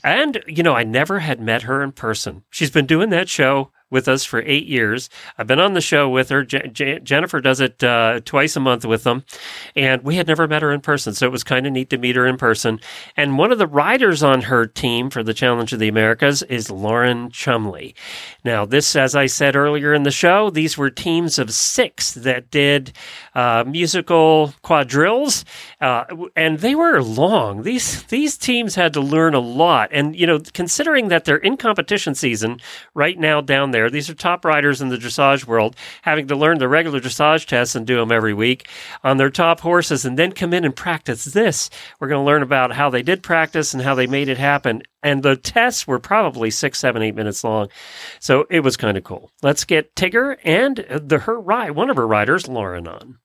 And, 0.03 0.43
you 0.47 0.63
know, 0.63 0.75
I 0.75 0.85
never 0.85 1.19
had 1.19 1.41
met 1.41 1.63
her 1.63 1.83
in 1.83 1.93
person. 1.93 2.45
She's 2.51 2.71
been 2.71 2.87
doing 2.87 3.11
that 3.11 3.29
show 3.29 3.71
with 3.91 4.09
us 4.09 4.25
for 4.25 4.43
eight 4.43 4.67
years. 4.67 5.09
I've 5.37 5.47
been 5.47 5.61
on 5.61 5.75
the 5.75 5.81
show 5.81 6.09
with 6.09 6.29
her. 6.29 6.45
Je- 6.45 6.69
Je- 6.73 7.01
Jennifer 7.01 7.41
does 7.41 7.61
it 7.61 7.83
uh, 7.83 8.21
twice 8.25 8.57
a 8.57 8.61
month 8.61 8.85
with 8.85 9.05
them. 9.05 9.25
And 9.77 10.03
we 10.03 10.17
had 10.17 10.27
never 10.27 10.47
met 10.49 10.63
her 10.63 10.73
in 10.73 10.81
person. 10.81 11.15
So 11.15 11.27
it 11.27 11.33
was 11.33 11.45
kind 11.45 11.67
of 11.67 11.73
neat 11.73 11.91
to 11.91 11.99
meet 11.99 12.17
her 12.17 12.27
in 12.27 12.37
person. 12.37 12.81
And 13.17 13.39
one 13.39 13.53
of 13.53 13.59
the 13.59 13.67
riders 13.67 14.23
on 14.23 14.43
her 14.43 14.67
team 14.67 15.11
for 15.11 15.23
the 15.23 15.35
Challenge 15.35 15.73
of 15.73 15.79
the 15.79 15.89
Americas 15.89 16.43
is 16.45 16.71
Lauren 16.71 17.31
Chumley. 17.31 17.95
Now, 18.45 18.65
this, 18.65 18.97
as 18.97 19.15
I 19.15 19.27
said 19.27 19.57
earlier 19.57 19.95
in 19.95 20.03
the 20.03 20.11
show, 20.11 20.51
these 20.51 20.77
were 20.77 20.91
teams 20.91 21.39
of 21.39 21.53
six 21.53 22.13
that 22.15 22.51
did 22.51 22.93
uh, 23.35 23.65
musical 23.67 24.53
quadrilles, 24.65 25.45
uh, 25.81 26.05
and 26.35 26.59
they 26.59 26.75
were 26.75 27.03
long. 27.03 27.63
These 27.63 28.03
these 28.05 28.37
teams 28.37 28.75
had 28.75 28.93
to 28.95 29.01
learn 29.01 29.35
a 29.35 29.39
lot, 29.39 29.91
and 29.93 30.17
you 30.17 30.27
know, 30.27 30.41
considering 30.53 31.09
that 31.09 31.25
they're 31.25 31.37
in 31.37 31.57
competition 31.57 32.15
season 32.15 32.61
right 32.95 33.19
now 33.19 33.41
down 33.41 33.71
there, 33.71 33.78
these 33.87 34.11
are 34.11 34.15
top 34.15 34.45
riders 34.45 34.81
in 34.81 34.89
the 34.89 34.97
dressage 34.97 35.47
world, 35.47 35.77
having 36.03 36.27
to 36.29 36.37
learn 36.37 36.59
the 36.59 36.69
regular 36.69 37.01
dressage 37.01 37.47
tests 37.47 37.75
and 37.75 37.87
do 37.87 37.97
them 37.97 38.11
every 38.11 38.35
week 38.35 38.69
on 39.05 39.17
their 39.17 39.31
top 39.31 39.61
horses, 39.61 40.05
and 40.05 40.19
then 40.19 40.33
come 40.33 40.53
in 40.53 40.65
and 40.65 40.75
practice 40.75 41.25
this. 41.27 41.71
We're 42.01 42.09
going 42.09 42.21
to 42.23 42.27
learn 42.27 42.43
about 42.43 42.73
how 42.73 42.91
they 42.91 43.03
did 43.03 43.23
practice 43.23 43.73
and 43.73 43.83
how 43.83 43.95
they 43.95 44.07
made 44.07 44.29
it 44.29 44.39
happen. 44.39 44.83
And 45.03 45.23
the 45.23 45.37
tests 45.37 45.87
were 45.87 45.99
probably 45.99 46.51
six, 46.51 46.79
seven, 46.79 47.03
eight 47.03 47.15
minutes 47.15 47.45
long. 47.45 47.69
So 48.19 48.47
it 48.51 48.61
was 48.61 48.77
kind 48.77 48.97
of 48.99 49.05
cool. 49.05 49.31
Let's 49.43 49.65
get 49.65 49.95
Tigger 49.95 50.37
and 50.45 50.85
the 50.89 51.19
her 51.19 51.41
ride, 51.41 51.73
one 51.73 51.91
of 51.91 51.97
her 51.97 52.07
riders, 52.07 52.49
Lauren, 52.49 52.89
on. 52.89 53.19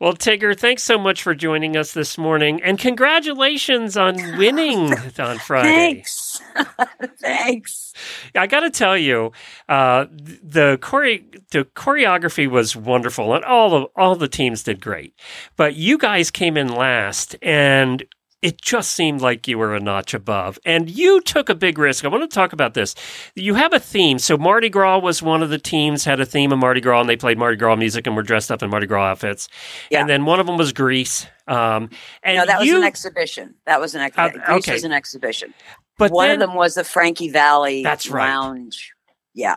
Well, 0.00 0.12
Tigger, 0.12 0.56
thanks 0.56 0.84
so 0.84 0.96
much 0.96 1.24
for 1.24 1.34
joining 1.34 1.76
us 1.76 1.92
this 1.92 2.16
morning, 2.16 2.62
and 2.62 2.78
congratulations 2.78 3.96
on 3.96 4.14
winning 4.38 4.92
on 5.18 5.38
Friday. 5.40 5.68
Thanks. 5.68 6.40
Thanks. 7.20 7.92
I 8.32 8.46
got 8.46 8.60
to 8.60 8.70
tell 8.70 8.96
you, 8.96 9.32
uh, 9.68 10.06
the 10.12 10.78
chore- 10.80 11.18
the 11.50 11.64
choreography 11.74 12.48
was 12.48 12.76
wonderful, 12.76 13.34
and 13.34 13.44
all 13.44 13.70
the 13.70 13.86
all 13.96 14.14
the 14.14 14.28
teams 14.28 14.62
did 14.62 14.80
great. 14.80 15.14
But 15.56 15.74
you 15.74 15.98
guys 15.98 16.30
came 16.30 16.56
in 16.56 16.68
last, 16.68 17.34
and 17.42 18.04
it 18.40 18.60
just 18.62 18.92
seemed 18.92 19.20
like 19.20 19.48
you 19.48 19.58
were 19.58 19.74
a 19.74 19.80
notch 19.80 20.14
above. 20.14 20.58
And 20.64 20.88
you 20.88 21.20
took 21.20 21.48
a 21.48 21.54
big 21.54 21.76
risk. 21.78 22.04
I 22.04 22.08
want 22.08 22.28
to 22.28 22.32
talk 22.34 22.52
about 22.52 22.74
this. 22.74 22.94
You 23.34 23.54
have 23.54 23.72
a 23.72 23.80
theme. 23.80 24.18
So 24.20 24.36
Mardi 24.36 24.68
Gras 24.68 24.98
was 24.98 25.20
one 25.22 25.42
of 25.42 25.50
the 25.50 25.58
teams, 25.58 26.04
had 26.04 26.20
a 26.20 26.26
theme 26.26 26.52
of 26.52 26.58
Mardi 26.58 26.80
Gras, 26.80 27.00
and 27.00 27.08
they 27.08 27.16
played 27.16 27.36
Mardi 27.36 27.56
Gras 27.56 27.74
music 27.76 28.06
and 28.06 28.14
were 28.14 28.22
dressed 28.22 28.52
up 28.52 28.62
in 28.62 28.70
Mardi 28.70 28.86
Gras 28.86 29.10
outfits. 29.10 29.48
Yeah. 29.90 30.00
And 30.00 30.08
then 30.08 30.24
one 30.24 30.38
of 30.38 30.46
them 30.46 30.56
was 30.56 30.72
Grease. 30.72 31.26
Um, 31.48 31.90
and 32.22 32.36
no, 32.36 32.46
that 32.46 32.60
was 32.60 32.68
you, 32.68 32.76
an 32.76 32.84
exhibition. 32.84 33.54
That 33.66 33.80
was 33.80 33.94
an 33.96 34.02
ex- 34.02 34.16
Uh, 34.16 34.28
Grease 34.28 34.48
okay. 34.50 34.72
was 34.74 34.84
an 34.84 34.92
exhibition. 34.92 35.52
but 35.96 36.12
One 36.12 36.28
then, 36.28 36.40
of 36.42 36.48
them 36.48 36.56
was 36.56 36.74
the 36.74 36.84
Frankie 36.84 37.30
Valli 37.30 37.82
That's 37.82 38.08
right. 38.08 38.28
Lounge. 38.28 38.92
Yeah. 39.34 39.56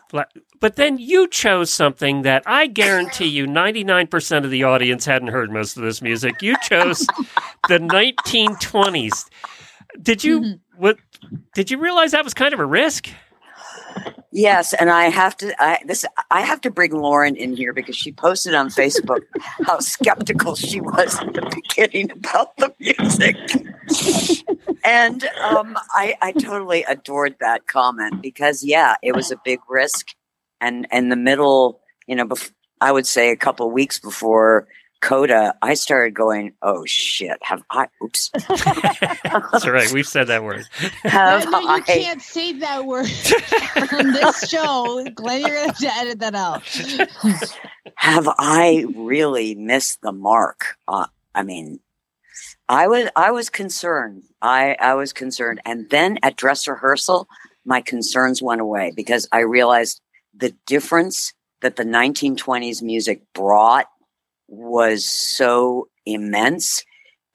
But 0.62 0.76
then 0.76 1.00
you 1.00 1.28
chose 1.28 1.74
something 1.74 2.22
that 2.22 2.44
I 2.46 2.68
guarantee 2.68 3.26
you 3.26 3.48
99% 3.48 4.46
of 4.46 4.52
the 4.52 4.64
audience 4.64 5.06
hadn't 5.06 5.30
heard 5.30 5.52
most 5.52 5.76
of 5.76 5.84
this 5.84 6.02
music. 6.02 6.42
You 6.42 6.56
chose 6.62 7.00
the 7.68 7.80
1920s. 7.80 9.26
Did 10.02 10.24
you 10.24 10.60
what 10.78 10.98
did 11.54 11.70
you 11.70 11.78
realize 11.80 12.12
that 12.12 12.24
was 12.24 12.34
kind 12.34 12.54
of 12.54 12.60
a 12.60 12.66
risk? 12.66 13.10
Yes, 14.32 14.74
and 14.74 14.90
I 14.90 15.10
have 15.10 15.36
to 15.38 15.54
I 15.62 15.80
this 15.86 16.06
I 16.30 16.42
have 16.42 16.62
to 16.62 16.72
bring 16.72 16.92
Lauren 16.92 17.36
in 17.36 17.58
here 17.58 17.74
because 17.74 17.98
she 17.98 18.14
posted 18.14 18.54
on 18.54 18.70
Facebook 18.70 19.22
how 19.66 19.80
skeptical 19.80 20.56
she 20.56 20.80
was 20.80 21.20
at 21.20 21.34
the 21.34 21.62
beginning 21.62 22.12
about 22.12 22.56
the 22.58 22.74
music. 22.80 23.36
and 24.86 25.26
um, 25.42 25.78
I, 25.94 26.16
I 26.22 26.32
totally 26.32 26.84
adored 26.84 27.36
that 27.42 27.68
comment 27.68 28.22
because 28.22 28.64
yeah, 28.64 28.96
it 29.04 29.16
was 29.16 29.32
a 29.32 29.38
big 29.44 29.60
risk, 29.68 30.16
and 30.62 30.88
and 30.92 31.12
the 31.12 31.16
middle, 31.18 31.82
you 32.08 32.16
know, 32.16 32.26
bef- 32.26 32.52
I 32.80 32.92
would 32.92 33.06
say 33.06 33.32
a 33.32 33.36
couple 33.36 33.70
weeks 33.72 34.00
before 34.00 34.68
Coda, 35.02 35.56
I 35.64 35.74
started 35.74 36.14
going, 36.14 36.54
oh 36.62 36.86
shit, 36.86 37.38
have 37.42 37.64
I? 37.72 37.88
Oops, 38.04 38.30
That's 39.52 39.68
right. 39.68 39.92
We've 39.92 40.08
said 40.08 40.28
that 40.28 40.44
word. 40.44 40.66
have 41.04 41.50
no, 41.50 41.60
you 41.60 41.68
I? 41.68 41.82
can't 41.82 42.22
say 42.22 42.54
that 42.60 42.86
word 42.86 43.08
on 43.92 44.12
this 44.14 44.48
show. 44.48 45.04
Glenn, 45.16 45.42
you're 45.42 45.50
going 45.50 45.62
to 45.62 45.68
have 45.68 45.78
to 45.80 45.96
edit 45.96 46.20
that 46.20 46.36
out. 46.36 46.64
have 47.96 48.30
I 48.38 48.86
really 48.96 49.56
missed 49.56 50.02
the 50.02 50.12
mark? 50.12 50.78
Uh, 50.88 51.08
I 51.34 51.42
mean, 51.44 51.80
I 52.70 52.88
was 52.88 53.10
I 53.16 53.32
was 53.32 53.50
concerned. 53.50 54.24
I 54.42 54.76
I 54.80 54.94
was 54.94 55.14
concerned, 55.14 55.62
and 55.66 55.90
then 55.90 56.20
at 56.22 56.36
dress 56.36 56.68
rehearsal, 56.68 57.28
my 57.66 57.82
concerns 57.82 58.40
went 58.42 58.62
away 58.62 58.94
because 58.96 59.28
I 59.32 59.40
realized 59.40 60.00
the 60.36 60.56
difference 60.66 61.34
that 61.62 61.76
the 61.76 61.84
1920s 61.84 62.82
music 62.82 63.22
brought 63.34 63.88
was 64.48 65.08
so 65.08 65.88
immense 66.06 66.84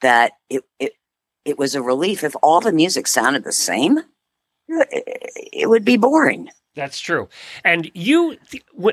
that 0.01 0.33
it 0.49 0.63
it 0.79 0.93
it 1.45 1.57
was 1.57 1.75
a 1.75 1.81
relief. 1.81 2.23
If 2.23 2.35
all 2.43 2.59
the 2.59 2.73
music 2.73 3.07
sounded 3.07 3.43
the 3.43 3.51
same, 3.53 3.99
it, 4.67 5.29
it 5.53 5.69
would 5.69 5.85
be 5.85 5.97
boring. 5.97 6.49
That's 6.77 6.99
true. 6.99 7.27
And 7.65 7.89
you, 7.95 8.37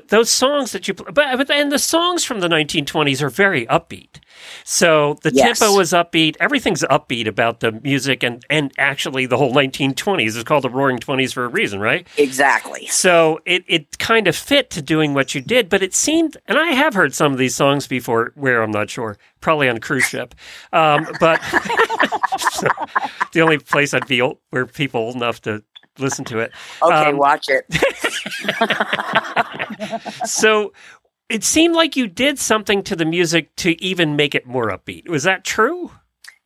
those 0.09 0.31
songs 0.31 0.73
that 0.73 0.89
you, 0.89 0.95
but, 0.95 1.15
but 1.15 1.51
and 1.51 1.71
the 1.71 1.79
songs 1.79 2.25
from 2.25 2.41
the 2.41 2.49
1920s 2.49 3.21
are 3.21 3.29
very 3.29 3.67
upbeat. 3.67 4.21
So 4.65 5.19
the 5.23 5.31
Yes. 5.35 5.59
tempo 5.59 5.79
is 5.81 5.93
upbeat. 5.93 6.37
Everything's 6.41 6.83
upbeat 6.83 7.27
about 7.29 7.61
the 7.61 7.73
music, 7.73 8.23
and 8.23 8.43
and 8.49 8.73
actually 8.79 9.27
the 9.27 9.37
whole 9.37 9.53
1920s 9.53 10.35
is 10.37 10.43
called 10.45 10.65
the 10.65 10.71
Roaring 10.71 10.99
Twenties 10.99 11.35
for 11.35 11.45
a 11.45 11.49
reason, 11.49 11.79
right? 11.79 12.07
Exactly. 12.17 12.87
So 12.87 13.41
it 13.45 13.65
it 13.69 13.99
kind 13.99 14.27
of 14.27 14.35
fit 14.35 14.71
to 14.71 14.83
doing 14.83 15.13
what 15.13 15.35
you 15.35 15.41
did, 15.43 15.69
but 15.69 15.83
it 15.83 15.95
seemed, 15.95 16.37
and 16.49 16.59
I 16.59 16.69
have 16.69 16.95
heard 16.95 17.15
some 17.15 17.33
of 17.33 17.39
these 17.39 17.55
songs 17.55 17.87
before. 17.87 18.33
Where 18.35 18.63
I'm 18.63 18.71
not 18.71 18.89
sure, 18.91 19.19
probably 19.41 19.69
on 19.69 19.77
a 19.77 19.81
cruise 19.81 20.05
ship, 20.05 20.35
um, 20.73 21.07
but 21.21 21.41
the 23.33 23.41
only 23.41 23.59
place 23.59 23.95
I'd 23.95 24.07
be 24.07 24.21
old, 24.21 24.39
where 24.51 24.67
people 24.67 25.01
old 25.01 25.17
enough 25.17 25.43
to 25.43 25.63
listen 25.99 26.25
to 26.27 26.39
it. 26.41 26.53
Okay, 26.83 27.11
Um, 27.11 27.19
watch 27.19 27.47
it. 27.49 27.65
so 30.27 30.73
it 31.29 31.45
seemed 31.45 31.75
like 31.75 31.97
you 31.97 32.07
did 32.07 32.39
something 32.39 32.83
to 32.85 32.97
the 32.97 33.05
music 33.05 33.55
to 33.57 33.81
even 33.83 34.17
make 34.17 34.35
it 34.35 34.47
more 34.47 34.69
upbeat. 34.71 35.09
Was 35.09 35.23
that 35.25 35.45
true? 35.45 35.91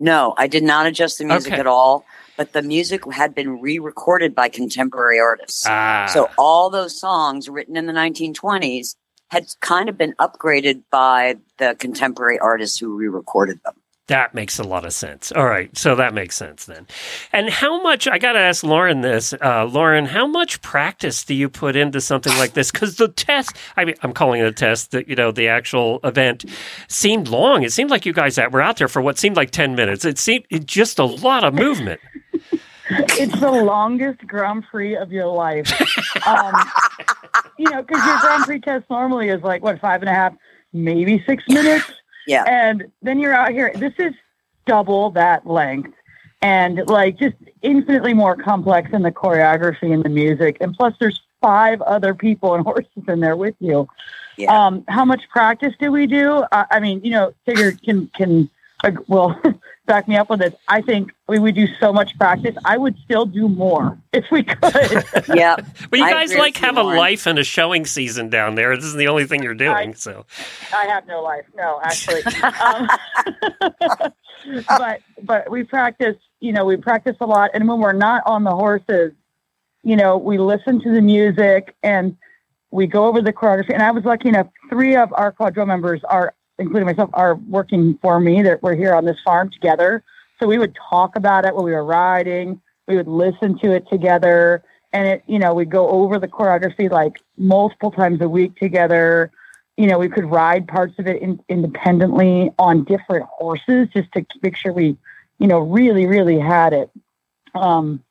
No, 0.01 0.35
I 0.37 0.47
did 0.47 0.63
not 0.63 0.87
adjust 0.87 1.19
the 1.19 1.25
music 1.25 1.53
Okay. 1.53 1.61
at 1.61 1.67
all. 1.67 2.05
But 2.37 2.53
the 2.53 2.63
music 2.63 3.03
had 3.13 3.35
been 3.35 3.61
re-recorded 3.61 4.33
by 4.33 4.49
contemporary 4.49 5.19
artists. 5.19 5.65
Ah, 5.67 6.07
So 6.09 6.31
all 6.39 6.71
those 6.71 6.99
songs 7.01 7.49
written 7.49 7.77
in 7.77 7.87
the 7.87 7.93
1920s 7.93 8.95
had 9.33 9.47
kind 9.61 9.89
of 9.89 9.99
been 9.99 10.15
upgraded 10.21 10.85
by 10.93 11.39
the 11.59 11.75
contemporary 11.81 12.39
artists 12.39 12.79
who 12.79 12.97
re-recorded 12.97 13.59
them. 13.65 13.75
That 14.09 14.35
makes 14.35 14.59
a 14.59 14.65
lot 14.65 14.85
of 14.85 14.93
sense. 14.93 15.31
All 15.33 15.47
right, 15.47 15.77
so 15.77 15.95
that 15.95 16.13
makes 16.13 16.35
sense 16.35 16.65
then. 16.65 16.87
And 17.33 17.49
how 17.49 17.83
much? 17.83 18.09
I 18.09 18.19
got 18.19 18.33
to 18.33 18.39
ask 18.39 18.65
Lauren 18.65 19.03
this. 19.03 19.33
Uh, 19.33 19.65
Lauren, 19.65 20.07
how 20.07 20.27
much 20.27 20.61
practice 20.63 21.25
do 21.25 21.35
you 21.35 21.49
put 21.49 21.77
into 21.77 22.01
something 22.01 22.37
like 22.39 22.55
this? 22.55 22.71
Because 22.71 22.97
the 22.97 23.09
test, 23.09 23.57
I 23.77 23.85
mean, 23.85 23.95
I'm 24.03 24.13
calling 24.13 24.41
it 24.41 24.47
a 24.47 24.53
test. 24.53 24.91
That 24.91 25.09
you 25.09 25.15
know, 25.15 25.31
the 25.31 25.49
actual 25.49 26.01
event 26.05 26.45
seemed 26.89 27.29
long. 27.29 27.63
It 27.63 27.73
seemed 27.73 27.91
like 27.91 28.05
you 28.05 28.13
guys 28.13 28.37
that 28.37 28.51
were 28.51 28.63
out 28.63 28.79
there 28.79 28.89
for 28.89 29.01
what 29.01 29.19
seemed 29.19 29.37
like 29.37 29.51
ten 29.51 29.75
minutes. 29.75 30.05
It 30.05 30.19
seemed 30.19 30.45
it, 30.51 30.67
just 30.67 30.99
a 30.99 31.05
lot 31.05 31.45
of 31.45 31.55
movement. 31.55 32.01
it's 32.91 33.39
the 33.41 33.51
longest 33.51 34.27
Grand 34.27 34.65
Prix 34.71 34.97
of 34.97 35.13
your 35.13 35.27
life. 35.27 35.71
Um, 36.27 36.55
you 37.59 37.71
know, 37.71 37.83
because 37.83 38.05
your 38.07 38.19
Grand 38.21 38.45
Prix 38.45 38.61
test 38.61 38.85
normally 38.89 39.29
is 39.29 39.43
like 39.43 39.63
what 39.63 39.81
five 39.81 40.01
and 40.01 40.09
a 40.09 40.15
half, 40.15 40.35
maybe 40.73 41.23
six 41.27 41.45
minutes, 41.49 41.85
Yeah. 42.29 42.45
and 42.47 42.91
then 43.03 43.18
you're 43.18 43.35
out 43.35 43.51
here. 43.51 43.72
This 43.74 43.95
is 43.99 44.14
double 44.66 45.11
that 45.12 45.47
length, 45.47 45.95
and 46.43 46.87
like 46.89 47.18
just 47.18 47.37
infinitely 47.62 48.14
more 48.14 48.37
complex 48.37 48.91
in 48.93 49.03
the 49.03 49.11
choreography 49.11 49.93
and 49.93 50.05
the 50.05 50.09
music, 50.09 50.59
and 50.61 50.74
plus 50.74 50.95
there's 51.01 51.20
five 51.41 51.81
other 51.83 52.14
people 52.14 52.55
and 52.55 52.64
horses 52.66 53.03
in 53.09 53.20
there 53.20 53.37
with 53.37 53.55
you. 53.59 53.89
Yeah. 54.37 54.66
Um, 54.66 54.85
how 54.89 55.05
much 55.05 55.22
practice 55.31 55.74
do 55.81 55.91
we 55.91 56.07
do? 56.07 56.45
Uh, 56.53 56.66
I 56.70 56.79
mean, 56.79 57.01
you 57.03 57.11
know, 57.11 57.33
Tigger 57.47 57.83
can 57.83 58.09
can 58.14 58.49
well 59.09 59.41
back 59.87 60.07
me 60.07 60.16
up 60.16 60.29
with 60.31 60.41
this. 60.41 60.55
I 60.68 60.83
think 60.83 61.11
we 61.29 61.39
would 61.39 61.55
do 61.55 61.66
so 61.81 61.93
much 61.93 62.16
practice. 62.18 62.55
I 62.64 62.76
would 62.76 62.97
still 62.99 63.24
do 63.26 63.49
more 63.49 63.99
if 64.12 64.24
we 64.31 64.43
could. 64.45 65.05
yeah. 65.35 65.57
But 65.91 65.99
you 65.99 66.05
I 66.05 66.12
guys 66.12 66.35
like 66.35 66.57
have 66.59 66.76
a 66.76 66.83
Lauren. 66.83 66.99
life 66.99 67.26
and 67.26 67.39
a 67.39 67.45
showing 67.45 67.87
season 67.87 68.29
down 68.29 68.55
there. 68.55 68.76
This 68.76 68.85
is 68.85 68.95
the 68.95 69.09
only 69.09 69.24
thing 69.26 69.43
you're 69.43 69.55
doing. 69.55 69.70
I- 69.91 69.93
so 69.93 70.26
I 70.74 70.87
have 70.87 71.07
no 71.07 71.22
life. 71.22 71.45
No, 71.57 71.81
actually. 71.83 72.22
Um, 72.62 72.89
but 74.68 75.01
but 75.22 75.51
we 75.51 75.64
practice. 75.64 76.16
You 76.41 76.53
know, 76.53 76.64
we 76.64 76.76
practice 76.76 77.16
a 77.20 77.26
lot, 77.26 77.51
and 77.55 77.66
when 77.66 77.81
we're 77.81 77.93
not 77.93 78.22
on 78.26 78.45
the 78.45 78.55
horses, 78.55 79.12
you 79.83 79.97
know, 79.97 80.16
we 80.16 80.39
listen 80.39 80.81
to 80.83 80.91
the 80.93 81.01
music 81.01 81.74
and 81.83 82.16
we 82.70 82.87
go 82.87 83.07
over 83.07 83.20
the 83.20 83.33
choreography. 83.33 83.72
And 83.72 83.83
I 83.83 83.91
was 83.91 84.05
lucky 84.05 84.29
enough; 84.29 84.47
three 84.70 84.95
of 84.95 85.12
our 85.14 85.33
quadrille 85.33 85.66
members 85.66 86.01
are, 86.05 86.35
including 86.59 86.87
myself, 86.87 87.11
are 87.13 87.35
working 87.35 87.99
for 88.03 88.21
me. 88.21 88.43
That 88.43 88.63
we're 88.63 88.77
here 88.77 88.95
on 88.95 89.05
this 89.05 89.19
farm 89.25 89.51
together. 89.51 90.03
So 90.41 90.47
we 90.47 90.59
would 90.59 90.77
talk 90.89 91.17
about 91.17 91.45
it 91.45 91.55
when 91.55 91.65
we 91.65 91.73
were 91.73 91.85
riding. 91.85 92.61
We 92.87 92.97
would 92.97 93.09
listen 93.09 93.59
to 93.59 93.73
it 93.73 93.89
together, 93.89 94.63
and 94.93 95.07
it, 95.09 95.23
you 95.27 95.39
know, 95.39 95.53
we'd 95.53 95.71
go 95.71 95.89
over 95.89 96.19
the 96.19 96.29
choreography 96.29 96.91
like 96.91 97.21
multiple 97.37 97.91
times 97.91 98.21
a 98.21 98.29
week 98.29 98.57
together 98.57 99.31
you 99.79 99.87
know, 99.87 99.97
we 99.97 100.09
could 100.09 100.25
ride 100.25 100.67
parts 100.67 100.99
of 100.99 101.07
it 101.07 101.23
in, 101.23 101.41
independently 101.49 102.51
on 102.59 102.83
different 102.83 103.27
horses 103.27 103.87
just 103.95 104.11
to 104.13 104.27
make 104.43 104.57
sure 104.57 104.73
we, 104.73 104.97
you 105.39 105.47
know, 105.47 105.61
really, 105.61 106.05
really 106.05 106.39
had 106.39 106.73
it. 106.73 106.91
Um, 107.55 108.03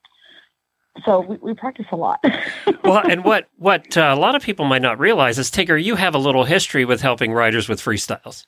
so 1.06 1.22
we, 1.22 1.38
we 1.38 1.54
practice 1.54 1.86
a 1.91 1.95
lot. 1.95 2.24
well, 2.84 3.02
and 3.08 3.24
what 3.24 3.48
what 3.58 3.98
uh, 3.98 4.14
a 4.16 4.20
lot 4.20 4.36
of 4.36 4.41
people 4.41 4.66
might 4.66 4.82
not 4.82 5.00
realize 5.00 5.39
is 5.39 5.50
Tigger, 5.50 5.82
you 5.82 5.95
have 5.95 6.16
a 6.16 6.20
little 6.20 6.43
history 6.43 6.86
with 6.86 7.02
helping 7.02 7.34
riders 7.34 7.70
with 7.70 7.82
freestyles. 7.82 8.45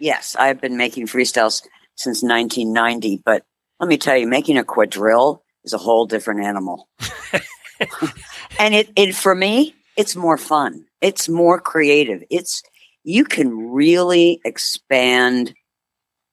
Yes, 0.00 0.36
I've 0.38 0.60
been 0.60 0.76
making 0.76 1.06
freestyles 1.06 1.62
since 1.96 2.22
1990, 2.22 3.22
but 3.24 3.44
let 3.80 3.88
me 3.88 3.96
tell 3.96 4.16
you, 4.16 4.26
making 4.26 4.58
a 4.58 4.64
quadrille 4.64 5.42
is 5.64 5.72
a 5.72 5.78
whole 5.78 6.06
different 6.06 6.44
animal. 6.44 6.88
and 8.58 8.74
it, 8.74 8.90
it, 8.96 9.14
for 9.14 9.34
me, 9.34 9.74
it's 9.96 10.16
more 10.16 10.36
fun. 10.36 10.84
It's 11.00 11.28
more 11.28 11.60
creative. 11.60 12.22
It's, 12.30 12.62
you 13.02 13.24
can 13.24 13.72
really 13.72 14.40
expand 14.44 15.54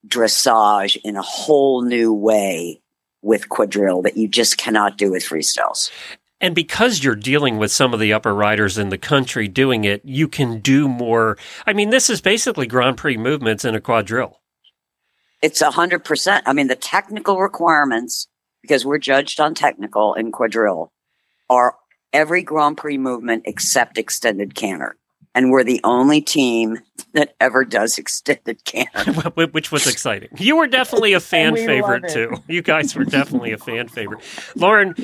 dressage 0.08 0.98
in 1.04 1.16
a 1.16 1.22
whole 1.22 1.84
new 1.84 2.14
way 2.14 2.81
with 3.22 3.50
quadrille 3.50 4.02
that 4.02 4.18
you 4.18 4.28
just 4.28 4.58
cannot 4.58 4.98
do 4.98 5.12
with 5.12 5.24
freestyles. 5.24 5.92
And 6.40 6.56
because 6.56 7.04
you're 7.04 7.16
dealing 7.16 7.60
with 7.60 7.72
some 7.72 7.94
of 7.94 8.00
the 8.00 8.14
upper 8.14 8.34
riders 8.34 8.80
in 8.80 8.90
the 8.90 8.98
country 8.98 9.48
doing 9.48 9.84
it, 9.84 10.02
you 10.04 10.28
can 10.28 10.60
do 10.60 10.88
more. 10.88 11.38
I 11.68 11.74
mean, 11.74 11.92
this 11.92 12.10
is 12.10 12.20
basically 12.20 12.66
Grand 12.66 12.98
Prix 12.98 13.18
movements 13.18 13.64
in 13.64 13.76
a 13.76 13.82
quadrille. 13.82 14.40
It's 15.42 15.62
a 15.62 15.72
hundred 15.72 16.04
percent. 16.04 16.44
I 16.48 16.54
mean, 16.54 16.68
the 16.68 16.76
technical 16.76 17.40
requirements, 17.40 18.28
because 18.64 18.86
we're 18.86 18.98
judged 18.98 19.40
on 19.40 19.54
technical 19.54 20.16
in 20.16 20.32
quadrille, 20.32 20.92
are 21.48 21.76
every 22.12 22.42
Grand 22.42 22.78
Prix 22.78 22.98
movement 22.98 23.44
except 23.46 24.00
extended 24.00 24.56
canter. 24.56 24.98
And 25.34 25.50
we're 25.52 25.64
the 25.64 25.80
only 25.84 26.22
team 26.22 26.80
that 27.14 27.36
ever 27.40 27.64
does 27.66 27.98
extended 27.98 28.64
can. 28.66 28.88
which 29.52 29.72
was 29.72 29.88
exciting. 29.88 30.30
You 30.38 30.58
were 30.58 30.68
definitely 30.68 31.14
a 31.14 31.20
fan 31.22 31.54
we 31.54 31.66
favorite 31.66 32.10
too. 32.10 32.36
You 32.48 32.62
guys 32.62 32.96
were 32.96 33.06
definitely 33.06 33.52
a 33.52 33.58
fan 33.58 33.88
favorite. 33.88 34.22
Lauren, 34.56 34.96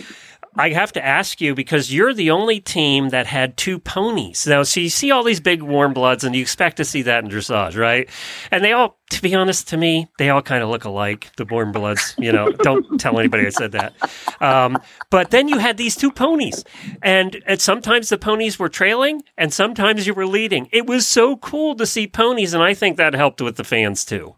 I 0.57 0.69
have 0.69 0.91
to 0.93 1.05
ask 1.05 1.39
you 1.39 1.53
because 1.53 1.93
you're 1.93 2.13
the 2.13 2.31
only 2.31 2.59
team 2.59 3.09
that 3.09 3.27
had 3.27 3.57
two 3.57 3.79
ponies. 3.79 4.47
Now, 4.47 4.63
so 4.63 4.79
you 4.79 4.89
see 4.89 5.11
all 5.11 5.23
these 5.23 5.39
big 5.39 5.61
warm 5.61 5.93
bloods, 5.93 6.23
and 6.23 6.35
you 6.35 6.41
expect 6.41 6.77
to 6.77 6.85
see 6.85 7.03
that 7.03 7.23
in 7.23 7.29
dressage, 7.29 7.77
right? 7.77 8.09
And 8.51 8.63
they 8.63 8.71
all, 8.71 8.97
to 9.11 9.21
be 9.21 9.35
honest, 9.35 9.67
to 9.69 9.77
me, 9.77 10.07
they 10.17 10.29
all 10.29 10.41
kind 10.41 10.63
of 10.63 10.69
look 10.69 10.85
alike. 10.85 11.29
The 11.37 11.45
warm 11.45 11.71
bloods, 11.71 12.15
you 12.17 12.31
know. 12.31 12.51
don't 12.63 12.99
tell 12.99 13.19
anybody 13.19 13.45
I 13.45 13.49
said 13.49 13.73
that. 13.73 13.93
Um, 14.41 14.77
but 15.09 15.31
then 15.31 15.47
you 15.47 15.59
had 15.59 15.77
these 15.77 15.95
two 15.95 16.11
ponies, 16.11 16.63
and, 17.01 17.41
and 17.45 17.61
sometimes 17.61 18.09
the 18.09 18.17
ponies 18.17 18.57
were 18.57 18.69
trailing, 18.69 19.21
and 19.37 19.53
sometimes 19.53 20.07
you 20.07 20.13
were 20.13 20.27
leading. 20.27 20.69
It 20.71 20.87
was 20.87 21.05
so 21.05 21.37
cool 21.37 21.75
to 21.75 21.85
see 21.85 22.07
ponies, 22.07 22.53
and 22.53 22.63
I 22.63 22.73
think 22.73 22.97
that 22.97 23.13
helped 23.13 23.41
with 23.41 23.57
the 23.57 23.63
fans 23.63 24.03
too. 24.05 24.35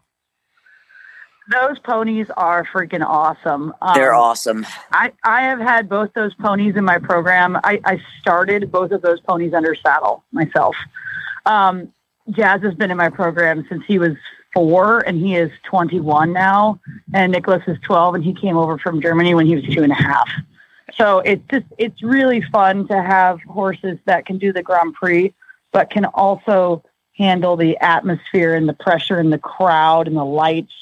Those 1.50 1.80
ponies 1.80 2.28
are 2.36 2.64
freaking 2.64 3.04
awesome. 3.04 3.74
Um, 3.82 3.94
They're 3.94 4.14
awesome. 4.14 4.64
I, 4.92 5.12
I 5.24 5.42
have 5.42 5.58
had 5.58 5.88
both 5.88 6.12
those 6.14 6.32
ponies 6.34 6.76
in 6.76 6.84
my 6.84 6.98
program. 6.98 7.56
I, 7.64 7.80
I 7.84 8.00
started 8.20 8.70
both 8.70 8.92
of 8.92 9.02
those 9.02 9.20
ponies 9.20 9.52
under 9.52 9.74
saddle 9.74 10.22
myself. 10.30 10.76
Um, 11.46 11.92
Jazz 12.30 12.62
has 12.62 12.74
been 12.74 12.92
in 12.92 12.96
my 12.96 13.08
program 13.08 13.66
since 13.68 13.82
he 13.86 13.98
was 13.98 14.12
four, 14.54 15.00
and 15.00 15.18
he 15.18 15.34
is 15.34 15.50
21 15.64 16.32
now. 16.32 16.78
And 17.14 17.32
Nicholas 17.32 17.62
is 17.66 17.78
12, 17.84 18.16
and 18.16 18.24
he 18.24 18.32
came 18.32 18.56
over 18.56 18.78
from 18.78 19.00
Germany 19.00 19.34
when 19.34 19.46
he 19.46 19.56
was 19.56 19.64
two 19.64 19.82
and 19.82 19.90
a 19.90 19.96
half. 19.96 20.30
So 20.96 21.18
it's 21.20 21.42
just 21.50 21.66
it's 21.78 22.02
really 22.02 22.42
fun 22.42 22.86
to 22.88 23.02
have 23.02 23.40
horses 23.42 23.98
that 24.04 24.26
can 24.26 24.38
do 24.38 24.52
the 24.52 24.62
Grand 24.62 24.94
Prix, 24.94 25.34
but 25.72 25.90
can 25.90 26.04
also 26.04 26.84
handle 27.16 27.56
the 27.56 27.76
atmosphere 27.78 28.54
and 28.54 28.68
the 28.68 28.72
pressure 28.72 29.18
and 29.18 29.32
the 29.32 29.38
crowd 29.38 30.06
and 30.06 30.16
the 30.16 30.24
lights 30.24 30.72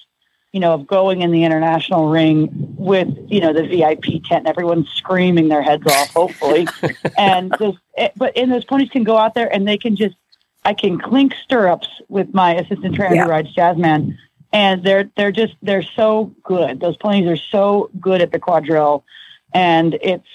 you 0.52 0.60
know, 0.60 0.72
of 0.72 0.86
going 0.86 1.20
in 1.22 1.30
the 1.30 1.44
international 1.44 2.08
ring 2.08 2.48
with, 2.78 3.08
you 3.28 3.40
know, 3.40 3.52
the 3.52 3.66
VIP 3.66 4.04
tent 4.24 4.40
and 4.40 4.48
everyone 4.48 4.86
screaming 4.86 5.48
their 5.48 5.62
heads 5.62 5.86
off, 5.86 6.08
hopefully. 6.10 6.66
and 7.18 7.50
just, 7.58 7.78
it, 7.96 8.00
eh, 8.00 8.08
but 8.16 8.36
and 8.36 8.50
those 8.50 8.64
ponies 8.64 8.88
can 8.90 9.04
go 9.04 9.16
out 9.16 9.34
there 9.34 9.52
and 9.52 9.68
they 9.68 9.76
can 9.76 9.94
just, 9.94 10.16
I 10.64 10.74
can 10.74 10.98
clink 10.98 11.34
stirrups 11.44 11.88
with 12.08 12.32
my 12.32 12.54
assistant 12.54 12.94
trainer 12.94 13.14
Yeah. 13.14 13.24
who 13.24 13.30
rides 13.30 13.54
Jazzman. 13.54 14.16
And 14.50 14.82
they're, 14.82 15.10
they're 15.16 15.32
just, 15.32 15.54
they're 15.60 15.82
so 15.82 16.34
good. 16.42 16.80
Those 16.80 16.96
ponies 16.96 17.28
are 17.28 17.36
so 17.36 17.90
good 18.00 18.22
at 18.22 18.32
the 18.32 18.38
quadrille. 18.38 19.04
And 19.52 19.98
it's, 20.00 20.26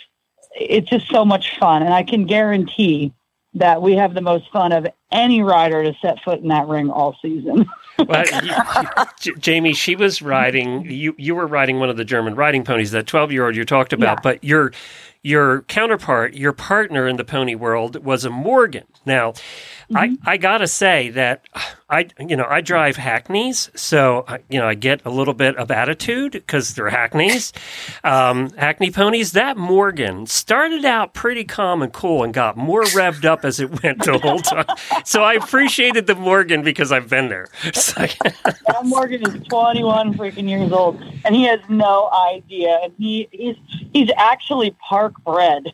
it's 0.56 0.90
just 0.90 1.10
so 1.10 1.26
much 1.26 1.58
fun. 1.58 1.82
And 1.82 1.94
I 1.94 2.04
can 2.04 2.26
guarantee 2.28 3.14
that 3.56 3.82
we 3.82 3.94
have 3.94 4.14
the 4.14 4.22
most 4.22 4.52
fun 4.52 4.72
of 4.72 4.88
any 5.12 5.42
rider 5.42 5.84
to 5.84 5.94
set 6.02 6.22
foot 6.24 6.40
in 6.40 6.50
that 6.50 6.68
ring 6.68 6.90
all 6.90 7.18
season. 7.22 7.66
Well, 7.98 8.26
you- 8.44 9.36
Jamie, 9.38 9.74
she 9.74 9.96
was 9.96 10.22
riding. 10.22 10.86
You 10.90 11.16
you 11.18 11.36
were 11.36 11.48
riding 11.48 11.80
one 11.80 11.90
of 11.90 11.98
the 11.98 12.06
German 12.06 12.36
riding 12.36 12.64
ponies, 12.64 12.92
that 12.92 13.08
twelve 13.08 13.32
year 13.32 13.46
old 13.46 13.56
you 13.56 13.66
talked 13.66 13.94
about. 13.94 14.18
Yeah. 14.18 14.22
But 14.24 14.44
your 14.44 14.72
your 15.22 15.62
counterpart, 15.64 16.34
your 16.34 16.52
partner 16.54 17.08
in 17.08 17.16
the 17.16 17.24
pony 17.24 17.56
world, 17.56 18.04
was 18.04 18.26
a 18.26 18.30
Morgan. 18.30 18.84
Now, 19.06 19.34
I 19.96 20.18
I 20.26 20.38
gotta 20.38 20.68
say 20.68 21.10
that 21.10 21.46
I 21.90 22.08
you 22.20 22.36
know 22.36 22.46
I 22.50 22.62
drive 22.62 22.96
Hackneys, 22.98 23.70
so 23.78 24.26
I, 24.28 24.40
you 24.50 24.60
know 24.60 24.68
I 24.68 24.74
get 24.74 25.02
a 25.06 25.10
little 25.10 25.34
bit 25.34 25.56
of 25.58 25.72
attitude 25.72 26.32
because 26.34 26.74
they're 26.76 26.90
Hackneys, 26.90 27.52
um, 28.04 28.50
Hackney 28.52 28.92
ponies. 28.92 29.32
That 29.34 29.58
Morgan 29.58 30.26
started 30.26 30.86
out 30.86 31.14
pretty 31.14 31.44
calm 31.44 31.82
and 31.82 31.92
cool 31.94 32.24
and 32.24 32.34
got 32.34 32.58
more 32.58 32.84
revved 32.84 33.26
up 33.26 33.46
as 33.46 33.60
it 33.60 33.84
went 33.84 34.04
the 34.04 34.18
whole 34.18 34.40
time. 34.40 34.66
So 35.06 35.24
I 35.24 35.34
appreciated 35.34 36.08
the 36.08 36.16
Morgan 36.16 36.64
because 36.64 36.92
I've 36.92 37.10
been 37.10 37.30
there. 37.30 37.48
Like- 37.98 38.18
Tom 38.72 38.90
Morgan 38.90 39.22
is 39.28 39.48
21 39.48 40.16
freaking 40.16 40.50
years 40.50 40.72
old, 40.72 41.02
and 41.26 41.36
he 41.36 41.44
has 41.44 41.60
no 41.70 42.10
idea. 42.30 42.80
And 42.84 42.94
he 42.98 43.28
he's 43.32 43.56
he's 43.92 44.10
actually 44.18 44.72
park 44.88 45.14
bred, 45.24 45.74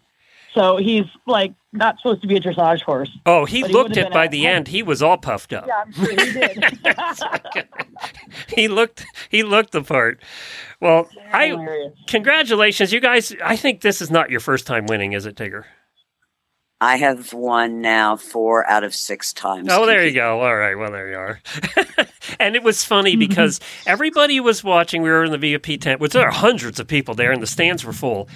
so 0.53 0.77
he's 0.77 1.05
like 1.25 1.53
not 1.71 1.97
supposed 1.97 2.21
to 2.21 2.27
be 2.27 2.35
a 2.35 2.39
dressage 2.39 2.81
horse. 2.81 3.09
Oh, 3.25 3.45
he 3.45 3.61
But 3.61 3.67
he 3.69 3.73
looked 3.73 3.97
it 3.97 4.11
by 4.11 4.25
a- 4.25 4.29
the 4.29 4.47
end. 4.47 4.67
He 4.67 4.81
was 4.83 5.01
all 5.03 5.17
puffed 5.17 5.53
up. 5.53 5.67
Yeah, 5.67 5.83
I'm 5.85 5.91
sure 5.91 6.09
he 6.09 6.15
did. 6.33 6.63
He 8.55 8.67
looked 8.67 9.05
he 9.29 9.43
looked 9.43 9.71
the 9.71 9.83
part. 9.83 10.21
Well, 10.81 11.09
I 11.31 11.89
congratulations, 12.07 12.91
you 12.93 12.99
guys. 12.99 13.35
I 13.43 13.55
think 13.55 13.81
this 13.81 14.01
is 14.01 14.09
not 14.09 14.29
your 14.29 14.39
first 14.39 14.65
time 14.65 14.85
winning, 14.87 15.13
is 15.13 15.25
it, 15.25 15.35
Tigger? 15.35 15.65
I 16.81 16.95
have 16.97 17.33
won 17.33 17.81
now 17.81 18.15
four 18.15 18.65
out 18.69 18.83
of 18.85 18.95
six 18.95 19.33
times. 19.33 19.67
Oh, 19.69 19.85
there 19.85 20.05
you 20.05 20.13
go. 20.13 20.41
All 20.41 20.55
right. 20.55 20.75
Well, 20.75 20.91
there 20.91 21.09
you 21.09 21.17
are. 21.17 21.41
and 22.39 22.55
it 22.55 22.63
was 22.63 22.85
funny 22.85 23.17
because 23.17 23.59
everybody 23.85 24.39
was 24.39 24.63
watching. 24.63 25.01
We 25.01 25.09
were 25.09 25.25
in 25.25 25.31
the 25.31 25.37
VIP 25.37 25.79
tent, 25.81 25.99
which 25.99 26.13
there 26.13 26.25
are 26.25 26.31
hundreds 26.31 26.79
of 26.79 26.87
people 26.87 27.15
there, 27.15 27.31
and 27.33 27.43
the 27.43 27.47
stands 27.47 27.83
were 27.83 27.91
full. 27.93 28.29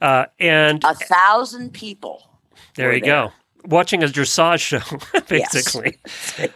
Uh, 0.00 0.26
and 0.38 0.84
A 0.84 0.94
thousand 0.94 1.72
people. 1.72 2.35
There 2.74 2.94
you 2.94 3.00
there. 3.00 3.28
go. 3.28 3.32
Watching 3.64 4.04
a 4.04 4.06
dressage 4.06 4.60
show, 4.60 5.20
basically. 5.28 5.96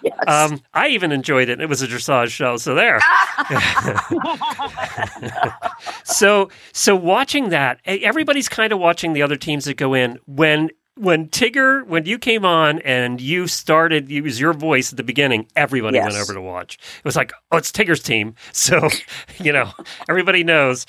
Yes. 0.02 0.14
Um, 0.26 0.60
I 0.74 0.88
even 0.88 1.12
enjoyed 1.12 1.48
it. 1.48 1.60
It 1.60 1.68
was 1.68 1.80
a 1.82 1.86
dressage 1.86 2.28
show, 2.28 2.56
so 2.58 2.74
there. 2.74 3.00
so, 6.04 6.50
so 6.72 6.94
watching 6.94 7.48
that, 7.48 7.80
everybody's 7.84 8.48
kind 8.48 8.72
of 8.72 8.78
watching 8.78 9.14
the 9.14 9.22
other 9.22 9.36
teams 9.36 9.64
that 9.64 9.76
go 9.78 9.94
in. 9.94 10.18
When 10.26 10.70
when 10.96 11.28
Tigger, 11.28 11.86
when 11.86 12.04
you 12.04 12.18
came 12.18 12.44
on 12.44 12.80
and 12.80 13.22
you 13.22 13.46
started, 13.46 14.12
it 14.12 14.20
was 14.20 14.38
your 14.38 14.52
voice 14.52 14.92
at 14.92 14.98
the 14.98 15.02
beginning. 15.02 15.46
Everybody 15.56 15.98
went 15.98 16.14
over 16.14 16.34
to 16.34 16.42
watch. 16.42 16.74
It 16.98 17.04
was 17.04 17.16
like, 17.16 17.32
oh, 17.50 17.56
it's 17.56 17.72
Tigger's 17.72 18.02
team. 18.02 18.34
So, 18.52 18.86
you 19.38 19.50
know, 19.50 19.70
everybody 20.10 20.44
knows. 20.44 20.84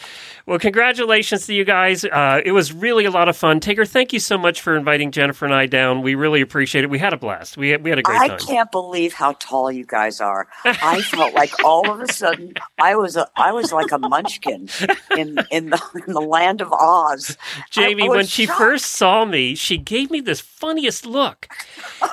Well, 0.46 0.60
congratulations 0.60 1.46
to 1.48 1.54
you 1.54 1.64
guys. 1.64 2.04
Uh, 2.04 2.42
it 2.44 2.52
was 2.52 2.74
really 2.74 3.06
a 3.06 3.12
lot 3.12 3.30
of 3.30 3.38
fun. 3.38 3.60
Tigger, 3.60 3.88
thank 3.88 4.14
you 4.14 4.20
so 4.20 4.38
much 4.38 4.62
for 4.62 4.76
inviting 4.76 5.12
Jennifer 5.12 5.46
and 5.46 5.54
I 5.54 5.68
down. 5.68 6.02
We 6.02 6.16
really 6.16 6.42
appreciate 6.42 6.84
it. 6.84 6.90
We 6.90 7.00
had 7.00 7.14
a 7.14 7.18
blast. 7.18 7.58
We 7.58 7.70
had, 7.70 7.84
we 7.84 7.90
had 7.90 8.00
a 8.00 8.04
great 8.04 8.20
I 8.20 8.28
time. 8.28 8.40
I 8.42 8.46
can't 8.46 8.72
believe 8.72 9.14
how 9.14 9.34
tall 9.34 9.72
you 9.72 9.86
guys 9.86 10.20
are. 10.20 10.48
I 10.64 11.02
felt 11.04 11.34
like 11.34 11.64
all 11.64 11.90
of 11.90 12.02
a 12.02 12.12
sudden 12.12 12.54
I 12.82 12.96
was 12.96 13.16
a 13.16 13.28
I 13.36 13.52
was 13.52 13.72
like 13.72 13.92
a 13.92 14.00
munchkin 14.00 14.70
in 15.18 15.38
in 15.52 15.70
the 15.70 15.82
in 16.08 16.14
the 16.14 16.22
land 16.22 16.62
of 16.62 16.72
Oz. 16.74 17.38
Jamie, 17.70 18.10
when 18.10 18.20
was 18.20 18.30
she 18.30 18.46
shocked. 18.46 18.58
first 18.58 18.86
saw 18.86 19.26
me, 19.26 19.56
she 19.56 19.78
gave 19.78 20.12
me 20.12 20.22
this 20.22 20.42
funniest 20.42 21.06
look. 21.06 21.48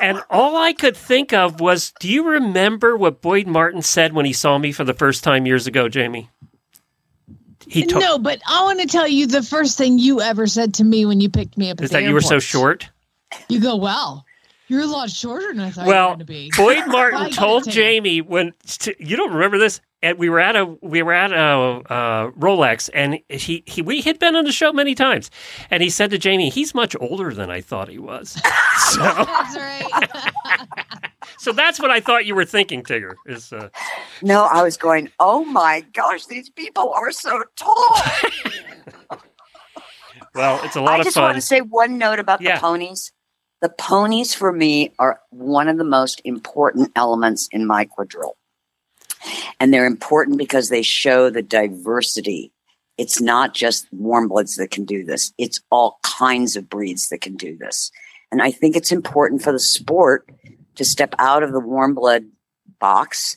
And 0.00 0.22
all 0.30 0.56
I 0.56 0.72
could 0.72 0.96
think 0.96 1.32
of 1.32 1.60
was, 1.60 1.92
do 2.00 2.08
you 2.08 2.28
remember 2.28 2.96
what 2.96 3.20
Boyd 3.20 3.46
Martin 3.46 3.82
said 3.82 4.12
when 4.12 4.26
he 4.26 4.32
saw 4.32 4.58
me 4.58 4.72
for 4.72 4.84
the 4.84 4.94
first 4.94 5.24
time 5.24 5.46
years 5.46 5.66
ago, 5.66 5.88
Jamie? 5.88 6.30
He 7.68 7.86
told 7.86 8.02
no, 8.02 8.18
but 8.18 8.40
I 8.48 8.62
want 8.64 8.80
to 8.80 8.86
tell 8.86 9.06
you 9.06 9.26
the 9.26 9.42
first 9.42 9.76
thing 9.78 9.98
you 9.98 10.20
ever 10.20 10.46
said 10.46 10.74
to 10.74 10.84
me 10.84 11.04
when 11.06 11.20
you 11.20 11.28
picked 11.28 11.56
me 11.56 11.70
up. 11.70 11.80
is 11.80 11.90
that 11.90 12.02
you 12.02 12.14
were 12.14 12.20
so 12.20 12.38
short? 12.38 12.88
You 13.48 13.60
go, 13.60 13.76
well 13.76 14.24
you're 14.68 14.82
a 14.82 14.86
lot 14.86 15.10
shorter 15.10 15.48
than 15.48 15.60
I 15.60 15.70
thought 15.70 15.86
you 15.86 15.88
Well, 15.88 16.04
were 16.10 16.16
going 16.16 16.18
to 16.20 16.24
be. 16.26 16.50
Boyd 16.56 16.86
Martin 16.86 17.30
told. 17.30 17.68
Jamie 17.68 18.20
when 18.20 18.52
you 18.98 19.16
don't 19.16 19.32
remember 19.32 19.58
this. 19.58 19.80
And 20.00 20.16
we 20.16 20.28
were 20.28 20.38
at 20.38 20.54
a 20.54 20.64
we 20.80 21.02
were 21.02 21.12
at 21.12 21.32
a 21.32 21.36
uh, 21.36 22.30
Rolex, 22.30 22.88
and 22.94 23.18
he, 23.28 23.64
he 23.66 23.82
we 23.82 24.00
had 24.00 24.20
been 24.20 24.36
on 24.36 24.44
the 24.44 24.52
show 24.52 24.72
many 24.72 24.94
times, 24.94 25.28
and 25.72 25.82
he 25.82 25.90
said 25.90 26.10
to 26.10 26.18
Jamie, 26.18 26.50
"He's 26.50 26.72
much 26.72 26.94
older 27.00 27.34
than 27.34 27.50
I 27.50 27.60
thought 27.60 27.88
he 27.88 27.98
was." 27.98 28.30
so, 28.90 29.00
That's 29.02 29.56
right. 29.56 31.02
So 31.38 31.52
that's 31.52 31.78
what 31.80 31.90
I 31.90 32.00
thought 32.00 32.26
you 32.26 32.34
were 32.34 32.44
thinking, 32.44 32.82
Tigger. 32.82 33.14
Is 33.26 33.52
uh, 33.52 33.68
No, 34.22 34.44
I 34.44 34.62
was 34.62 34.76
going, 34.76 35.10
oh 35.18 35.44
my 35.44 35.84
gosh, 35.92 36.26
these 36.26 36.50
people 36.50 36.90
are 36.92 37.12
so 37.12 37.42
tall. 37.56 37.96
well, 40.34 40.60
it's 40.64 40.76
a 40.76 40.80
lot 40.80 41.00
I 41.00 41.00
of 41.00 41.00
fun. 41.00 41.00
I 41.00 41.04
just 41.04 41.16
want 41.16 41.34
to 41.36 41.40
say 41.42 41.60
one 41.60 41.98
note 41.98 42.18
about 42.18 42.40
Yeah. 42.40 42.56
the 42.56 42.60
ponies. 42.60 43.12
The 43.60 43.68
ponies 43.70 44.34
for 44.34 44.52
me 44.52 44.92
are 44.98 45.20
one 45.30 45.68
of 45.68 45.78
the 45.78 45.84
most 45.84 46.20
important 46.24 46.92
elements 46.94 47.48
in 47.50 47.66
my 47.66 47.84
quadrille. 47.84 48.36
And 49.58 49.74
they're 49.74 49.86
important 49.86 50.38
because 50.38 50.68
they 50.68 50.82
show 50.82 51.28
the 51.28 51.42
diversity. 51.42 52.52
It's 52.98 53.20
not 53.20 53.54
just 53.54 53.88
warm 53.92 54.28
bloods 54.28 54.56
that 54.56 54.70
can 54.70 54.84
do 54.84 55.04
this. 55.04 55.32
It's 55.38 55.60
all 55.70 55.98
kinds 56.02 56.54
of 56.56 56.68
breeds 56.68 57.08
that 57.08 57.20
can 57.20 57.36
do 57.36 57.56
this. 57.56 57.90
And 58.30 58.42
I 58.42 58.50
think 58.52 58.76
it's 58.76 58.92
important 58.92 59.42
for 59.42 59.50
the 59.52 59.58
sport 59.58 60.28
to 60.78 60.84
step 60.84 61.14
out 61.18 61.42
of 61.42 61.52
the 61.52 61.60
warm 61.60 61.94
blood 61.94 62.24
box 62.80 63.36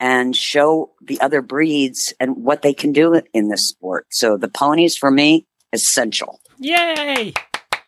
and 0.00 0.34
show 0.36 0.92
the 1.02 1.20
other 1.20 1.42
breeds 1.42 2.12
and 2.20 2.36
what 2.44 2.62
they 2.62 2.72
can 2.74 2.92
do 2.92 3.20
in 3.32 3.48
this 3.48 3.66
sport. 3.68 4.06
So 4.10 4.36
the 4.36 4.48
ponies 4.48 4.96
for 4.96 5.10
me 5.10 5.46
essential. 5.72 6.40
Yay! 6.58 7.32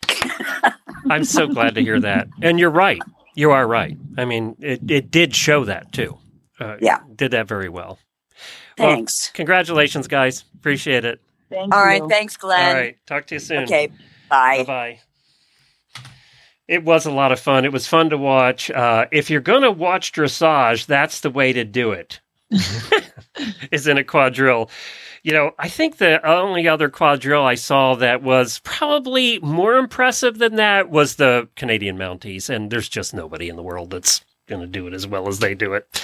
I'm 1.11 1.25
so 1.25 1.47
glad 1.47 1.75
to 1.77 1.83
hear 1.83 2.01
that. 2.01 2.29
And 2.43 2.59
you're 2.59 2.71
right. 2.71 3.01
You 3.35 3.53
are 3.53 3.67
right. 3.67 3.97
I 4.19 4.25
mean, 4.25 4.57
it, 4.61 4.91
it 4.91 5.11
did 5.11 5.35
show 5.35 5.65
that 5.65 5.93
too. 5.93 6.19
Uh, 6.59 6.77
Yeah. 6.81 7.01
Did 7.15 7.33
that 7.33 7.47
very 7.47 7.69
well. 7.69 7.99
Well, 8.79 8.89
Thanks. 8.95 9.31
Congratulations, 9.35 10.09
guys. 10.09 10.45
Appreciate 10.57 11.05
it. 11.05 11.21
Thank 11.51 11.75
All 11.75 11.81
you. 11.81 11.87
right. 11.87 12.03
Thanks, 12.09 12.37
Glenn. 12.37 12.69
All 12.69 12.75
right. 12.83 12.97
Talk 13.07 13.27
to 13.27 13.35
you 13.37 13.41
soon. 13.41 13.65
Okay. 13.65 13.89
Bye. 14.29 14.59
Bye 14.59 14.65
bye. 14.65 15.01
It 16.69 16.85
was 16.85 17.07
a 17.07 17.13
lot 17.13 17.33
of 17.33 17.39
fun. 17.39 17.65
It 17.65 17.73
was 17.73 17.87
fun 17.87 18.11
to 18.11 18.19
watch. 18.19 18.71
Uh, 18.71 19.07
if 19.13 19.31
you're 19.31 19.41
going 19.41 19.63
to 19.63 19.71
watch 19.71 20.13
dressage, 20.13 20.87
that's 20.87 21.21
the 21.21 21.31
way 21.31 21.53
to 21.53 21.65
do 21.65 21.93
it. 21.93 22.21
is 23.71 23.87
in 23.87 23.99
a 23.99 24.05
quadrille. 24.05 24.71
You 25.23 25.33
know, 25.33 25.53
I 25.59 25.69
think 25.69 25.97
the 25.97 26.25
only 26.27 26.69
other 26.69 26.89
quadrille 26.89 27.45
I 27.45 27.57
saw 27.57 27.97
that 27.97 28.23
was 28.23 28.61
probably 28.61 29.41
more 29.41 29.77
impressive 29.77 30.39
than 30.39 30.57
that 30.57 30.89
was 30.89 31.17
the 31.17 31.49
Canadian 31.57 31.99
Mounties, 31.99 32.49
and 32.49 32.71
there's 32.71 32.89
just 32.89 33.13
nobody 33.13 33.49
in 33.49 33.57
the 33.57 33.63
world 33.63 33.91
that's 33.91 34.25
going 34.47 34.61
to 34.61 34.67
do 34.67 34.87
it 34.87 34.95
as 34.95 35.07
well 35.07 35.27
as 35.27 35.41
they 35.41 35.55
do 35.55 35.75
it. 35.75 36.01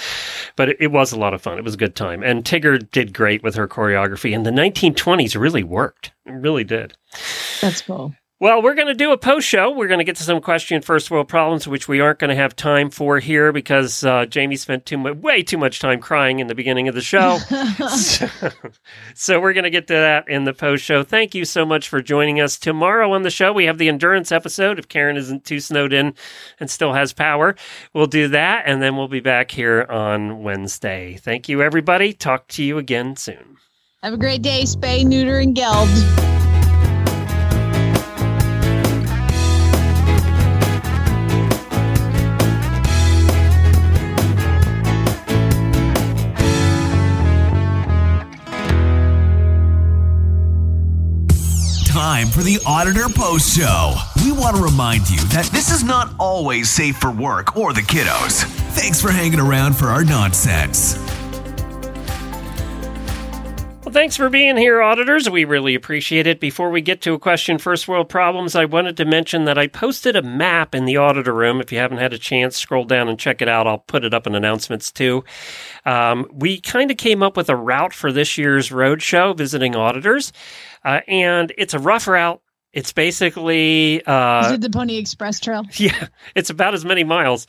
But 0.57 0.69
it, 0.69 0.77
it, 0.81 0.91
was 0.91 1.13
a 1.13 1.19
lot 1.19 1.33
of 1.33 1.41
fun. 1.41 1.57
It 1.57 1.63
was 1.63 1.75
a 1.75 1.77
good 1.77 1.95
time. 1.95 2.21
And 2.21 2.43
Tigger 2.43 2.77
did 2.91 3.13
great 3.13 3.41
with 3.41 3.55
her 3.55 3.67
choreography, 3.67 4.35
and 4.35 4.45
the 4.45 4.51
1920s 4.51 5.39
really 5.39 5.63
worked. 5.63 6.11
It 6.25 6.31
really 6.31 6.65
did. 6.65 6.95
That's 7.61 7.81
cool. 7.81 8.13
Well, 8.43 8.61
we're 8.61 8.73
going 8.73 8.89
to 8.89 8.93
do 8.93 9.13
a 9.13 9.17
post 9.17 9.47
show. 9.47 9.71
We're 9.71 9.87
going 9.87 9.99
to 9.99 10.03
get 10.03 10.17
to 10.17 10.23
some 10.23 10.41
question 10.41 10.81
first 10.81 11.09
world 11.09 11.29
problems, 11.29 11.65
which 11.65 11.87
we 11.87 12.01
aren't 12.01 12.19
going 12.19 12.27
to 12.27 12.35
have 12.35 12.57
time 12.57 12.89
for 12.89 13.19
here 13.19 13.53
because 13.53 14.03
uh, 14.03 14.25
Jamie 14.25 14.57
spent 14.57 14.85
too 14.85 14.97
much, 14.97 15.15
way 15.15 15.43
too 15.43 15.57
much 15.57 15.79
time 15.79 16.01
crying 16.01 16.39
in 16.39 16.47
the 16.47 16.53
beginning 16.53 16.89
of 16.89 16.93
the 16.93 16.99
show. 16.99 17.37
so, 17.87 18.27
so, 19.15 19.39
we're 19.39 19.53
going 19.53 19.63
to 19.63 19.69
get 19.69 19.87
to 19.87 19.93
that 19.93 20.27
in 20.27 20.43
the 20.43 20.51
post 20.51 20.83
show. 20.83 21.03
Thank 21.03 21.33
you 21.33 21.45
so 21.45 21.65
much 21.65 21.87
for 21.87 22.01
joining 22.01 22.41
us. 22.41 22.59
Tomorrow 22.59 23.13
on 23.13 23.21
the 23.21 23.29
show, 23.29 23.53
we 23.53 23.63
have 23.63 23.77
the 23.77 23.87
endurance 23.87 24.29
episode. 24.29 24.77
If 24.77 24.89
Karen 24.89 25.15
isn't 25.15 25.45
too 25.45 25.61
snowed 25.61 25.93
in 25.93 26.13
and 26.59 26.69
still 26.69 26.91
has 26.91 27.13
power, 27.13 27.55
we'll 27.93 28.07
do 28.07 28.27
that, 28.27 28.63
and 28.65 28.81
then 28.81 28.97
we'll 28.97 29.07
be 29.07 29.21
back 29.21 29.51
here 29.51 29.85
on 29.89 30.43
Wednesday. 30.43 31.15
Thank 31.15 31.47
you, 31.47 31.61
everybody. 31.61 32.11
Talk 32.11 32.49
to 32.49 32.63
you 32.65 32.77
again 32.77 33.15
soon. 33.15 33.55
Have 34.01 34.11
a 34.11 34.17
great 34.17 34.41
day. 34.41 34.63
Spay, 34.63 35.05
neuter, 35.05 35.37
and 35.37 35.55
geld. 35.55 35.87
Time 52.13 52.27
for 52.27 52.43
the 52.43 52.59
Auditor 52.67 53.09
Post 53.09 53.57
Show. 53.57 53.95
We 54.23 54.31
want 54.31 54.55
to 54.55 54.61
remind 54.61 55.09
you 55.09 55.17
that 55.29 55.49
this 55.51 55.71
is 55.71 55.83
not 55.83 56.13
always 56.19 56.69
safe 56.69 56.97
for 56.97 57.09
work 57.09 57.57
or 57.57 57.73
the 57.73 57.81
kiddos. 57.81 58.43
Thanks 58.75 59.01
for 59.01 59.09
hanging 59.09 59.39
around 59.39 59.73
for 59.73 59.87
our 59.87 60.03
nonsense. 60.03 60.95
Well, 63.83 63.91
thanks 63.91 64.15
for 64.15 64.29
being 64.29 64.57
here, 64.57 64.79
auditors. 64.79 65.27
We 65.27 65.43
really 65.43 65.73
appreciate 65.73 66.27
it. 66.27 66.39
Before 66.39 66.69
we 66.69 66.81
get 66.81 67.01
to 67.01 67.13
a 67.13 67.19
question, 67.19 67.57
First 67.57 67.87
World 67.87 68.09
Problems, 68.09 68.53
I 68.55 68.65
wanted 68.65 68.95
to 68.97 69.05
mention 69.05 69.45
that 69.45 69.57
I 69.57 69.65
posted 69.65 70.15
a 70.15 70.21
map 70.21 70.75
in 70.75 70.85
the 70.85 70.97
auditor 70.97 71.33
room. 71.33 71.59
If 71.61 71.71
you 71.71 71.79
haven't 71.79 71.97
had 71.97 72.13
a 72.13 72.19
chance, 72.19 72.57
scroll 72.57 72.85
down 72.85 73.09
and 73.09 73.17
check 73.17 73.41
it 73.41 73.49
out. 73.49 73.65
I'll 73.65 73.79
put 73.79 74.05
it 74.05 74.13
up 74.13 74.27
in 74.27 74.35
announcements 74.35 74.91
too. 74.91 75.23
Um, 75.83 76.29
we 76.31 76.61
kind 76.61 76.91
of 76.91 76.97
came 76.97 77.23
up 77.23 77.35
with 77.35 77.49
a 77.49 77.55
route 77.55 77.93
for 77.93 78.11
this 78.11 78.37
year's 78.37 78.69
roadshow, 78.69 79.35
visiting 79.35 79.75
auditors. 79.75 80.31
Uh, 80.85 81.01
and 81.07 81.53
it's 81.57 81.73
a 81.73 81.79
rough 81.79 82.07
route. 82.07 82.41
It's 82.71 82.91
basically 82.91 84.03
uh, 84.05 84.47
is 84.47 84.51
it 84.53 84.61
the 84.61 84.69
Pony 84.69 84.97
Express 84.97 85.39
Trail? 85.39 85.63
Yeah, 85.75 86.07
it's 86.35 86.49
about 86.49 86.73
as 86.73 86.83
many 86.83 87.03
miles, 87.03 87.45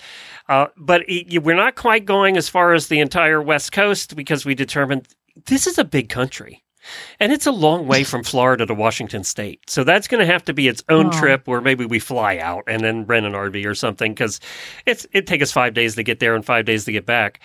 uh, 0.49 0.67
but 0.77 1.03
it, 1.09 1.43
we're 1.43 1.57
not 1.57 1.77
quite 1.77 2.05
going 2.05 2.37
as 2.37 2.49
far 2.49 2.75
as 2.75 2.89
the 2.89 3.01
entire 3.01 3.41
West 3.41 3.73
Coast 3.73 4.17
because 4.17 4.45
we 4.45 4.55
determined 4.55 5.09
this 5.47 5.67
is 5.67 5.79
a 5.79 5.85
big 5.85 6.09
country. 6.11 6.64
And 7.21 7.33
it's 7.33 7.47
a 7.47 7.53
long 7.53 7.87
way 7.87 8.05
from 8.05 8.23
Florida 8.23 8.67
to 8.67 8.75
Washington 8.75 9.25
State. 9.25 9.69
So 9.69 9.85
that's 9.85 10.09
going 10.09 10.21
to 10.21 10.33
have 10.33 10.45
to 10.45 10.53
be 10.53 10.69
its 10.69 10.83
own 10.89 11.07
oh. 11.07 11.13
trip 11.13 11.47
where 11.47 11.61
maybe 11.61 11.85
we 11.87 11.99
fly 11.99 12.39
out 12.39 12.65
and 12.67 12.83
then 12.83 13.07
rent 13.07 13.27
an 13.27 13.33
RV 13.33 13.65
or 13.67 13.75
something 13.75 14.13
because 14.13 14.41
it's 14.87 15.07
it 15.13 15.27
take 15.27 15.43
us 15.43 15.53
five 15.53 15.75
days 15.75 15.95
to 15.95 16.03
get 16.03 16.21
there 16.21 16.35
and 16.35 16.45
five 16.45 16.65
days 16.65 16.85
to 16.85 16.93
get 16.93 17.07
back. 17.07 17.41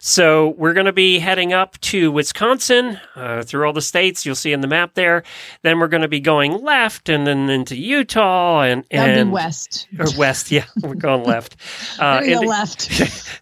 So 0.00 0.50
we're 0.58 0.72
going 0.74 0.86
to 0.86 0.92
be 0.92 1.18
heading 1.18 1.52
up 1.52 1.78
to 1.82 2.10
Wisconsin 2.10 2.98
uh, 3.14 3.42
through 3.42 3.66
all 3.66 3.72
the 3.72 3.80
states 3.80 4.26
you'll 4.26 4.34
see 4.34 4.52
in 4.52 4.60
the 4.60 4.66
map 4.66 4.94
there. 4.94 5.22
Then 5.62 5.78
we're 5.78 5.88
going 5.88 6.02
to 6.02 6.08
be 6.08 6.20
going 6.20 6.62
left 6.62 7.08
and 7.08 7.26
then 7.26 7.48
into 7.48 7.76
Utah 7.76 8.62
and 8.62 8.84
and 8.90 9.32
west 9.32 9.86
or 9.98 10.06
west. 10.16 10.50
Yeah, 10.50 10.64
we're 10.82 10.94
going 10.94 11.24
left. 11.24 11.56
Uh, 11.98 12.20
and, 12.24 12.46
left. 12.46 12.90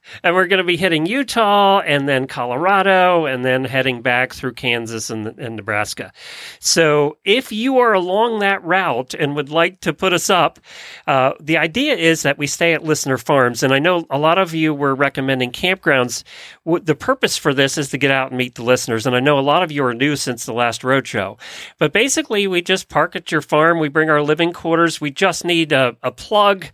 and 0.22 0.34
we're 0.34 0.46
going 0.46 0.58
to 0.58 0.64
be 0.64 0.76
hitting 0.76 1.06
Utah 1.06 1.80
and 1.80 2.08
then 2.08 2.26
Colorado 2.26 3.26
and 3.26 3.44
then 3.44 3.64
heading 3.64 4.02
back 4.02 4.34
through 4.34 4.52
Kansas 4.52 5.08
and 5.08 5.38
and 5.40 5.56
Nebraska. 5.56 6.12
So 6.58 7.16
if 7.24 7.52
you 7.52 7.78
are 7.78 7.92
along 7.92 8.40
that 8.40 8.62
route 8.64 9.14
and 9.14 9.34
would 9.36 9.50
like 9.50 9.80
to 9.80 9.92
put 9.92 10.12
us 10.12 10.30
up, 10.30 10.60
uh, 11.06 11.32
the 11.40 11.58
idea 11.58 11.94
is 11.94 12.22
that 12.22 12.38
we 12.38 12.46
stay 12.46 12.74
at 12.74 12.84
listener 12.84 13.18
farms. 13.18 13.62
And 13.62 13.72
I 13.72 13.78
know 13.78 14.06
a 14.10 14.18
lot 14.18 14.38
of 14.38 14.54
you 14.54 14.74
were 14.74 14.94
recommending 14.94 15.52
campgrounds. 15.52 16.22
The 16.64 16.94
purpose 16.94 17.36
for 17.36 17.54
this 17.54 17.78
is 17.78 17.90
to 17.90 17.98
get 17.98 18.10
out 18.10 18.30
and 18.30 18.38
meet 18.38 18.54
the 18.54 18.62
listeners. 18.62 19.06
And 19.06 19.16
I 19.16 19.20
know 19.20 19.38
a 19.38 19.40
lot 19.40 19.62
of 19.62 19.72
you 19.72 19.84
are 19.84 19.94
new 19.94 20.16
since 20.16 20.44
the 20.44 20.52
last 20.52 20.82
roadshow. 20.82 21.38
But 21.78 21.92
basically, 21.92 22.46
we 22.46 22.62
just 22.62 22.88
park 22.88 23.16
at 23.16 23.32
your 23.32 23.42
farm. 23.42 23.78
We 23.78 23.88
bring 23.88 24.10
our 24.10 24.22
living 24.22 24.52
quarters. 24.52 25.00
We 25.00 25.10
just 25.10 25.44
need 25.44 25.72
a, 25.72 25.96
a 26.02 26.10
plug 26.10 26.66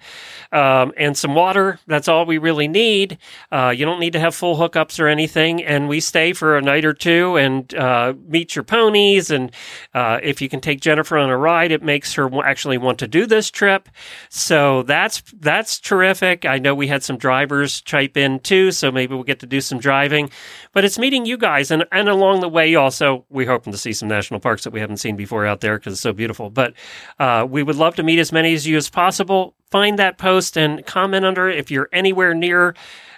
um, 0.52 0.92
and 0.96 1.16
some 1.16 1.34
water. 1.34 1.78
That's 1.86 2.08
all 2.08 2.26
we 2.26 2.38
really 2.38 2.68
need. 2.68 3.18
Uh, 3.50 3.72
you 3.76 3.84
don't 3.84 4.00
need 4.00 4.12
to 4.14 4.20
have 4.20 4.34
full 4.34 4.56
hookups 4.56 4.98
or 5.00 5.06
anything. 5.06 5.62
And 5.64 5.88
we 5.88 6.00
stay 6.00 6.32
for 6.32 6.56
a 6.56 6.62
night 6.62 6.84
or 6.84 6.92
two 6.92 7.36
and 7.36 7.72
uh, 7.74 8.14
meet 8.26 8.55
your 8.56 8.64
ponies. 8.64 9.30
And 9.30 9.52
uh, 9.94 10.18
if 10.22 10.40
you 10.40 10.48
can 10.48 10.60
take 10.60 10.80
Jennifer 10.80 11.18
on 11.18 11.30
a 11.30 11.36
ride, 11.36 11.70
it 11.70 11.82
makes 11.82 12.14
her 12.14 12.28
actually 12.44 12.78
want 12.78 12.98
to 13.00 13.06
do 13.06 13.26
this 13.26 13.50
trip. 13.50 13.88
So 14.30 14.82
that's 14.82 15.22
that's 15.38 15.78
terrific. 15.78 16.44
I 16.44 16.58
know 16.58 16.74
we 16.74 16.88
had 16.88 17.02
some 17.02 17.18
drivers 17.18 17.80
chime 17.82 18.10
in 18.14 18.40
too, 18.40 18.72
so 18.72 18.90
maybe 18.90 19.14
we'll 19.14 19.24
get 19.24 19.40
to 19.40 19.46
do 19.46 19.60
some 19.60 19.78
driving. 19.78 20.30
But 20.72 20.84
it's 20.84 20.98
meeting 20.98 21.26
you 21.26 21.36
guys, 21.36 21.70
and 21.70 21.84
and 21.92 22.08
along 22.08 22.40
the 22.40 22.48
way 22.48 22.74
also 22.74 23.24
we're 23.28 23.46
hoping 23.46 23.72
to 23.72 23.78
see 23.78 23.92
some 23.92 24.08
national 24.08 24.40
parks 24.40 24.64
that 24.64 24.72
we 24.72 24.80
haven't 24.80 24.98
seen 24.98 25.16
before 25.16 25.46
out 25.46 25.60
there 25.60 25.78
because 25.78 25.92
it's 25.92 26.02
so 26.02 26.12
beautiful. 26.12 26.50
But 26.50 26.74
uh, 27.18 27.46
we 27.48 27.62
would 27.62 27.76
love 27.76 27.96
to 27.96 28.02
meet 28.02 28.18
as 28.18 28.32
many 28.32 28.54
as 28.54 28.66
you 28.66 28.76
as 28.76 28.88
possible. 28.88 29.54
Find 29.70 29.98
that 29.98 30.16
post 30.16 30.56
and 30.56 30.86
comment 30.86 31.24
under 31.24 31.48
it 31.48 31.58
if 31.58 31.70
you're 31.70 31.88
anywhere 31.92 32.34
near 32.34 32.74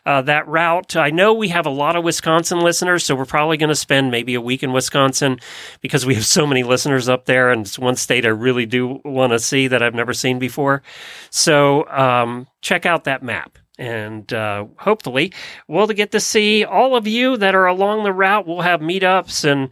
uh, 0.09 0.23
that 0.23 0.49
route. 0.49 0.97
I 0.97 1.11
know 1.11 1.35
we 1.35 1.49
have 1.49 1.67
a 1.67 1.71
lot 1.71 1.95
of 1.95 2.03
Wisconsin 2.03 2.61
listeners, 2.61 3.05
so 3.05 3.15
we're 3.15 3.27
probably 3.27 3.59
going 3.59 3.69
to 3.69 3.75
spend 3.75 4.11
maybe 4.11 4.35
a 4.35 4.41
week 4.41 4.63
in 4.63 4.73
Wisconsin 4.73 5.39
because 5.83 6.07
we 6.07 6.15
have 6.15 6.25
so 6.25 6.47
many 6.47 6.63
listeners 6.63 7.11
up 7.11 7.27
there, 7.27 7.51
and 7.51 7.67
it's 7.67 7.79
one 7.79 7.95
state 7.95 8.25
I 8.25 8.31
really 8.31 8.65
do 8.65 9.03
want 9.05 9.33
to 9.33 9.39
see 9.39 9.69
that 9.69 9.83
I've 9.83 9.95
never 9.95 10.15
seen 10.15 10.39
before. 10.39 10.83
So 11.29 11.87
um, 11.91 12.47
check 12.63 12.87
out 12.87 13.05
that 13.05 13.23
map. 13.23 13.59
And 13.79 14.33
uh, 14.33 14.65
hopefully, 14.79 15.35
we'll 15.69 15.87
get 15.89 16.13
to 16.13 16.21
see 16.21 16.65
all 16.65 16.97
of 16.97 17.07
you 17.07 17.37
that 17.37 17.55
are 17.55 17.67
along 17.67 18.05
the 18.05 18.13
route. 18.13 18.47
We'll 18.47 18.63
have 18.63 18.81
meetups 18.81 19.45
and 19.45 19.69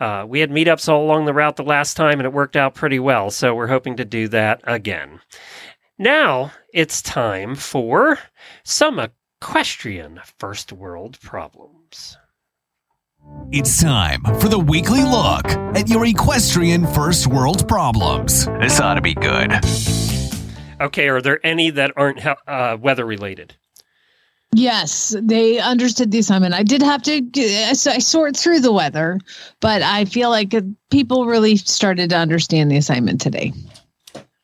uh, 0.00 0.26
we 0.28 0.40
had 0.40 0.50
meetups 0.50 0.88
all 0.88 1.04
along 1.04 1.24
the 1.24 1.32
route 1.32 1.56
the 1.56 1.62
last 1.62 1.96
time, 1.96 2.20
and 2.20 2.26
it 2.26 2.32
worked 2.32 2.56
out 2.56 2.74
pretty 2.74 2.98
well. 2.98 3.30
So 3.30 3.54
we're 3.54 3.68
hoping 3.68 3.96
to 3.96 4.04
do 4.04 4.28
that 4.28 4.60
again. 4.64 5.20
Now 5.98 6.52
it's 6.74 7.00
time 7.00 7.54
for 7.54 8.18
some 8.64 9.00
equestrian 9.40 10.20
first 10.38 10.72
world 10.72 11.18
problems. 11.20 12.16
It's 13.52 13.80
time 13.80 14.22
for 14.40 14.48
the 14.48 14.58
weekly 14.58 15.04
look 15.04 15.46
at 15.76 15.88
your 15.88 16.04
equestrian 16.06 16.86
first 16.88 17.28
world 17.28 17.68
problems. 17.68 18.46
This 18.60 18.80
ought 18.80 18.94
to 18.94 19.00
be 19.00 19.14
good. 19.14 19.52
Okay, 20.80 21.08
are 21.08 21.22
there 21.22 21.44
any 21.46 21.70
that 21.70 21.92
aren't 21.96 22.24
uh, 22.26 22.78
weather 22.80 23.04
related? 23.06 23.54
Yes, 24.54 25.14
they 25.22 25.60
understood 25.60 26.10
the 26.10 26.18
assignment. 26.18 26.54
I 26.54 26.64
did 26.64 26.82
have 26.82 27.02
to 27.04 27.22
I 27.36 27.74
sort 27.74 28.36
through 28.36 28.60
the 28.60 28.72
weather, 28.72 29.20
but 29.60 29.82
I 29.82 30.04
feel 30.04 30.30
like 30.30 30.52
people 30.90 31.26
really 31.26 31.56
started 31.56 32.10
to 32.10 32.16
understand 32.16 32.70
the 32.70 32.76
assignment 32.76 33.20
today. 33.20 33.52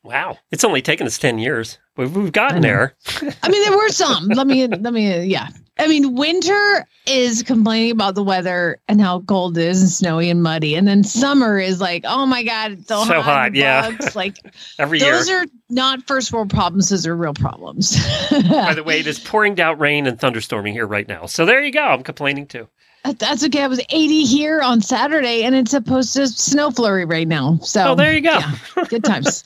Wow, 0.03 0.37
it's 0.51 0.63
only 0.63 0.81
taken 0.81 1.05
us 1.05 1.17
ten 1.17 1.37
years. 1.37 1.79
We've, 1.97 2.15
we've 2.15 2.31
gotten 2.31 2.61
there. 2.61 2.95
I 3.43 3.49
mean, 3.49 3.63
there 3.63 3.77
were 3.77 3.89
some. 3.89 4.27
let 4.27 4.47
me, 4.47 4.67
let 4.67 4.93
me, 4.93 5.23
yeah. 5.25 5.49
I 5.77 5.87
mean, 5.87 6.15
winter 6.15 6.87
is 7.05 7.43
complaining 7.43 7.91
about 7.91 8.15
the 8.15 8.23
weather 8.23 8.79
and 8.87 9.01
how 9.01 9.21
cold 9.21 9.57
it 9.57 9.67
is 9.67 9.81
and 9.81 9.89
snowy 9.89 10.29
and 10.29 10.41
muddy, 10.41 10.75
and 10.75 10.87
then 10.87 11.03
summer 11.03 11.59
is 11.59 11.81
like, 11.81 12.03
oh 12.07 12.25
my 12.25 12.43
god, 12.43 12.71
it's 12.73 12.87
so, 12.87 13.03
so 13.03 13.15
hot. 13.15 13.23
hot 13.23 13.55
yeah, 13.55 13.91
like 14.15 14.37
every 14.79 14.99
those 14.99 15.27
year. 15.27 15.41
are 15.41 15.45
not 15.69 16.07
first 16.07 16.31
world 16.31 16.49
problems; 16.49 16.89
those 16.89 17.05
are 17.05 17.15
real 17.15 17.33
problems. 17.33 17.97
By 18.31 18.73
the 18.73 18.83
way, 18.85 19.01
it 19.01 19.07
is 19.07 19.19
pouring 19.19 19.53
down 19.53 19.77
rain 19.77 20.07
and 20.07 20.17
thunderstorming 20.17 20.71
here 20.71 20.87
right 20.87 21.07
now. 21.07 21.25
So 21.25 21.45
there 21.45 21.61
you 21.61 21.71
go. 21.71 21.83
I'm 21.83 22.03
complaining 22.03 22.47
too. 22.47 22.69
That's 23.03 23.43
okay. 23.43 23.61
I 23.61 23.67
was 23.67 23.81
80 23.89 24.23
here 24.23 24.61
on 24.61 24.81
Saturday, 24.81 25.43
and 25.43 25.53
it's 25.53 25.71
supposed 25.71 26.13
to 26.13 26.27
snow 26.27 26.71
flurry 26.71 27.05
right 27.05 27.27
now. 27.27 27.59
So, 27.61 27.89
oh, 27.89 27.95
there 27.95 28.13
you 28.13 28.21
go. 28.21 28.39
Yeah, 28.39 28.55
good 28.89 29.03
times. 29.03 29.43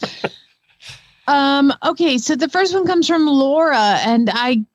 Um, 1.29 1.71
okay, 1.85 2.17
so 2.17 2.35
the 2.35 2.49
first 2.49 2.73
one 2.73 2.87
comes 2.87 3.07
from 3.07 3.27
Laura, 3.27 3.99
and 4.03 4.31
I, 4.33 4.65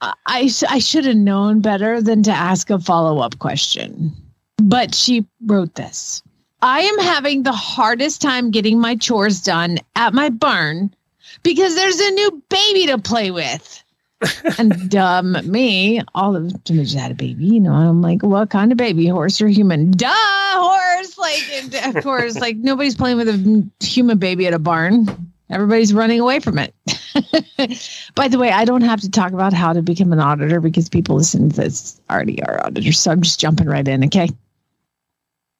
I, 0.00 0.48
I 0.68 0.78
should 0.78 1.04
have 1.04 1.16
known 1.16 1.60
better 1.60 2.00
than 2.00 2.22
to 2.22 2.30
ask 2.30 2.70
a 2.70 2.78
follow 2.78 3.18
up 3.18 3.40
question, 3.40 4.12
but 4.58 4.94
she 4.94 5.26
wrote 5.46 5.74
this. 5.74 6.22
I 6.62 6.82
am 6.82 6.98
having 7.00 7.42
the 7.42 7.50
hardest 7.50 8.22
time 8.22 8.52
getting 8.52 8.78
my 8.78 8.94
chores 8.94 9.42
done 9.42 9.78
at 9.96 10.14
my 10.14 10.28
barn 10.28 10.94
because 11.42 11.74
there's 11.74 11.98
a 11.98 12.10
new 12.12 12.42
baby 12.48 12.86
to 12.86 12.98
play 12.98 13.32
with. 13.32 13.82
and 14.58 14.90
dumb 14.90 15.38
me, 15.50 16.02
all 16.14 16.36
of 16.36 16.62
just 16.64 16.94
had 16.94 17.10
a 17.10 17.14
baby, 17.14 17.46
you 17.46 17.58
know. 17.58 17.72
I'm 17.72 18.00
like, 18.00 18.22
what 18.22 18.50
kind 18.50 18.70
of 18.70 18.78
baby? 18.78 19.08
Horse 19.08 19.40
or 19.40 19.48
human? 19.48 19.90
Duh, 19.90 20.12
horse. 20.12 21.18
Like, 21.18 21.96
of 21.96 22.04
course, 22.04 22.38
like 22.38 22.58
nobody's 22.58 22.94
playing 22.94 23.16
with 23.16 23.28
a 23.28 23.66
human 23.80 24.18
baby 24.18 24.46
at 24.46 24.52
a 24.52 24.58
barn. 24.60 25.30
Everybody's 25.50 25.92
running 25.92 26.20
away 26.20 26.38
from 26.38 26.58
it. 26.58 26.74
By 28.14 28.28
the 28.28 28.38
way, 28.38 28.50
I 28.52 28.64
don't 28.64 28.82
have 28.82 29.00
to 29.00 29.10
talk 29.10 29.32
about 29.32 29.52
how 29.52 29.72
to 29.72 29.82
become 29.82 30.12
an 30.12 30.20
auditor 30.20 30.60
because 30.60 30.88
people 30.88 31.16
listening 31.16 31.50
to 31.50 31.56
this 31.56 32.00
already 32.08 32.42
are 32.44 32.64
auditors. 32.64 33.00
So 33.00 33.10
I'm 33.10 33.20
just 33.20 33.40
jumping 33.40 33.66
right 33.66 33.86
in. 33.86 34.04
Okay. 34.04 34.28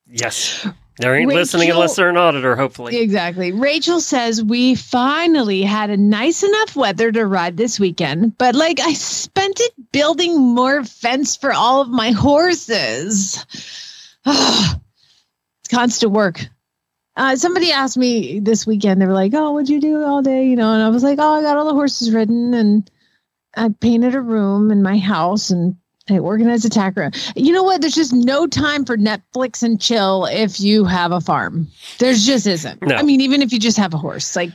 Yes. 0.07 0.67
They 1.01 1.09
ain't 1.09 1.29
Rachel- 1.29 1.41
listening 1.41 1.71
unless 1.71 1.97
they're 1.97 2.11
an 2.11 2.17
auditor, 2.19 2.55
hopefully. 2.57 2.99
Exactly. 2.99 3.53
Rachel 3.53 4.01
says 4.01 4.43
we 4.43 4.75
finally 4.75 5.63
had 5.63 5.89
a 5.89 5.97
nice 5.97 6.43
enough 6.43 6.77
weather 6.77 7.11
to 7.11 7.27
ride 7.27 7.57
this 7.57 7.81
weekend, 7.81 8.37
but 8.37 8.55
like 8.55 8.81
I 8.81 8.93
spent 8.93 9.61
it 9.61 9.73
building 9.93 10.39
more 10.39 10.85
fence 10.85 11.37
for 11.37 11.53
all 11.53 11.81
of 11.81 11.89
my 11.89 12.11
horses. 12.11 13.45
it's 14.27 15.69
constant 15.71 16.13
work. 16.13 16.47
Uh, 17.17 17.37
somebody 17.37 17.73
asked 17.73 17.97
me 17.99 18.41
this 18.41 18.67
weekend, 18.67 19.01
they 19.01 19.07
were 19.07 19.13
like, 19.13 19.35
Oh, 19.35 19.53
what'd 19.53 19.69
you 19.69 19.81
do 19.81 20.03
all 20.05 20.23
day? 20.23 20.47
You 20.47 20.57
know, 20.57 20.73
and 20.73 20.83
I 20.83 20.89
was 20.89 21.03
like, 21.03 21.19
Oh, 21.21 21.39
I 21.39 21.43
got 21.43 21.57
all 21.57 21.67
the 21.67 21.75
horses 21.75 22.13
ridden 22.13 22.55
and 22.55 22.91
I 23.57 23.69
painted 23.81 24.15
a 24.15 24.21
room 24.21 24.71
in 24.71 24.83
my 24.83 24.97
house 24.97 25.51
and 25.51 25.77
I 26.09 26.19
organized 26.19 26.65
a 26.65 26.69
tack 26.69 26.97
room. 26.97 27.13
You 27.37 27.53
know 27.53 27.63
what? 27.63 27.81
There's 27.81 27.95
just 27.95 28.13
no 28.13 28.47
time 28.47 28.85
for 28.85 28.97
Netflix 28.97 29.63
and 29.63 29.81
chill 29.81 30.27
if 30.27 30.61
you 30.61 30.85
have 30.85 31.13
a 31.13 31.21
farm. 31.21 31.69
There's 31.99 32.27
just 32.27 32.47
isn't. 32.47 32.83
No. 32.83 32.97
I 32.97 33.03
mean, 33.03 33.21
even 33.21 33.43
if 33.43 33.53
you 33.53 33.59
just 33.59 33.77
have 33.77 33.95
a 33.95 33.99
horse, 33.99 34.35
like 34.35 34.51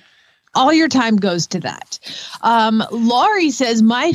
all 0.53 0.73
your 0.73 0.87
time 0.87 1.17
goes 1.17 1.47
to 1.47 1.59
that. 1.61 1.99
Um, 2.41 2.83
Laurie 2.91 3.51
says, 3.51 3.81
My 3.81 4.13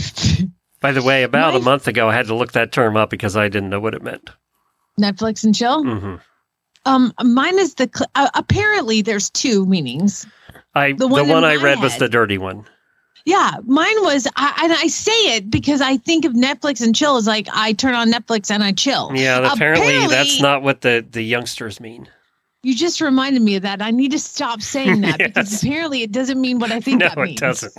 By 0.80 0.92
the 0.92 1.02
way, 1.02 1.22
about 1.22 1.54
a 1.54 1.60
month 1.60 1.86
ago, 1.88 2.08
I 2.08 2.14
had 2.14 2.26
to 2.26 2.34
look 2.34 2.52
that 2.52 2.72
term 2.72 2.96
up 2.96 3.10
because 3.10 3.36
I 3.36 3.48
didn't 3.48 3.70
know 3.70 3.80
what 3.80 3.94
it 3.94 4.02
meant. 4.02 4.30
Netflix 4.98 5.44
and 5.44 5.54
chill. 5.54 5.82
hmm 5.84 6.16
Um, 6.86 7.12
mine 7.22 7.58
is 7.58 7.74
the 7.74 7.90
cl- 7.94 8.10
uh, 8.14 8.30
apparently 8.34 9.02
there's 9.02 9.30
two 9.30 9.66
meanings. 9.66 10.26
I 10.74 10.92
The 10.92 10.98
the 10.98 11.08
one 11.08 11.28
one, 11.28 11.44
I 11.44 11.56
read 11.56 11.80
was 11.80 11.96
the 11.98 12.08
dirty 12.08 12.38
one. 12.38 12.64
Yeah, 13.26 13.56
mine 13.64 14.02
was, 14.02 14.26
I, 14.36 14.58
and 14.64 14.72
I 14.72 14.86
say 14.86 15.36
it 15.36 15.50
because 15.50 15.82
I 15.82 15.98
think 15.98 16.24
of 16.24 16.32
Netflix 16.32 16.82
and 16.82 16.94
chill 16.94 17.16
as 17.16 17.26
like 17.26 17.48
I 17.52 17.74
turn 17.74 17.94
on 17.94 18.10
Netflix 18.10 18.50
and 18.50 18.64
I 18.64 18.72
chill. 18.72 19.10
Yeah, 19.14 19.52
apparently, 19.52 20.06
that's 20.06 20.40
not 20.40 20.62
what 20.62 20.80
the 20.80 21.04
the 21.08 21.22
youngsters 21.22 21.80
mean. 21.80 22.08
You 22.62 22.74
just 22.74 23.00
reminded 23.00 23.42
me 23.42 23.56
of 23.56 23.62
that. 23.62 23.80
I 23.80 23.90
need 23.90 24.12
to 24.12 24.18
stop 24.18 24.60
saying 24.62 25.02
that 25.02 25.18
because 25.34 25.62
apparently 25.62 26.02
it 26.02 26.12
doesn't 26.12 26.40
mean 26.40 26.58
what 26.58 26.70
I 26.70 26.80
think 26.80 27.00
No, 27.00 27.08
that 27.08 27.18
it 27.18 27.36
doesn't. 27.36 27.72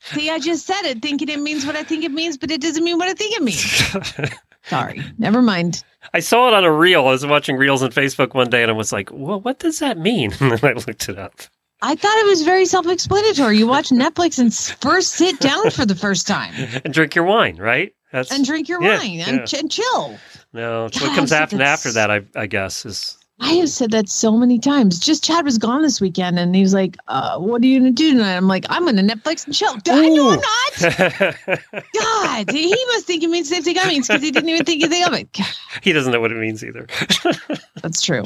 See, 0.00 0.28
I 0.30 0.38
just 0.38 0.66
said 0.66 0.82
it 0.82 1.02
thinking 1.02 1.28
it 1.28 1.40
means 1.40 1.64
what 1.66 1.74
I 1.74 1.82
think 1.82 2.04
it 2.04 2.10
means, 2.10 2.36
but 2.36 2.50
it 2.50 2.60
doesn't 2.60 2.84
mean 2.84 2.98
what 2.98 3.08
I 3.08 3.14
think 3.14 3.36
it 3.36 3.42
means. 3.42 4.30
Sorry. 4.64 5.02
Never 5.18 5.40
mind. 5.40 5.82
I 6.14 6.20
saw 6.20 6.48
it 6.48 6.54
on 6.54 6.64
a 6.64 6.72
reel. 6.72 7.02
I 7.02 7.10
was 7.12 7.26
watching 7.26 7.56
reels 7.56 7.82
on 7.82 7.90
Facebook 7.92 8.34
one 8.34 8.48
day, 8.50 8.62
and 8.62 8.70
I 8.70 8.74
was 8.74 8.92
like, 8.92 9.10
"Well, 9.12 9.40
what 9.40 9.58
does 9.58 9.78
that 9.80 9.98
mean?" 9.98 10.32
And 10.40 10.52
then 10.52 10.64
I 10.64 10.72
looked 10.72 11.08
it 11.08 11.18
up. 11.18 11.34
I 11.82 11.94
thought 11.94 12.18
it 12.18 12.26
was 12.26 12.42
very 12.42 12.66
self 12.66 12.86
explanatory. 12.86 13.56
You 13.58 13.66
watch 13.66 13.88
Netflix 13.90 14.38
and 14.38 14.52
first 14.80 15.12
sit 15.12 15.38
down 15.40 15.70
for 15.70 15.86
the 15.86 15.94
first 15.94 16.26
time 16.26 16.52
And 16.84 16.92
drink 16.92 17.14
your 17.14 17.24
wine, 17.24 17.56
right? 17.56 17.92
That's 18.12 18.30
and 18.32 18.44
drink 18.44 18.68
your 18.68 18.82
Yeah, 18.82 18.98
wine 18.98 19.20
and, 19.20 19.36
yeah. 19.38 19.44
ch- 19.44 19.54
and 19.54 19.70
chill. 19.70 20.18
no. 20.52 20.86
It's 20.86 20.98
God, 20.98 21.08
what 21.08 21.16
comes 21.16 21.32
after 21.32 21.62
after 21.62 21.92
that. 21.92 22.10
I 22.10 22.22
I 22.34 22.46
guess 22.46 22.84
is 22.84 23.16
I 23.40 23.52
have 23.54 23.70
said 23.70 23.90
that 23.92 24.08
so 24.08 24.36
many 24.36 24.58
times. 24.58 24.98
Just 24.98 25.24
Chad 25.24 25.44
was 25.44 25.56
gone 25.58 25.82
this 25.82 26.00
weekend 26.00 26.38
and 26.38 26.54
he 26.54 26.62
was 26.62 26.74
like, 26.74 26.96
uh, 27.08 27.38
What 27.38 27.62
are 27.62 27.66
you 27.66 27.80
to 27.80 27.90
do 27.90 28.12
tonight? 28.12 28.36
I'm 28.36 28.48
like, 28.48 28.66
I'm 28.68 28.84
going 28.84 28.96
to 28.96 29.02
Netflix 29.02 29.46
and 29.46 29.54
chill. 29.54 29.76
I 29.88 30.08
know 30.08 30.30
I'm 30.30 30.40
not. 30.40 31.36
God, 31.94 32.50
he 32.50 32.84
must 32.88 33.06
think 33.06 33.22
it 33.22 33.30
means 33.30 33.48
the 33.48 33.56
same 33.56 33.62
thing 33.64 33.78
I 33.78 33.88
means 33.88 34.08
because 34.08 34.22
he 34.22 34.30
didn't 34.30 34.48
even 34.48 34.64
think 34.64 34.82
anything 34.82 35.04
of 35.04 35.14
it. 35.14 35.32
God, 35.32 35.46
he 35.82 35.92
doesn't 35.92 36.12
know 36.12 36.20
what 36.20 36.32
it 36.32 36.38
means 36.38 36.62
either. 36.62 36.86
that's 37.82 38.02
true. 38.02 38.24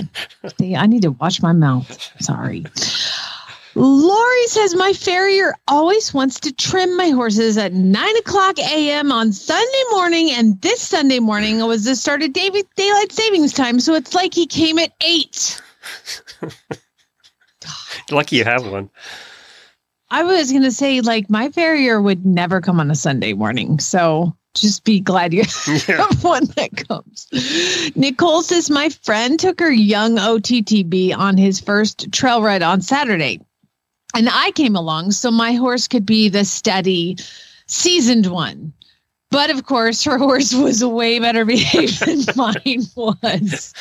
See, 0.58 0.74
I 0.74 0.86
need 0.86 1.02
to 1.02 1.12
watch 1.12 1.40
my 1.42 1.52
mouth. 1.52 2.12
Sorry. 2.20 2.64
Lori 3.76 4.46
says 4.46 4.74
my 4.74 4.92
farrier 4.92 5.54
always 5.66 6.14
wants 6.14 6.38
to 6.40 6.52
trim 6.52 6.96
my 6.96 7.08
horses 7.08 7.58
at 7.58 7.72
nine 7.72 8.16
o'clock 8.18 8.58
a.m. 8.58 9.10
on 9.10 9.32
Sunday 9.32 9.82
morning, 9.90 10.30
and 10.30 10.60
this 10.62 10.80
Sunday 10.80 11.18
morning 11.18 11.58
was 11.66 11.84
the 11.84 11.96
start 11.96 12.22
of 12.22 12.32
day- 12.32 12.62
daylight 12.76 13.12
savings 13.12 13.52
time, 13.52 13.80
so 13.80 13.94
it's 13.94 14.14
like 14.14 14.32
he 14.32 14.46
came 14.46 14.78
at 14.78 14.92
eight. 15.04 15.60
Lucky 18.10 18.36
you 18.36 18.44
have 18.44 18.66
one. 18.66 18.90
I 20.10 20.22
was 20.22 20.52
gonna 20.52 20.70
say 20.70 21.00
like 21.00 21.28
my 21.28 21.50
farrier 21.50 22.00
would 22.00 22.24
never 22.24 22.60
come 22.60 22.78
on 22.78 22.90
a 22.90 22.94
Sunday 22.94 23.32
morning, 23.32 23.80
so 23.80 24.36
just 24.54 24.84
be 24.84 25.00
glad 25.00 25.34
you 25.34 25.42
have 25.86 26.22
one 26.22 26.44
that 26.56 26.70
comes. 26.88 27.26
Nicole 27.96 28.42
says 28.42 28.70
my 28.70 28.88
friend 28.88 29.40
took 29.40 29.58
her 29.58 29.72
young 29.72 30.16
OTTB 30.16 31.16
on 31.16 31.36
his 31.36 31.58
first 31.58 32.12
trail 32.12 32.40
ride 32.40 32.62
on 32.62 32.80
Saturday, 32.80 33.40
and 34.14 34.28
I 34.30 34.52
came 34.52 34.76
along 34.76 35.12
so 35.12 35.30
my 35.30 35.52
horse 35.52 35.88
could 35.88 36.06
be 36.06 36.28
the 36.28 36.44
steady, 36.44 37.18
seasoned 37.66 38.26
one. 38.26 38.72
But 39.34 39.50
of 39.50 39.66
course, 39.66 40.04
her 40.04 40.16
horse 40.16 40.54
was 40.54 40.84
way 40.84 41.18
better 41.18 41.44
behaved 41.44 41.98
than 42.06 42.20
mine 42.36 42.82
was. 42.94 43.74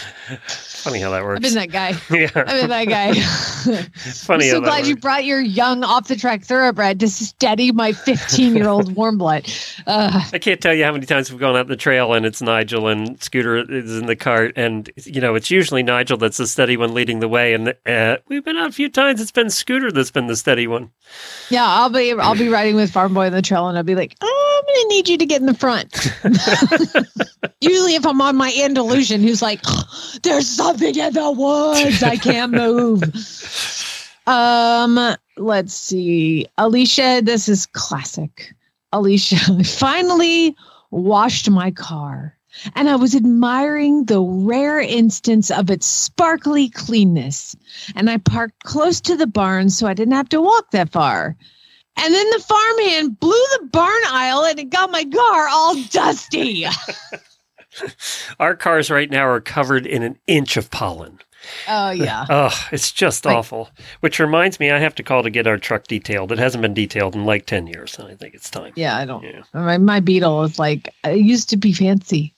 Funny 0.47 0.99
how 0.99 1.11
that 1.11 1.23
works. 1.23 1.37
I've 1.37 1.43
been 1.43 1.53
that 1.53 1.71
guy. 1.71 1.89
yeah, 2.09 2.29
I've 2.35 2.47
been 2.47 2.69
that 2.69 2.87
guy. 2.87 3.13
funny 4.25 4.45
I'm 4.45 4.51
so 4.51 4.61
glad 4.61 4.87
you 4.87 4.95
brought 4.95 5.25
your 5.25 5.41
young 5.41 5.83
off 5.83 6.07
the 6.07 6.15
track 6.15 6.41
thoroughbred 6.41 6.99
to 7.01 7.07
steady 7.07 7.71
my 7.71 7.93
15 7.93 8.55
year 8.55 8.67
old 8.67 8.95
warm 8.95 9.19
blood. 9.19 9.47
Uh, 9.85 10.23
I 10.33 10.39
can't 10.39 10.59
tell 10.59 10.73
you 10.73 10.83
how 10.85 10.91
many 10.91 11.05
times 11.05 11.29
we've 11.31 11.39
gone 11.39 11.55
out 11.55 11.67
the 11.67 11.75
trail 11.75 12.13
and 12.13 12.25
it's 12.25 12.41
Nigel 12.41 12.87
and 12.87 13.21
Scooter 13.21 13.57
is 13.57 13.95
in 13.95 14.07
the 14.07 14.15
cart, 14.15 14.53
and 14.55 14.89
you 15.05 15.21
know 15.21 15.35
it's 15.35 15.51
usually 15.51 15.83
Nigel 15.83 16.17
that's 16.17 16.37
the 16.37 16.47
steady 16.47 16.77
one 16.77 16.95
leading 16.95 17.19
the 17.19 17.27
way, 17.29 17.53
and 17.53 17.75
uh, 17.85 18.17
we've 18.27 18.43
been 18.43 18.57
out 18.57 18.69
a 18.69 18.73
few 18.73 18.89
times. 18.89 19.21
It's 19.21 19.31
been 19.31 19.51
Scooter 19.51 19.91
that's 19.91 20.11
been 20.11 20.25
the 20.25 20.35
steady 20.35 20.65
one. 20.65 20.89
yeah, 21.51 21.65
I'll 21.67 21.91
be 21.91 22.11
I'll 22.11 22.35
be 22.35 22.49
riding 22.49 22.75
with 22.75 22.89
Farm 22.91 23.13
Boy 23.13 23.27
on 23.27 23.33
the 23.33 23.43
trail, 23.43 23.67
and 23.67 23.77
I'll 23.77 23.83
be 23.83 23.95
like, 23.95 24.15
oh, 24.19 24.61
I'm 24.65 24.75
gonna 24.75 24.89
need 24.89 25.07
you 25.07 25.17
to 25.19 25.25
get 25.25 25.42
in 25.43 25.47
the 25.47 25.53
front. 25.53 25.93
Usually, 27.61 27.95
if 27.95 28.05
I'm 28.05 28.21
on 28.21 28.35
my 28.37 28.53
Andalusian, 28.61 29.21
who's 29.21 29.41
like, 29.41 29.61
there's 30.23 30.47
something 30.47 30.95
in 30.95 31.13
the 31.13 31.31
woods, 31.31 32.01
I 32.01 32.15
can't 32.15 32.53
move. 32.53 33.03
Um, 34.25 35.15
let's 35.37 35.73
see, 35.73 36.47
Alicia. 36.57 37.21
This 37.23 37.49
is 37.49 37.65
classic. 37.67 38.53
Alicia, 38.93 39.63
finally 39.77 40.55
washed 40.91 41.49
my 41.49 41.71
car. 41.71 42.37
And 42.75 42.87
I 42.87 42.95
was 42.95 43.15
admiring 43.15 44.05
the 44.05 44.21
rare 44.21 44.79
instance 44.79 45.49
of 45.49 45.71
its 45.71 45.87
sparkly 45.87 46.69
cleanness. 46.69 47.55
And 47.95 48.09
I 48.11 48.17
parked 48.17 48.63
close 48.63 49.01
to 49.01 49.17
the 49.17 49.25
barn 49.25 49.71
so 49.71 49.87
I 49.87 49.95
didn't 49.95 50.13
have 50.13 50.29
to 50.29 50.39
walk 50.39 50.69
that 50.71 50.91
far. 50.91 51.35
And 51.97 52.13
then 52.13 52.29
the 52.31 52.39
farmhand 52.39 53.19
blew 53.19 53.31
the 53.59 53.67
barn 53.71 54.01
aisle 54.07 54.43
and 54.45 54.59
it 54.59 54.69
got 54.69 54.91
my 54.91 55.05
car 55.05 55.47
all 55.49 55.75
dusty. 55.91 56.65
Our 58.39 58.55
cars 58.55 58.91
right 58.91 59.09
now 59.09 59.27
are 59.27 59.41
covered 59.41 59.85
in 59.87 60.03
an 60.03 60.17
inch 60.27 60.57
of 60.57 60.69
pollen. 60.69 61.19
Oh, 61.67 61.89
yeah. 61.91 62.25
Oh, 62.29 62.67
it's 62.71 62.91
just 62.91 63.25
Like- 63.25 63.35
awful. 63.35 63.69
Which 63.99 64.19
reminds 64.19 64.59
me, 64.59 64.71
I 64.71 64.79
have 64.79 64.95
to 64.95 65.03
call 65.03 65.23
to 65.23 65.29
get 65.29 65.47
our 65.47 65.57
truck 65.57 65.87
detailed. 65.87 66.31
It 66.31 66.39
hasn't 66.39 66.61
been 66.61 66.73
detailed 66.73 67.15
in 67.15 67.25
like 67.25 67.45
ten 67.45 67.67
years, 67.67 67.97
and 67.99 68.07
I 68.07 68.15
think 68.15 68.33
it's 68.33 68.49
time. 68.49 68.73
Yeah, 68.75 68.97
I 68.97 69.05
don't. 69.05 69.23
Yeah. 69.23 69.41
My, 69.53 69.77
my 69.77 69.99
Beetle 69.99 70.43
is 70.43 70.57
like, 70.59 70.93
it 71.03 71.17
used 71.17 71.49
to 71.49 71.57
be 71.57 71.73
fancy. 71.73 72.33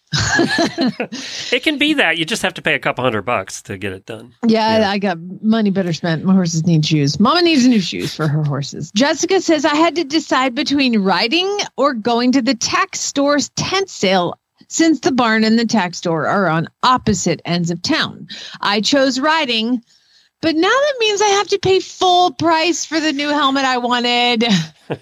It 1.51 1.63
can 1.63 1.77
be 1.77 1.93
that 1.95 2.17
you 2.17 2.25
just 2.25 2.41
have 2.41 2.53
to 2.55 2.61
pay 2.61 2.73
a 2.73 2.79
couple 2.79 3.03
hundred 3.03 3.23
bucks 3.23 3.61
to 3.63 3.77
get 3.77 3.93
it 3.93 4.05
done. 4.05 4.33
Yeah, 4.45 4.79
Yeah. 4.79 4.89
I 4.89 4.97
got 4.97 5.17
money 5.41 5.69
better 5.69 5.93
spent. 5.93 6.23
My 6.23 6.33
horses 6.33 6.65
need 6.65 6.85
shoes. 6.85 7.19
Mama 7.19 7.41
needs 7.41 7.67
new 7.67 7.81
shoes 7.81 8.15
for 8.15 8.27
her 8.27 8.43
horses. 8.43 8.91
Jessica 8.95 9.41
says 9.41 9.65
I 9.65 9.75
had 9.75 9.95
to 9.95 10.03
decide 10.03 10.55
between 10.55 10.99
riding 10.99 11.57
or 11.77 11.93
going 11.93 12.31
to 12.33 12.41
the 12.41 12.55
tack 12.55 12.95
store's 12.95 13.49
tent 13.49 13.89
sale 13.89 14.39
since 14.67 15.01
the 15.01 15.11
barn 15.11 15.43
and 15.43 15.59
the 15.59 15.65
tack 15.65 15.93
store 15.93 16.27
are 16.27 16.47
on 16.47 16.67
opposite 16.83 17.41
ends 17.45 17.69
of 17.69 17.81
town. 17.81 18.27
I 18.61 18.81
chose 18.81 19.19
riding, 19.19 19.83
but 20.41 20.55
now 20.55 20.67
that 20.67 20.95
means 20.99 21.21
I 21.21 21.27
have 21.27 21.47
to 21.49 21.59
pay 21.59 21.79
full 21.79 22.33
price 22.33 22.85
for 22.85 22.99
the 22.99 23.13
new 23.13 23.29
helmet 23.29 23.65
I 23.65 23.77
wanted. 23.77 24.45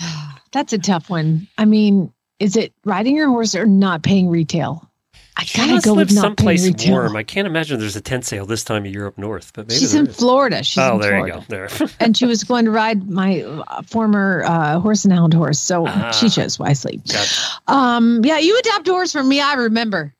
That's 0.52 0.72
a 0.72 0.78
tough 0.78 1.10
one. 1.10 1.48
I 1.58 1.64
mean, 1.64 2.12
is 2.38 2.56
it 2.56 2.72
riding 2.84 3.16
your 3.16 3.28
horse 3.28 3.54
or 3.54 3.66
not 3.66 4.02
paying 4.02 4.28
retail? 4.28 4.90
I 5.36 5.42
She 5.44 5.58
gotta 5.58 5.80
go 5.80 5.94
live 5.94 6.08
with 6.08 6.14
not 6.14 6.36
paying 6.36 6.58
someplace 6.58 6.66
retail. 6.66 6.92
warm. 6.92 7.16
I 7.16 7.24
can't 7.24 7.46
imagine 7.48 7.80
there's 7.80 7.96
a 7.96 8.00
tent 8.00 8.24
sale 8.24 8.46
this 8.46 8.62
time 8.62 8.86
of 8.86 8.92
year 8.92 9.06
up 9.08 9.18
north, 9.18 9.50
but 9.52 9.66
maybe 9.66 9.80
She's 9.80 9.90
there 9.92 10.02
in 10.02 10.06
is. 10.08 10.16
Florida. 10.16 10.62
She's 10.62 10.78
oh, 10.82 10.94
in 10.94 11.00
there 11.00 11.10
Florida. 11.18 11.44
you 11.50 11.56
go. 11.56 11.66
There. 11.86 11.88
and 12.00 12.16
she 12.16 12.24
was 12.24 12.44
going 12.44 12.66
to 12.66 12.70
ride 12.70 13.10
my 13.10 13.42
uh, 13.42 13.82
former 13.82 14.44
uh, 14.46 14.78
horse 14.78 15.04
and 15.04 15.12
hound 15.12 15.34
horse, 15.34 15.58
so 15.58 15.86
Ah. 15.88 16.12
she 16.12 16.28
chose 16.28 16.56
wisely. 16.58 16.98
Gotcha. 17.12 17.40
Um, 17.66 18.24
yeah, 18.24 18.38
you 18.38 18.56
adopt 18.60 18.86
a 18.86 18.92
horse 18.92 19.10
from 19.10 19.28
me. 19.28 19.40
I 19.40 19.54
remember, 19.54 20.14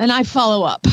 and 0.00 0.10
I 0.10 0.22
follow 0.22 0.64
up. 0.64 0.86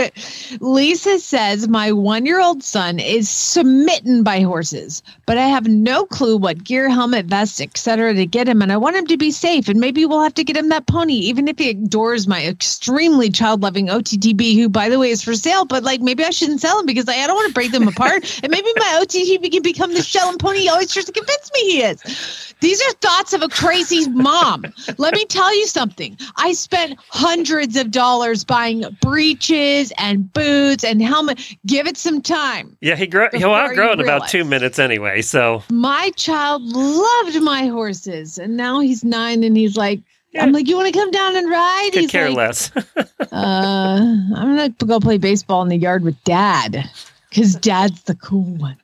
Lisa 0.60 1.18
says 1.18 1.66
my 1.66 1.90
one-year-old 1.90 2.62
son 2.62 3.00
is 3.00 3.28
smitten 3.28 4.22
by 4.22 4.40
horses, 4.40 5.02
but 5.26 5.36
I 5.36 5.48
have 5.48 5.66
no 5.66 6.06
clue 6.06 6.36
what 6.36 6.62
gear, 6.62 6.88
helmet, 6.88 7.26
vest, 7.26 7.60
etc. 7.60 8.14
to 8.14 8.26
get 8.26 8.48
him, 8.48 8.62
and 8.62 8.72
I 8.72 8.76
want 8.76 8.94
him 8.94 9.08
to 9.08 9.16
be 9.16 9.32
safe. 9.32 9.68
And 9.68 9.80
maybe 9.80 10.06
we'll 10.06 10.22
have 10.22 10.34
to 10.34 10.44
get 10.44 10.56
him 10.56 10.68
that 10.68 10.86
pony, 10.86 11.14
even 11.14 11.48
if 11.48 11.58
he 11.58 11.70
adores 11.70 12.28
my 12.28 12.46
extremely 12.46 13.28
child-loving 13.28 13.88
OTTB, 13.88 14.54
who, 14.54 14.68
by 14.68 14.88
the 14.88 15.00
way, 15.00 15.10
is 15.10 15.22
for 15.22 15.34
sale. 15.34 15.64
But 15.64 15.82
like, 15.82 16.00
maybe 16.00 16.24
I 16.24 16.30
shouldn't 16.30 16.60
sell 16.60 16.78
him 16.78 16.86
because 16.86 17.08
I, 17.08 17.14
I 17.14 17.26
don't 17.26 17.36
want 17.36 17.48
to 17.48 17.54
break 17.54 17.72
them 17.72 17.88
apart. 17.88 18.40
and 18.44 18.52
maybe 18.52 18.68
my 18.76 19.00
OTTB 19.02 19.50
can 19.50 19.62
become 19.62 19.92
the 19.94 20.02
Shetland 20.02 20.38
pony 20.38 20.60
he 20.60 20.68
always 20.68 20.92
tries 20.92 21.06
to 21.06 21.12
convince 21.12 21.50
me 21.52 21.60
he 21.72 21.82
is. 21.82 22.54
These 22.60 22.80
are 22.80 22.92
thoughts 22.92 23.32
of 23.32 23.42
a 23.42 23.48
crazy 23.48 24.08
mom. 24.08 24.64
Let 24.96 25.14
me 25.14 25.24
tell 25.24 25.54
you 25.54 25.66
something. 25.66 26.16
I 26.36 26.52
spent 26.52 26.98
hundreds 27.08 27.76
of 27.76 27.90
dollars 27.90 28.43
buying 28.44 28.84
breeches 29.00 29.92
and 29.98 30.32
boots 30.32 30.84
and 30.84 31.02
helmet. 31.02 31.56
Give 31.66 31.86
it 31.86 31.96
some 31.96 32.20
time. 32.20 32.76
Yeah, 32.80 32.96
he 32.96 33.06
grow, 33.06 33.28
he'll 33.32 33.54
outgrow 33.54 33.92
in 33.92 34.00
about 34.00 34.28
two 34.28 34.44
minutes 34.44 34.78
anyway. 34.78 35.22
So 35.22 35.62
My 35.70 36.10
child 36.16 36.62
loved 36.62 37.42
my 37.42 37.66
horses, 37.66 38.38
and 38.38 38.56
now 38.56 38.80
he's 38.80 39.04
nine, 39.04 39.44
and 39.44 39.56
he's 39.56 39.76
like, 39.76 40.00
I'm 40.38 40.52
like, 40.52 40.68
you 40.68 40.76
want 40.76 40.92
to 40.92 40.98
come 40.98 41.10
down 41.10 41.36
and 41.36 41.48
ride? 41.48 41.90
could 41.92 42.02
he's 42.02 42.10
care 42.10 42.28
like, 42.28 42.36
less. 42.36 42.72
uh, 42.96 43.04
I'm 43.32 44.56
gonna 44.56 44.70
go 44.70 44.98
play 45.00 45.18
baseball 45.18 45.62
in 45.62 45.68
the 45.68 45.76
yard 45.76 46.02
with 46.02 46.22
dad, 46.24 46.88
because 47.30 47.54
dad's 47.56 48.02
the 48.02 48.14
cool 48.16 48.42
one. 48.42 48.76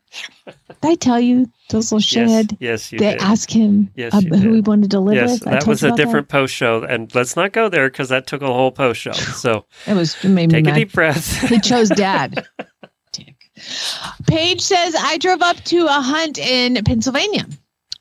Did 0.47 0.55
I 0.83 0.95
tell 0.97 1.21
you 1.21 1.51
those 1.71 1.93
little 1.93 1.99
yes, 2.23 2.45
shithead? 2.47 2.57
yes, 2.59 2.91
you 2.93 2.99
They 2.99 3.13
did. 3.13 3.21
asked 3.23 3.53
him 3.53 3.91
Yes, 3.95 4.13
uh, 4.15 4.21
who 4.21 4.29
did. 4.31 4.55
he 4.55 4.61
wanted 4.61 4.91
to 4.93 5.01
live 5.01 5.15
yes, 5.17 5.31
with. 5.33 5.41
That 5.45 5.67
was 5.67 5.83
a 5.83 5.87
about 5.89 5.97
that? 5.99 6.05
different 6.05 6.29
post 6.29 6.55
show, 6.55 6.83
and 6.83 7.15
let's 7.15 7.37
not 7.37 7.53
go 7.53 7.69
there 7.69 7.89
because 7.89 8.09
that 8.09 8.27
took 8.27 8.43
a 8.43 8.47
whole 8.47 8.73
post 8.73 9.01
show. 9.01 9.13
So 9.35 9.67
It 9.87 9.95
was 9.95 10.17
it 10.25 10.29
made 10.31 10.49
me 10.51 10.55
take 10.59 10.65
a 10.65 10.71
mad. 10.71 10.75
deep 10.75 10.93
breath. 10.93 11.41
He 11.49 11.61
chose 11.61 11.89
dad. 11.91 12.45
Paige 14.27 14.61
says 14.61 14.95
I 14.99 15.19
drove 15.19 15.43
up 15.43 15.57
to 15.65 15.85
a 15.87 16.01
hunt 16.01 16.39
in 16.39 16.83
Pennsylvania 16.85 17.47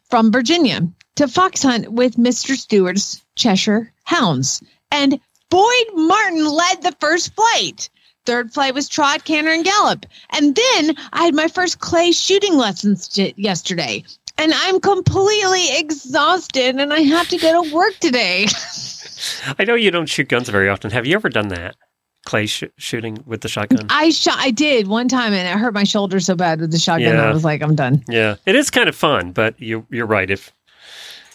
from 0.10 0.32
Virginia 0.32 0.88
to 1.16 1.28
fox 1.28 1.64
hunt 1.64 1.92
with 1.92 2.16
Mr. 2.16 2.56
Stewart's 2.56 3.22
Cheshire 3.36 3.92
Hounds. 4.06 4.64
And 4.92 5.20
Boyd 5.50 5.86
Martin 5.96 6.46
led 6.46 6.82
the 6.82 6.96
first 7.02 7.34
flight. 7.36 7.90
Third 8.30 8.54
flight 8.54 8.76
was 8.76 8.88
trot, 8.88 9.24
canter, 9.24 9.50
and 9.50 9.66
gallop. 9.66 10.06
And 10.30 10.56
then 10.56 10.96
I 11.14 11.24
had 11.24 11.34
my 11.34 11.48
first 11.48 11.80
clay 11.80 12.12
shooting 12.12 12.58
lessons 12.58 13.18
yesterday. 13.18 14.04
And 14.38 14.54
I'm 14.56 14.80
completely 14.80 15.76
exhausted 15.76 16.76
and 16.76 16.94
I 16.94 17.00
have 17.00 17.28
to 17.30 17.40
go 17.40 17.64
to 17.64 17.74
work 17.74 17.98
today. 17.98 18.46
I 19.58 19.64
know 19.64 19.74
you 19.74 19.90
don't 19.90 20.06
shoot 20.06 20.30
guns 20.30 20.48
very 20.48 20.70
often. 20.70 20.92
Have 20.92 21.08
you 21.08 21.16
ever 21.16 21.30
done 21.30 21.48
that? 21.48 21.76
Clay 22.28 22.46
sh- 22.46 22.66
shooting 22.78 23.18
with 23.26 23.42
the 23.42 23.48
shotgun. 23.48 23.88
I 23.90 24.12
shot 24.12 24.36
I 24.38 24.52
did 24.52 24.86
one 24.88 25.08
time 25.08 25.34
and 25.34 25.48
it 25.48 25.60
hurt 25.60 25.74
my 25.74 25.84
shoulder 25.84 26.20
so 26.20 26.36
bad 26.36 26.62
with 26.62 26.72
the 26.72 26.78
shotgun. 26.78 27.16
Yeah. 27.16 27.24
I 27.24 27.34
was 27.34 27.44
like, 27.44 27.64
I'm 27.64 27.74
done. 27.74 28.04
Yeah, 28.08 28.36
it 28.46 28.56
is 28.56 28.70
kind 28.70 28.88
of 28.88 28.96
fun, 28.96 29.32
but 29.32 29.60
you 29.60 29.88
you're 29.90 30.06
right. 30.06 30.30
If 30.30 30.54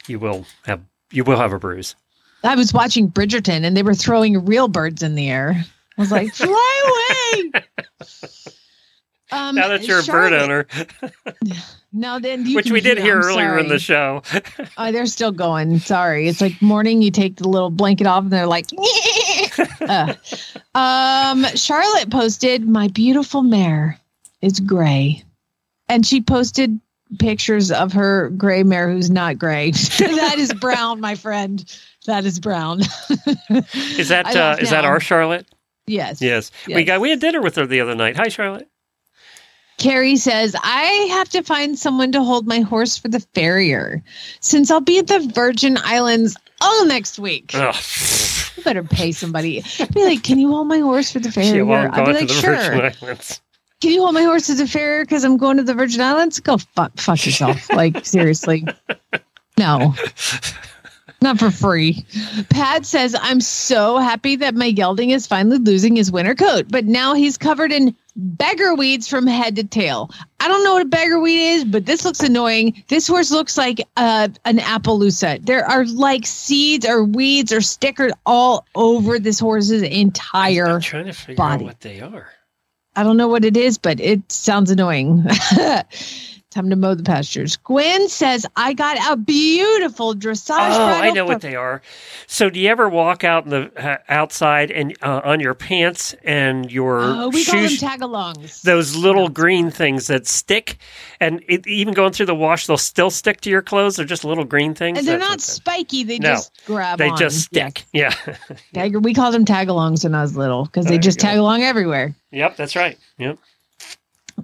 you 0.07 0.21
will 0.21 0.47
have 0.65 0.81
you 1.11 1.25
will 1.25 1.39
have 1.39 1.53
a 1.53 1.59
bruise. 1.59 1.97
I 2.45 2.55
was 2.55 2.73
watching 2.73 3.11
Bridgerton 3.11 3.65
and 3.65 3.77
they 3.77 3.83
were 3.83 3.95
throwing 3.95 4.45
real 4.45 4.69
birds 4.69 5.03
in 5.03 5.17
the 5.17 5.29
air. 5.29 5.65
I 5.97 6.01
was 6.01 6.11
like, 6.11 6.35
fly 6.35 7.43
away. 7.51 7.53
Um, 9.33 9.57
now 9.57 9.67
that 9.69 9.89
you're 9.89 9.99
a 9.99 10.05
bird 10.05 10.33
owner, 10.33 10.67
No, 11.93 12.21
then 12.21 12.47
you 12.47 12.55
which 12.55 12.71
we 12.71 12.81
did 12.81 12.99
hear 12.99 13.17
I'm 13.19 13.25
earlier 13.25 13.59
in 13.59 13.69
the 13.69 13.81
show. 13.81 14.23
Oh, 14.77 14.93
they're 14.93 15.07
still 15.07 15.33
going. 15.33 15.79
Sorry. 15.81 16.29
It's 16.29 16.41
like 16.41 16.61
morning, 16.63 17.03
you 17.03 17.11
take 17.11 17.37
the 17.37 17.49
little 17.49 17.71
blanket 17.71 18.07
off 18.07 18.23
and 18.25 18.33
they're 18.33 18.47
like, 18.47 18.67
Uh. 19.81 20.15
um, 20.75 21.45
Charlotte 21.57 22.11
posted, 22.11 22.69
My 22.69 22.87
beautiful 22.89 23.43
mare 23.43 23.99
is 24.41 24.61
gray. 24.61 25.25
And 25.89 26.07
she 26.07 26.21
posted 26.21 26.79
pictures 27.19 27.73
of 27.73 27.93
her 27.93 28.29
gray 28.31 28.63
mare 28.63 28.91
who's 28.91 29.11
not 29.11 29.39
gray. 29.39 29.71
that 29.71 30.35
is 30.39 30.53
brown, 30.55 31.01
my 31.01 31.15
friend. 31.17 31.65
That 32.07 32.25
is 32.25 32.39
brown. 32.39 32.83
Is 33.97 34.09
that 34.11 34.37
uh, 34.37 34.57
is 34.61 34.71
that 34.71 34.85
our 34.85 35.01
Charlotte? 35.01 35.47
Yes. 35.87 36.23
Yes. 36.23 36.51
We 36.67 36.85
got 36.85 37.01
we 37.01 37.11
had 37.11 37.21
dinner 37.21 37.41
with 37.43 37.57
her 37.57 37.67
the 37.67 37.81
other 37.81 37.95
night. 37.95 38.17
Hi, 38.17 38.29
Charlotte. 38.29 38.69
Carrie 39.77 40.17
says, 40.17 40.55
I 40.63 41.09
have 41.11 41.29
to 41.31 41.43
find 41.43 41.79
someone 41.79 42.13
to 42.13 42.23
hold 42.23 42.47
my 42.47 42.61
horse 42.61 42.97
for 42.97 43.09
the 43.09 43.21
farrier 43.35 44.03
since 44.41 44.71
I'll 44.71 44.81
be 44.81 44.99
at 44.99 45.09
the 45.09 45.19
Virgin 45.35 45.77
Islands 45.83 46.37
all 46.61 46.87
next 46.87 47.19
week. 47.19 47.51
Ugh. 47.55 47.75
You 48.57 48.63
better 48.63 48.85
pay 48.85 49.11
somebody. 49.11 49.65
Be 49.93 50.05
like, 50.05 50.23
can 50.23 50.39
you 50.39 50.49
hold 50.49 50.69
my 50.69 50.79
horse 50.79 51.11
for 51.11 51.19
the 51.19 51.33
farrier? 51.33 51.69
I'll 51.93 52.07
be 52.07 52.13
like, 52.13 52.29
sure. 52.31 52.91
Can 53.81 53.91
you 53.91 54.03
hold 54.03 54.15
my 54.15 54.23
horse 54.23 54.47
to 54.47 54.55
the 54.55 54.67
farrier 54.69 55.05
because 55.05 55.25
I'm 55.25 55.37
going 55.37 55.57
to 55.57 55.65
the 55.65 55.75
Virgin 55.75 56.01
Islands? 56.01 56.39
Go 56.41 56.57
fuck, 56.57 56.97
fuck 56.99 57.27
yourself. 57.27 57.69
like 57.71 58.07
seriously, 58.07 58.65
no. 59.59 59.95
Not 61.25 61.39
for 61.39 61.51
free. 61.51 62.05
Pat 62.51 62.85
says, 62.85 63.17
I'm 63.19 63.41
so 63.41 63.97
happy 63.97 64.37
that 64.37 64.55
my 64.55 64.71
gelding 64.71 65.09
is 65.09 65.27
finally 65.27 65.57
losing 65.57 65.97
his 65.97 66.13
winter 66.13 66.35
coat, 66.35 66.67
but 66.69 66.85
now 66.85 67.15
he's 67.15 67.39
covered 67.39 67.73
in 67.73 67.97
beggar 68.15 68.75
weeds 68.75 69.09
from 69.09 69.27
head 69.27 69.57
to 69.57 69.65
tail. 69.65 70.11
I 70.39 70.49
don't 70.49 70.63
know 70.63 70.75
what 70.75 70.83
a 70.83 70.85
beggar 70.85 71.19
weed 71.19 71.53
is, 71.55 71.65
but 71.65 71.87
this 71.87 72.05
looks 72.05 72.21
annoying. 72.21 72.85
This 72.89 73.09
horse 73.09 73.31
looks 73.31 73.57
like 73.57 73.81
uh, 73.97 74.29
an 74.45 74.59
Appaloosa. 74.59 75.43
There 75.47 75.65
are 75.65 75.87
like 75.87 76.27
seeds 76.27 76.87
or 76.87 77.03
weeds 77.03 77.55
or 77.55 77.63
stickers 77.63 78.13
all 78.27 78.67
over 78.75 79.19
this 79.19 79.41
horse's 79.41 79.81
entire 79.81 80.67
I'm 80.67 80.81
trying 80.83 81.07
to 81.07 81.15
figure 81.15 81.37
body. 81.37 81.65
out 81.65 81.69
what 81.69 81.81
they 81.81 82.03
are. 82.03 82.29
I 82.97 83.03
don't 83.03 83.17
know 83.17 83.29
what 83.29 83.47
it 83.47 83.57
is, 83.57 83.79
but 83.79 83.99
it 83.99 84.31
sounds 84.31 84.71
annoying. 84.71 85.25
Time 86.55 86.71
to 86.71 86.77
mow 86.77 86.95
the 86.95 87.03
pastures. 87.03 87.57
Gwen 87.57 88.09
says, 88.09 88.47
I 88.55 88.75
got 88.75 88.97
a 89.13 89.17
beautiful 89.17 90.15
dressage. 90.15 90.55
Oh, 90.57 90.85
I 90.87 91.11
know 91.11 91.25
what 91.25 91.41
they 91.41 91.57
are. 91.57 91.83
So, 92.29 92.49
do 92.49 92.61
you 92.61 92.69
ever 92.69 92.89
walk 92.89 93.25
out 93.25 93.43
in 93.43 93.51
the 93.51 93.73
uh, 93.77 93.99
outside 94.09 94.71
and 94.71 94.95
uh, 95.03 95.21
on 95.25 95.41
your 95.41 95.55
pants 95.55 96.15
and 96.23 96.71
your 96.71 97.01
Oh, 97.01 97.29
we 97.31 97.45
call 97.45 97.59
them 97.61 97.69
shoes? 97.69 97.81
tagalongs. 97.81 98.63
those 98.63 98.95
little 98.95 99.29
green 99.29 99.73
things 99.73 100.07
that 100.07 100.29
stick, 100.29 100.77
and 101.19 101.43
it, 101.49 101.67
even 101.67 101.93
going 101.93 102.13
through 102.13 102.27
the 102.27 102.37
wash, 102.37 102.69
they'll 102.69 102.77
still 102.79 103.11
stick 103.11 103.41
to 103.41 103.51
your 103.51 103.63
clothes. 103.63 103.97
They're 103.97 104.07
just 104.07 104.25
little 104.25 104.45
green 104.45 104.75
things. 104.75 104.99
and 104.99 105.09
they're 105.09 105.19
That's 105.19 105.29
not 105.31 105.41
spiky. 105.41 106.05
They 106.05 106.21
No, 106.21 106.35
just 106.35 106.53
grab 106.67 106.99
they 106.99 107.09
on. 107.09 107.19
just 107.19 107.41
stick. 107.47 107.83
Yeah. 107.93 108.15
Yes. 108.27 108.39
Tag- 108.73 108.97
we 109.05 109.13
called 109.13 109.35
them 109.35 109.45
tagalongs 109.45 110.05
when 110.05 110.15
I 110.15 110.23
was 110.23 110.37
little 110.37 110.67
because 110.67 110.87
they 110.87 110.99
just 110.99 111.19
tag 111.19 111.37
along 111.39 111.63
everywhere. 111.65 112.15
yep, 112.31 112.57
that's 112.57 112.77
right. 112.77 112.97
Yep. 113.19 113.39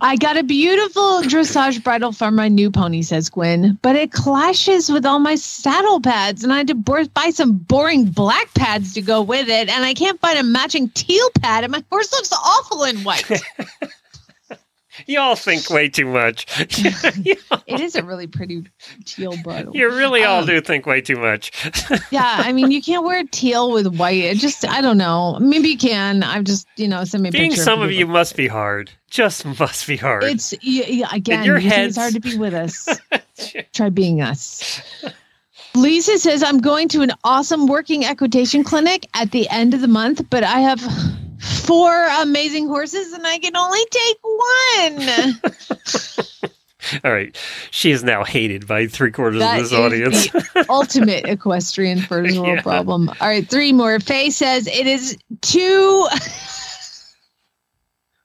I 0.00 0.16
got 0.16 0.36
a 0.36 0.42
beautiful 0.42 1.20
dressage 1.22 1.82
bridle 1.82 2.12
for 2.12 2.30
my 2.30 2.48
new 2.48 2.70
pony, 2.70 3.02
says 3.02 3.28
Gwen, 3.28 3.78
but 3.82 3.96
it 3.96 4.12
clashes 4.12 4.90
with 4.90 5.04
all 5.04 5.18
my 5.18 5.34
saddle 5.34 6.00
pads, 6.00 6.42
and 6.42 6.52
I 6.52 6.58
had 6.58 6.68
to 6.68 6.74
buy 6.74 7.30
some 7.30 7.52
boring 7.52 8.06
black 8.06 8.52
pads 8.54 8.94
to 8.94 9.02
go 9.02 9.20
with 9.20 9.48
it, 9.48 9.68
and 9.68 9.84
I 9.84 9.94
can't 9.94 10.20
find 10.20 10.38
a 10.38 10.42
matching 10.42 10.88
teal 10.90 11.28
pad, 11.40 11.64
and 11.64 11.72
my 11.72 11.84
horse 11.90 12.12
looks 12.12 12.32
awful 12.32 12.84
in 12.84 12.98
white. 12.98 13.28
You 15.06 15.20
all 15.20 15.36
think 15.36 15.68
way 15.70 15.88
too 15.88 16.06
much. 16.06 16.46
it 16.58 17.80
is 17.80 17.94
a 17.96 18.02
really 18.02 18.26
pretty 18.26 18.64
teal 19.04 19.36
bridle. 19.42 19.74
you 19.76 19.88
really 19.88 20.24
all 20.24 20.40
Um, 20.40 20.46
do 20.46 20.60
think 20.60 20.86
way 20.86 21.00
too 21.00 21.16
much. 21.16 21.52
Yeah, 22.10 22.24
I 22.38 22.52
mean, 22.52 22.70
you 22.72 22.82
can't 22.82 23.04
wear 23.04 23.22
teal 23.30 23.70
with 23.70 23.86
white. 23.96 24.24
It 24.24 24.38
just, 24.38 24.66
I 24.66 24.80
don't 24.80 24.98
know. 24.98 25.38
Maybe 25.40 25.68
you 25.68 25.78
can. 25.78 26.24
I'm 26.24 26.44
just, 26.44 26.66
you 26.76 26.88
know, 26.88 27.04
send 27.04 27.22
me 27.22 27.30
Being 27.30 27.54
some 27.54 27.82
of 27.82 27.92
you 27.92 28.06
must 28.06 28.36
be 28.36 28.48
hard. 28.48 28.90
Just 29.10 29.44
must 29.60 29.86
be 29.86 29.96
hard. 29.96 30.24
It's 30.24 30.52
yeah, 30.62 31.06
again. 31.12 31.44
your 31.44 31.58
heads- 31.60 31.90
it's 31.90 31.98
hard 31.98 32.14
to 32.14 32.20
be 32.20 32.36
with 32.36 32.52
us. 32.54 32.88
Try 33.72 33.90
being 33.90 34.20
us. 34.22 34.80
Lisa 35.76 36.18
says 36.18 36.42
I'm 36.42 36.58
going 36.58 36.88
to 36.88 37.02
an 37.02 37.12
awesome 37.22 37.66
working 37.68 38.04
equitation 38.04 38.64
clinic 38.64 39.06
at 39.14 39.30
the 39.30 39.48
end 39.50 39.72
of 39.72 39.80
the 39.80 39.88
month, 39.88 40.28
but 40.30 40.42
I 40.42 40.60
have 40.60 40.82
four 41.40 42.06
amazing 42.20 42.68
horses 42.68 43.12
and 43.12 43.26
I 43.26 43.38
can 43.38 43.56
only 43.56 43.80
take 43.90 44.18
one. 44.22 45.40
all 47.04 47.12
right. 47.12 47.36
She 47.70 47.90
is 47.90 48.02
now 48.04 48.24
hated 48.24 48.66
by 48.66 48.86
three 48.86 49.10
quarters 49.10 49.40
That 49.40 49.58
of 49.58 49.64
is 49.64 49.70
this 49.70 49.78
audience. 49.78 50.28
ultimate 50.68 51.24
equestrian 51.26 52.00
first 52.00 52.36
world 52.38 52.56
Yeah. 52.56 52.62
problem. 52.62 53.08
All 53.08 53.28
right, 53.28 53.48
three 53.48 53.72
more. 53.72 53.98
Faye 54.00 54.30
says 54.30 54.66
it 54.66 54.86
is 54.86 55.16
too. 55.40 56.06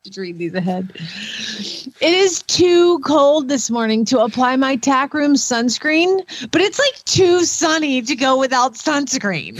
Just 0.05 0.17
read 0.19 0.37
these 0.37 0.53
ahead. 0.53 0.91
It 0.95 2.13
is 2.13 2.43
too 2.43 2.99
cold 2.99 3.47
this 3.49 3.71
morning 3.71 4.05
to 4.05 4.19
apply 4.19 4.55
my 4.55 4.75
tack 4.75 5.15
room 5.15 5.33
sunscreen, 5.33 6.19
but 6.51 6.61
it's 6.61 6.77
like 6.77 7.03
too 7.05 7.43
sunny 7.43 8.03
to 8.03 8.15
go 8.15 8.37
without 8.39 8.75
sunscreen. 8.75 9.57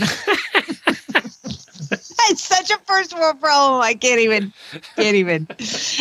That's 2.28 2.42
such 2.42 2.70
a 2.70 2.78
first 2.86 3.14
world 3.16 3.40
problem. 3.40 3.80
I 3.80 3.94
can't 3.94 4.20
even, 4.20 4.52
can't 4.96 5.16
even. 5.16 5.46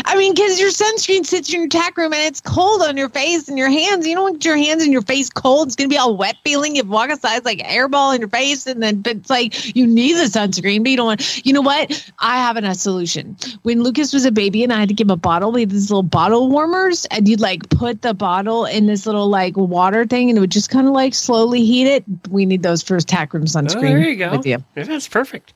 I 0.06 0.16
mean, 0.16 0.34
because 0.34 0.60
your 0.60 0.70
sunscreen 0.70 1.26
sits 1.26 1.54
in 1.54 1.60
your 1.60 1.70
tack 1.70 1.98
room 1.98 2.14
and 2.14 2.22
it's 2.24 2.42
cold 2.42 2.82
on 2.82 2.98
your 2.98 3.10
face 3.10 3.48
and 3.48 3.58
your 3.58 3.70
hands. 3.70 4.08
You 4.08 4.16
don't 4.16 4.24
want 4.24 4.46
your 4.46 4.58
hands 4.58 4.84
and 4.84 4.92
your 4.92 5.02
face 5.02 5.30
cold. 5.30 5.68
It's 5.68 5.76
gonna 5.76 5.90
be 5.90 5.98
all 5.98 6.18
wet 6.18 6.38
feeling. 6.44 6.76
You 6.76 6.84
walk 6.84 7.10
outside, 7.10 7.38
it's 7.38 7.46
like 7.46 7.60
airball 7.60 8.16
in 8.16 8.22
your 8.22 8.30
face, 8.30 8.66
and 8.66 8.82
then 8.82 9.02
but 9.02 9.18
it's 9.18 9.30
like 9.30 9.76
you 9.76 9.86
need 9.86 10.14
the 10.14 10.24
sunscreen, 10.24 10.84
but 10.84 10.92
you 10.92 10.98
don't 10.98 11.06
want. 11.06 11.46
You 11.46 11.54
know 11.54 11.62
what? 11.62 12.12
I 12.20 12.38
have 12.38 12.58
a 12.58 12.76
solution. 12.76 13.38
When 13.64 13.84
Lucas 13.84 14.14
was 14.14 14.26
a 14.26 14.32
baby 14.32 14.64
and 14.64 14.74
I 14.74 14.80
had 14.80 14.90
to 14.90 14.96
give 14.96 15.08
him 15.08 15.12
a 15.12 15.18
bottle, 15.18 15.52
we 15.52 15.62
had 15.62 15.70
these 15.70 15.92
little 15.92 16.04
bottle 16.04 16.50
warmers, 16.50 17.06
and 17.06 17.28
you'd 17.28 17.42
like 17.42 17.70
put 17.70 18.02
the 18.02 18.14
bottle 18.14 18.66
in 18.66 18.88
this 18.88 19.06
little 19.06 19.28
like 19.28 19.56
water 19.56 20.06
thing, 20.06 20.30
and 20.30 20.38
it 20.38 20.42
would 20.42 20.52
just 20.52 20.70
kind 20.70 20.88
of 20.88 20.94
like 20.94 21.14
slowly 21.14 21.64
heat 21.64 21.88
it. 21.88 22.04
We 22.30 22.46
need 22.46 22.64
those 22.64 22.82
for 22.82 23.00
tack 23.00 23.34
room 23.34 23.46
sunscreen. 23.46 23.76
Oh, 23.76 23.82
there 23.82 24.10
you 24.10 24.16
go. 24.16 24.32
With 24.32 24.46
you. 24.46 24.64
Yeah, 24.76 24.84
that's 24.84 25.08
perfect. 25.08 25.54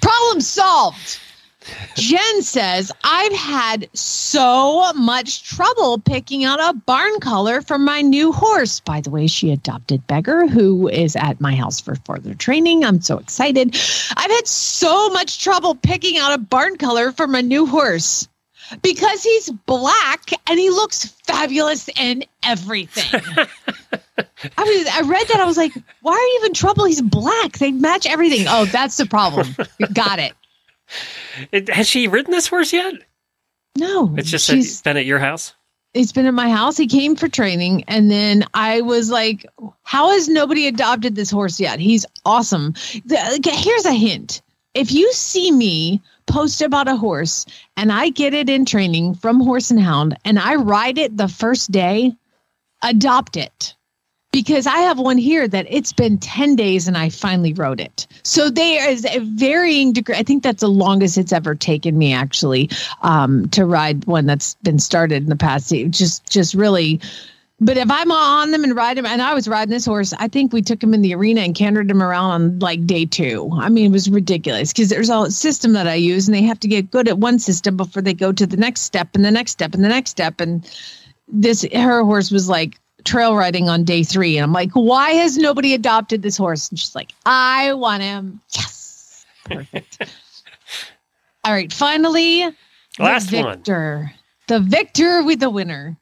Problem 0.00 0.40
solved. 0.40 1.18
Jen 1.94 2.42
says, 2.42 2.90
I've 3.04 3.32
had 3.32 3.88
so 3.94 4.92
much 4.94 5.44
trouble 5.44 5.98
picking 5.98 6.44
out 6.44 6.58
a 6.58 6.76
barn 6.76 7.20
color 7.20 7.60
for 7.62 7.78
my 7.78 8.02
new 8.02 8.32
horse. 8.32 8.80
By 8.80 9.00
the 9.00 9.10
way, 9.10 9.26
she 9.26 9.52
adopted 9.52 10.06
Beggar, 10.06 10.48
who 10.48 10.88
is 10.88 11.14
at 11.14 11.40
my 11.40 11.54
house 11.54 11.80
for 11.80 11.94
further 12.04 12.34
training. 12.34 12.84
I'm 12.84 13.00
so 13.00 13.18
excited. 13.18 13.76
I've 14.16 14.30
had 14.30 14.46
so 14.46 15.10
much 15.10 15.42
trouble 15.42 15.76
picking 15.76 16.18
out 16.18 16.34
a 16.34 16.38
barn 16.38 16.76
color 16.78 17.12
for 17.12 17.28
my 17.28 17.40
new 17.40 17.66
horse 17.66 18.26
because 18.82 19.22
he's 19.22 19.50
black 19.66 20.30
and 20.48 20.58
he 20.58 20.70
looks 20.70 21.06
fabulous 21.26 21.88
in 21.96 22.24
everything. 22.42 23.20
I 24.58 24.64
mean, 24.64 24.86
I 24.92 25.00
read 25.02 25.28
that. 25.28 25.40
I 25.40 25.44
was 25.44 25.56
like, 25.56 25.72
why 26.02 26.12
are 26.12 26.18
you 26.20 26.38
even 26.42 26.54
trouble? 26.54 26.84
He's 26.84 27.00
black. 27.02 27.58
They 27.58 27.72
match 27.72 28.06
everything. 28.06 28.46
Oh, 28.48 28.64
that's 28.66 28.96
the 28.96 29.06
problem. 29.06 29.54
Got 29.92 30.18
it. 30.18 30.32
It, 31.52 31.68
has 31.70 31.88
she 31.88 32.08
ridden 32.08 32.32
this 32.32 32.46
horse 32.48 32.72
yet? 32.72 32.94
No. 33.76 34.14
It's 34.16 34.30
just 34.30 34.46
that 34.48 34.54
she's- 34.54 34.66
it's 34.66 34.82
been 34.82 34.96
at 34.96 35.06
your 35.06 35.18
house. 35.18 35.54
It's 35.94 36.12
been 36.12 36.24
at 36.26 36.32
my 36.34 36.50
house. 36.50 36.78
He 36.78 36.86
came 36.86 37.16
for 37.16 37.28
training. 37.28 37.84
And 37.86 38.10
then 38.10 38.44
I 38.54 38.80
was 38.80 39.10
like, 39.10 39.44
how 39.82 40.10
has 40.12 40.26
nobody 40.26 40.66
adopted 40.66 41.14
this 41.14 41.30
horse 41.30 41.60
yet? 41.60 41.78
He's 41.80 42.06
awesome. 42.24 42.72
The- 43.04 43.34
okay, 43.38 43.54
here's 43.56 43.84
a 43.84 43.92
hint. 43.92 44.40
If 44.74 44.90
you 44.90 45.12
see 45.12 45.52
me 45.52 46.00
post 46.26 46.62
about 46.62 46.88
a 46.88 46.96
horse 46.96 47.44
and 47.76 47.92
I 47.92 48.08
get 48.08 48.32
it 48.32 48.48
in 48.48 48.64
training 48.64 49.16
from 49.16 49.38
Horse 49.40 49.70
and 49.70 49.78
Hound 49.80 50.16
and 50.24 50.38
I 50.38 50.54
ride 50.54 50.96
it 50.96 51.14
the 51.14 51.28
first 51.28 51.70
day, 51.70 52.16
adopt 52.82 53.36
it. 53.36 53.74
Because 54.32 54.66
I 54.66 54.78
have 54.78 54.98
one 54.98 55.18
here 55.18 55.46
that 55.46 55.66
it's 55.68 55.92
been 55.92 56.16
10 56.16 56.56
days 56.56 56.88
and 56.88 56.96
I 56.96 57.10
finally 57.10 57.52
rode 57.52 57.80
it. 57.80 58.06
So 58.24 58.48
there 58.48 58.88
is 58.88 59.04
a 59.04 59.18
varying 59.20 59.92
degree. 59.92 60.14
I 60.14 60.22
think 60.22 60.42
that's 60.42 60.62
the 60.62 60.68
longest 60.68 61.18
it's 61.18 61.32
ever 61.32 61.54
taken 61.54 61.98
me 61.98 62.14
actually 62.14 62.70
um, 63.02 63.48
to 63.50 63.66
ride 63.66 64.06
one 64.06 64.24
that's 64.24 64.54
been 64.62 64.78
started 64.78 65.22
in 65.22 65.28
the 65.28 65.36
past. 65.36 65.70
Just, 65.90 66.28
just 66.30 66.54
really. 66.54 66.98
But 67.60 67.76
if 67.76 67.90
I'm 67.90 68.10
on 68.10 68.50
them 68.50 68.64
and 68.64 68.74
ride 68.74 68.96
them, 68.96 69.06
and 69.06 69.22
I 69.22 69.34
was 69.34 69.46
riding 69.46 69.70
this 69.70 69.86
horse, 69.86 70.12
I 70.14 70.26
think 70.26 70.52
we 70.52 70.62
took 70.62 70.82
him 70.82 70.94
in 70.94 71.02
the 71.02 71.14
arena 71.14 71.42
and 71.42 71.54
cantered 71.54 71.88
him 71.88 72.02
around 72.02 72.30
on 72.32 72.58
like 72.58 72.86
day 72.86 73.04
two. 73.04 73.50
I 73.54 73.68
mean, 73.68 73.86
it 73.86 73.92
was 73.92 74.10
ridiculous 74.10 74.72
because 74.72 74.88
there's 74.88 75.10
a 75.10 75.30
system 75.30 75.72
that 75.74 75.86
I 75.86 75.94
use, 75.94 76.26
and 76.26 76.34
they 76.34 76.42
have 76.42 76.58
to 76.60 76.68
get 76.68 76.90
good 76.90 77.06
at 77.06 77.18
one 77.18 77.38
system 77.38 77.76
before 77.76 78.02
they 78.02 78.14
go 78.14 78.32
to 78.32 78.46
the 78.48 78.56
next 78.56 78.80
step 78.80 79.10
and 79.14 79.24
the 79.24 79.30
next 79.30 79.52
step 79.52 79.74
and 79.74 79.84
the 79.84 79.88
next 79.88 80.10
step. 80.10 80.40
And 80.40 80.68
this 81.28 81.64
her 81.72 82.02
horse 82.02 82.32
was 82.32 82.48
like 82.48 82.80
trail 83.04 83.34
riding 83.36 83.68
on 83.68 83.84
day 83.84 84.02
three, 84.02 84.36
and 84.36 84.44
I'm 84.44 84.52
like, 84.52 84.70
why 84.72 85.10
has 85.12 85.36
nobody 85.36 85.74
adopted 85.74 86.22
this 86.22 86.36
horse? 86.36 86.68
And 86.70 86.78
she's 86.78 86.94
like, 86.94 87.12
I 87.26 87.72
want 87.74 88.02
him. 88.02 88.40
Yes, 88.54 89.24
perfect. 89.44 89.98
All 91.44 91.52
right, 91.52 91.72
finally, 91.72 92.48
Last 92.98 93.30
the 93.30 93.42
one. 93.42 93.56
victor, 93.56 94.12
the 94.48 94.60
victor 94.60 95.22
with 95.22 95.40
the 95.40 95.50
winner. 95.50 95.96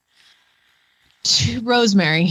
Rosemary, 1.62 2.30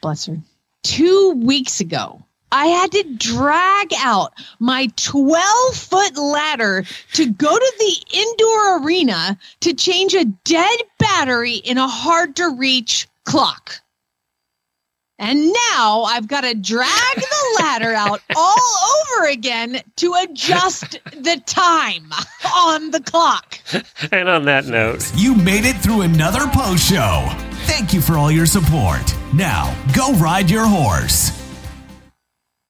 bless 0.00 0.26
her. 0.26 0.36
Two 0.82 1.32
weeks 1.44 1.80
ago, 1.80 2.22
I 2.52 2.66
had 2.66 2.92
to 2.92 3.02
drag 3.14 3.92
out 3.98 4.32
my 4.58 4.88
12 4.96 5.74
foot 5.74 6.16
ladder 6.16 6.84
to 7.14 7.30
go 7.30 7.56
to 7.56 7.72
the 7.78 8.18
indoor 8.18 8.82
arena 8.82 9.38
to 9.60 9.74
change 9.74 10.14
a 10.14 10.24
dead 10.44 10.78
battery 10.98 11.54
in 11.56 11.78
a 11.78 11.88
hard 11.88 12.36
to 12.36 12.54
reach 12.56 13.08
clock. 13.24 13.80
And 15.18 15.52
now 15.70 16.02
I've 16.02 16.28
got 16.28 16.42
to 16.42 16.54
drag 16.54 17.14
the 17.16 17.58
ladder 17.58 17.94
out 17.94 18.20
all 18.36 18.54
over 19.14 19.28
again 19.28 19.80
to 19.96 20.14
adjust 20.14 20.98
the 21.12 21.42
time 21.46 22.10
on 22.54 22.90
the 22.90 23.00
clock. 23.00 23.58
And 24.12 24.28
on 24.28 24.44
that 24.44 24.66
note, 24.66 25.10
You 25.16 25.34
made 25.34 25.64
it 25.64 25.76
through 25.76 26.02
another 26.02 26.46
post 26.48 26.88
show. 26.88 27.26
Thank 27.64 27.92
you 27.94 28.00
for 28.00 28.18
all 28.18 28.30
your 28.30 28.46
support. 28.46 29.14
Now, 29.34 29.74
go 29.94 30.12
ride 30.14 30.50
your 30.50 30.66
horse. 30.66 31.45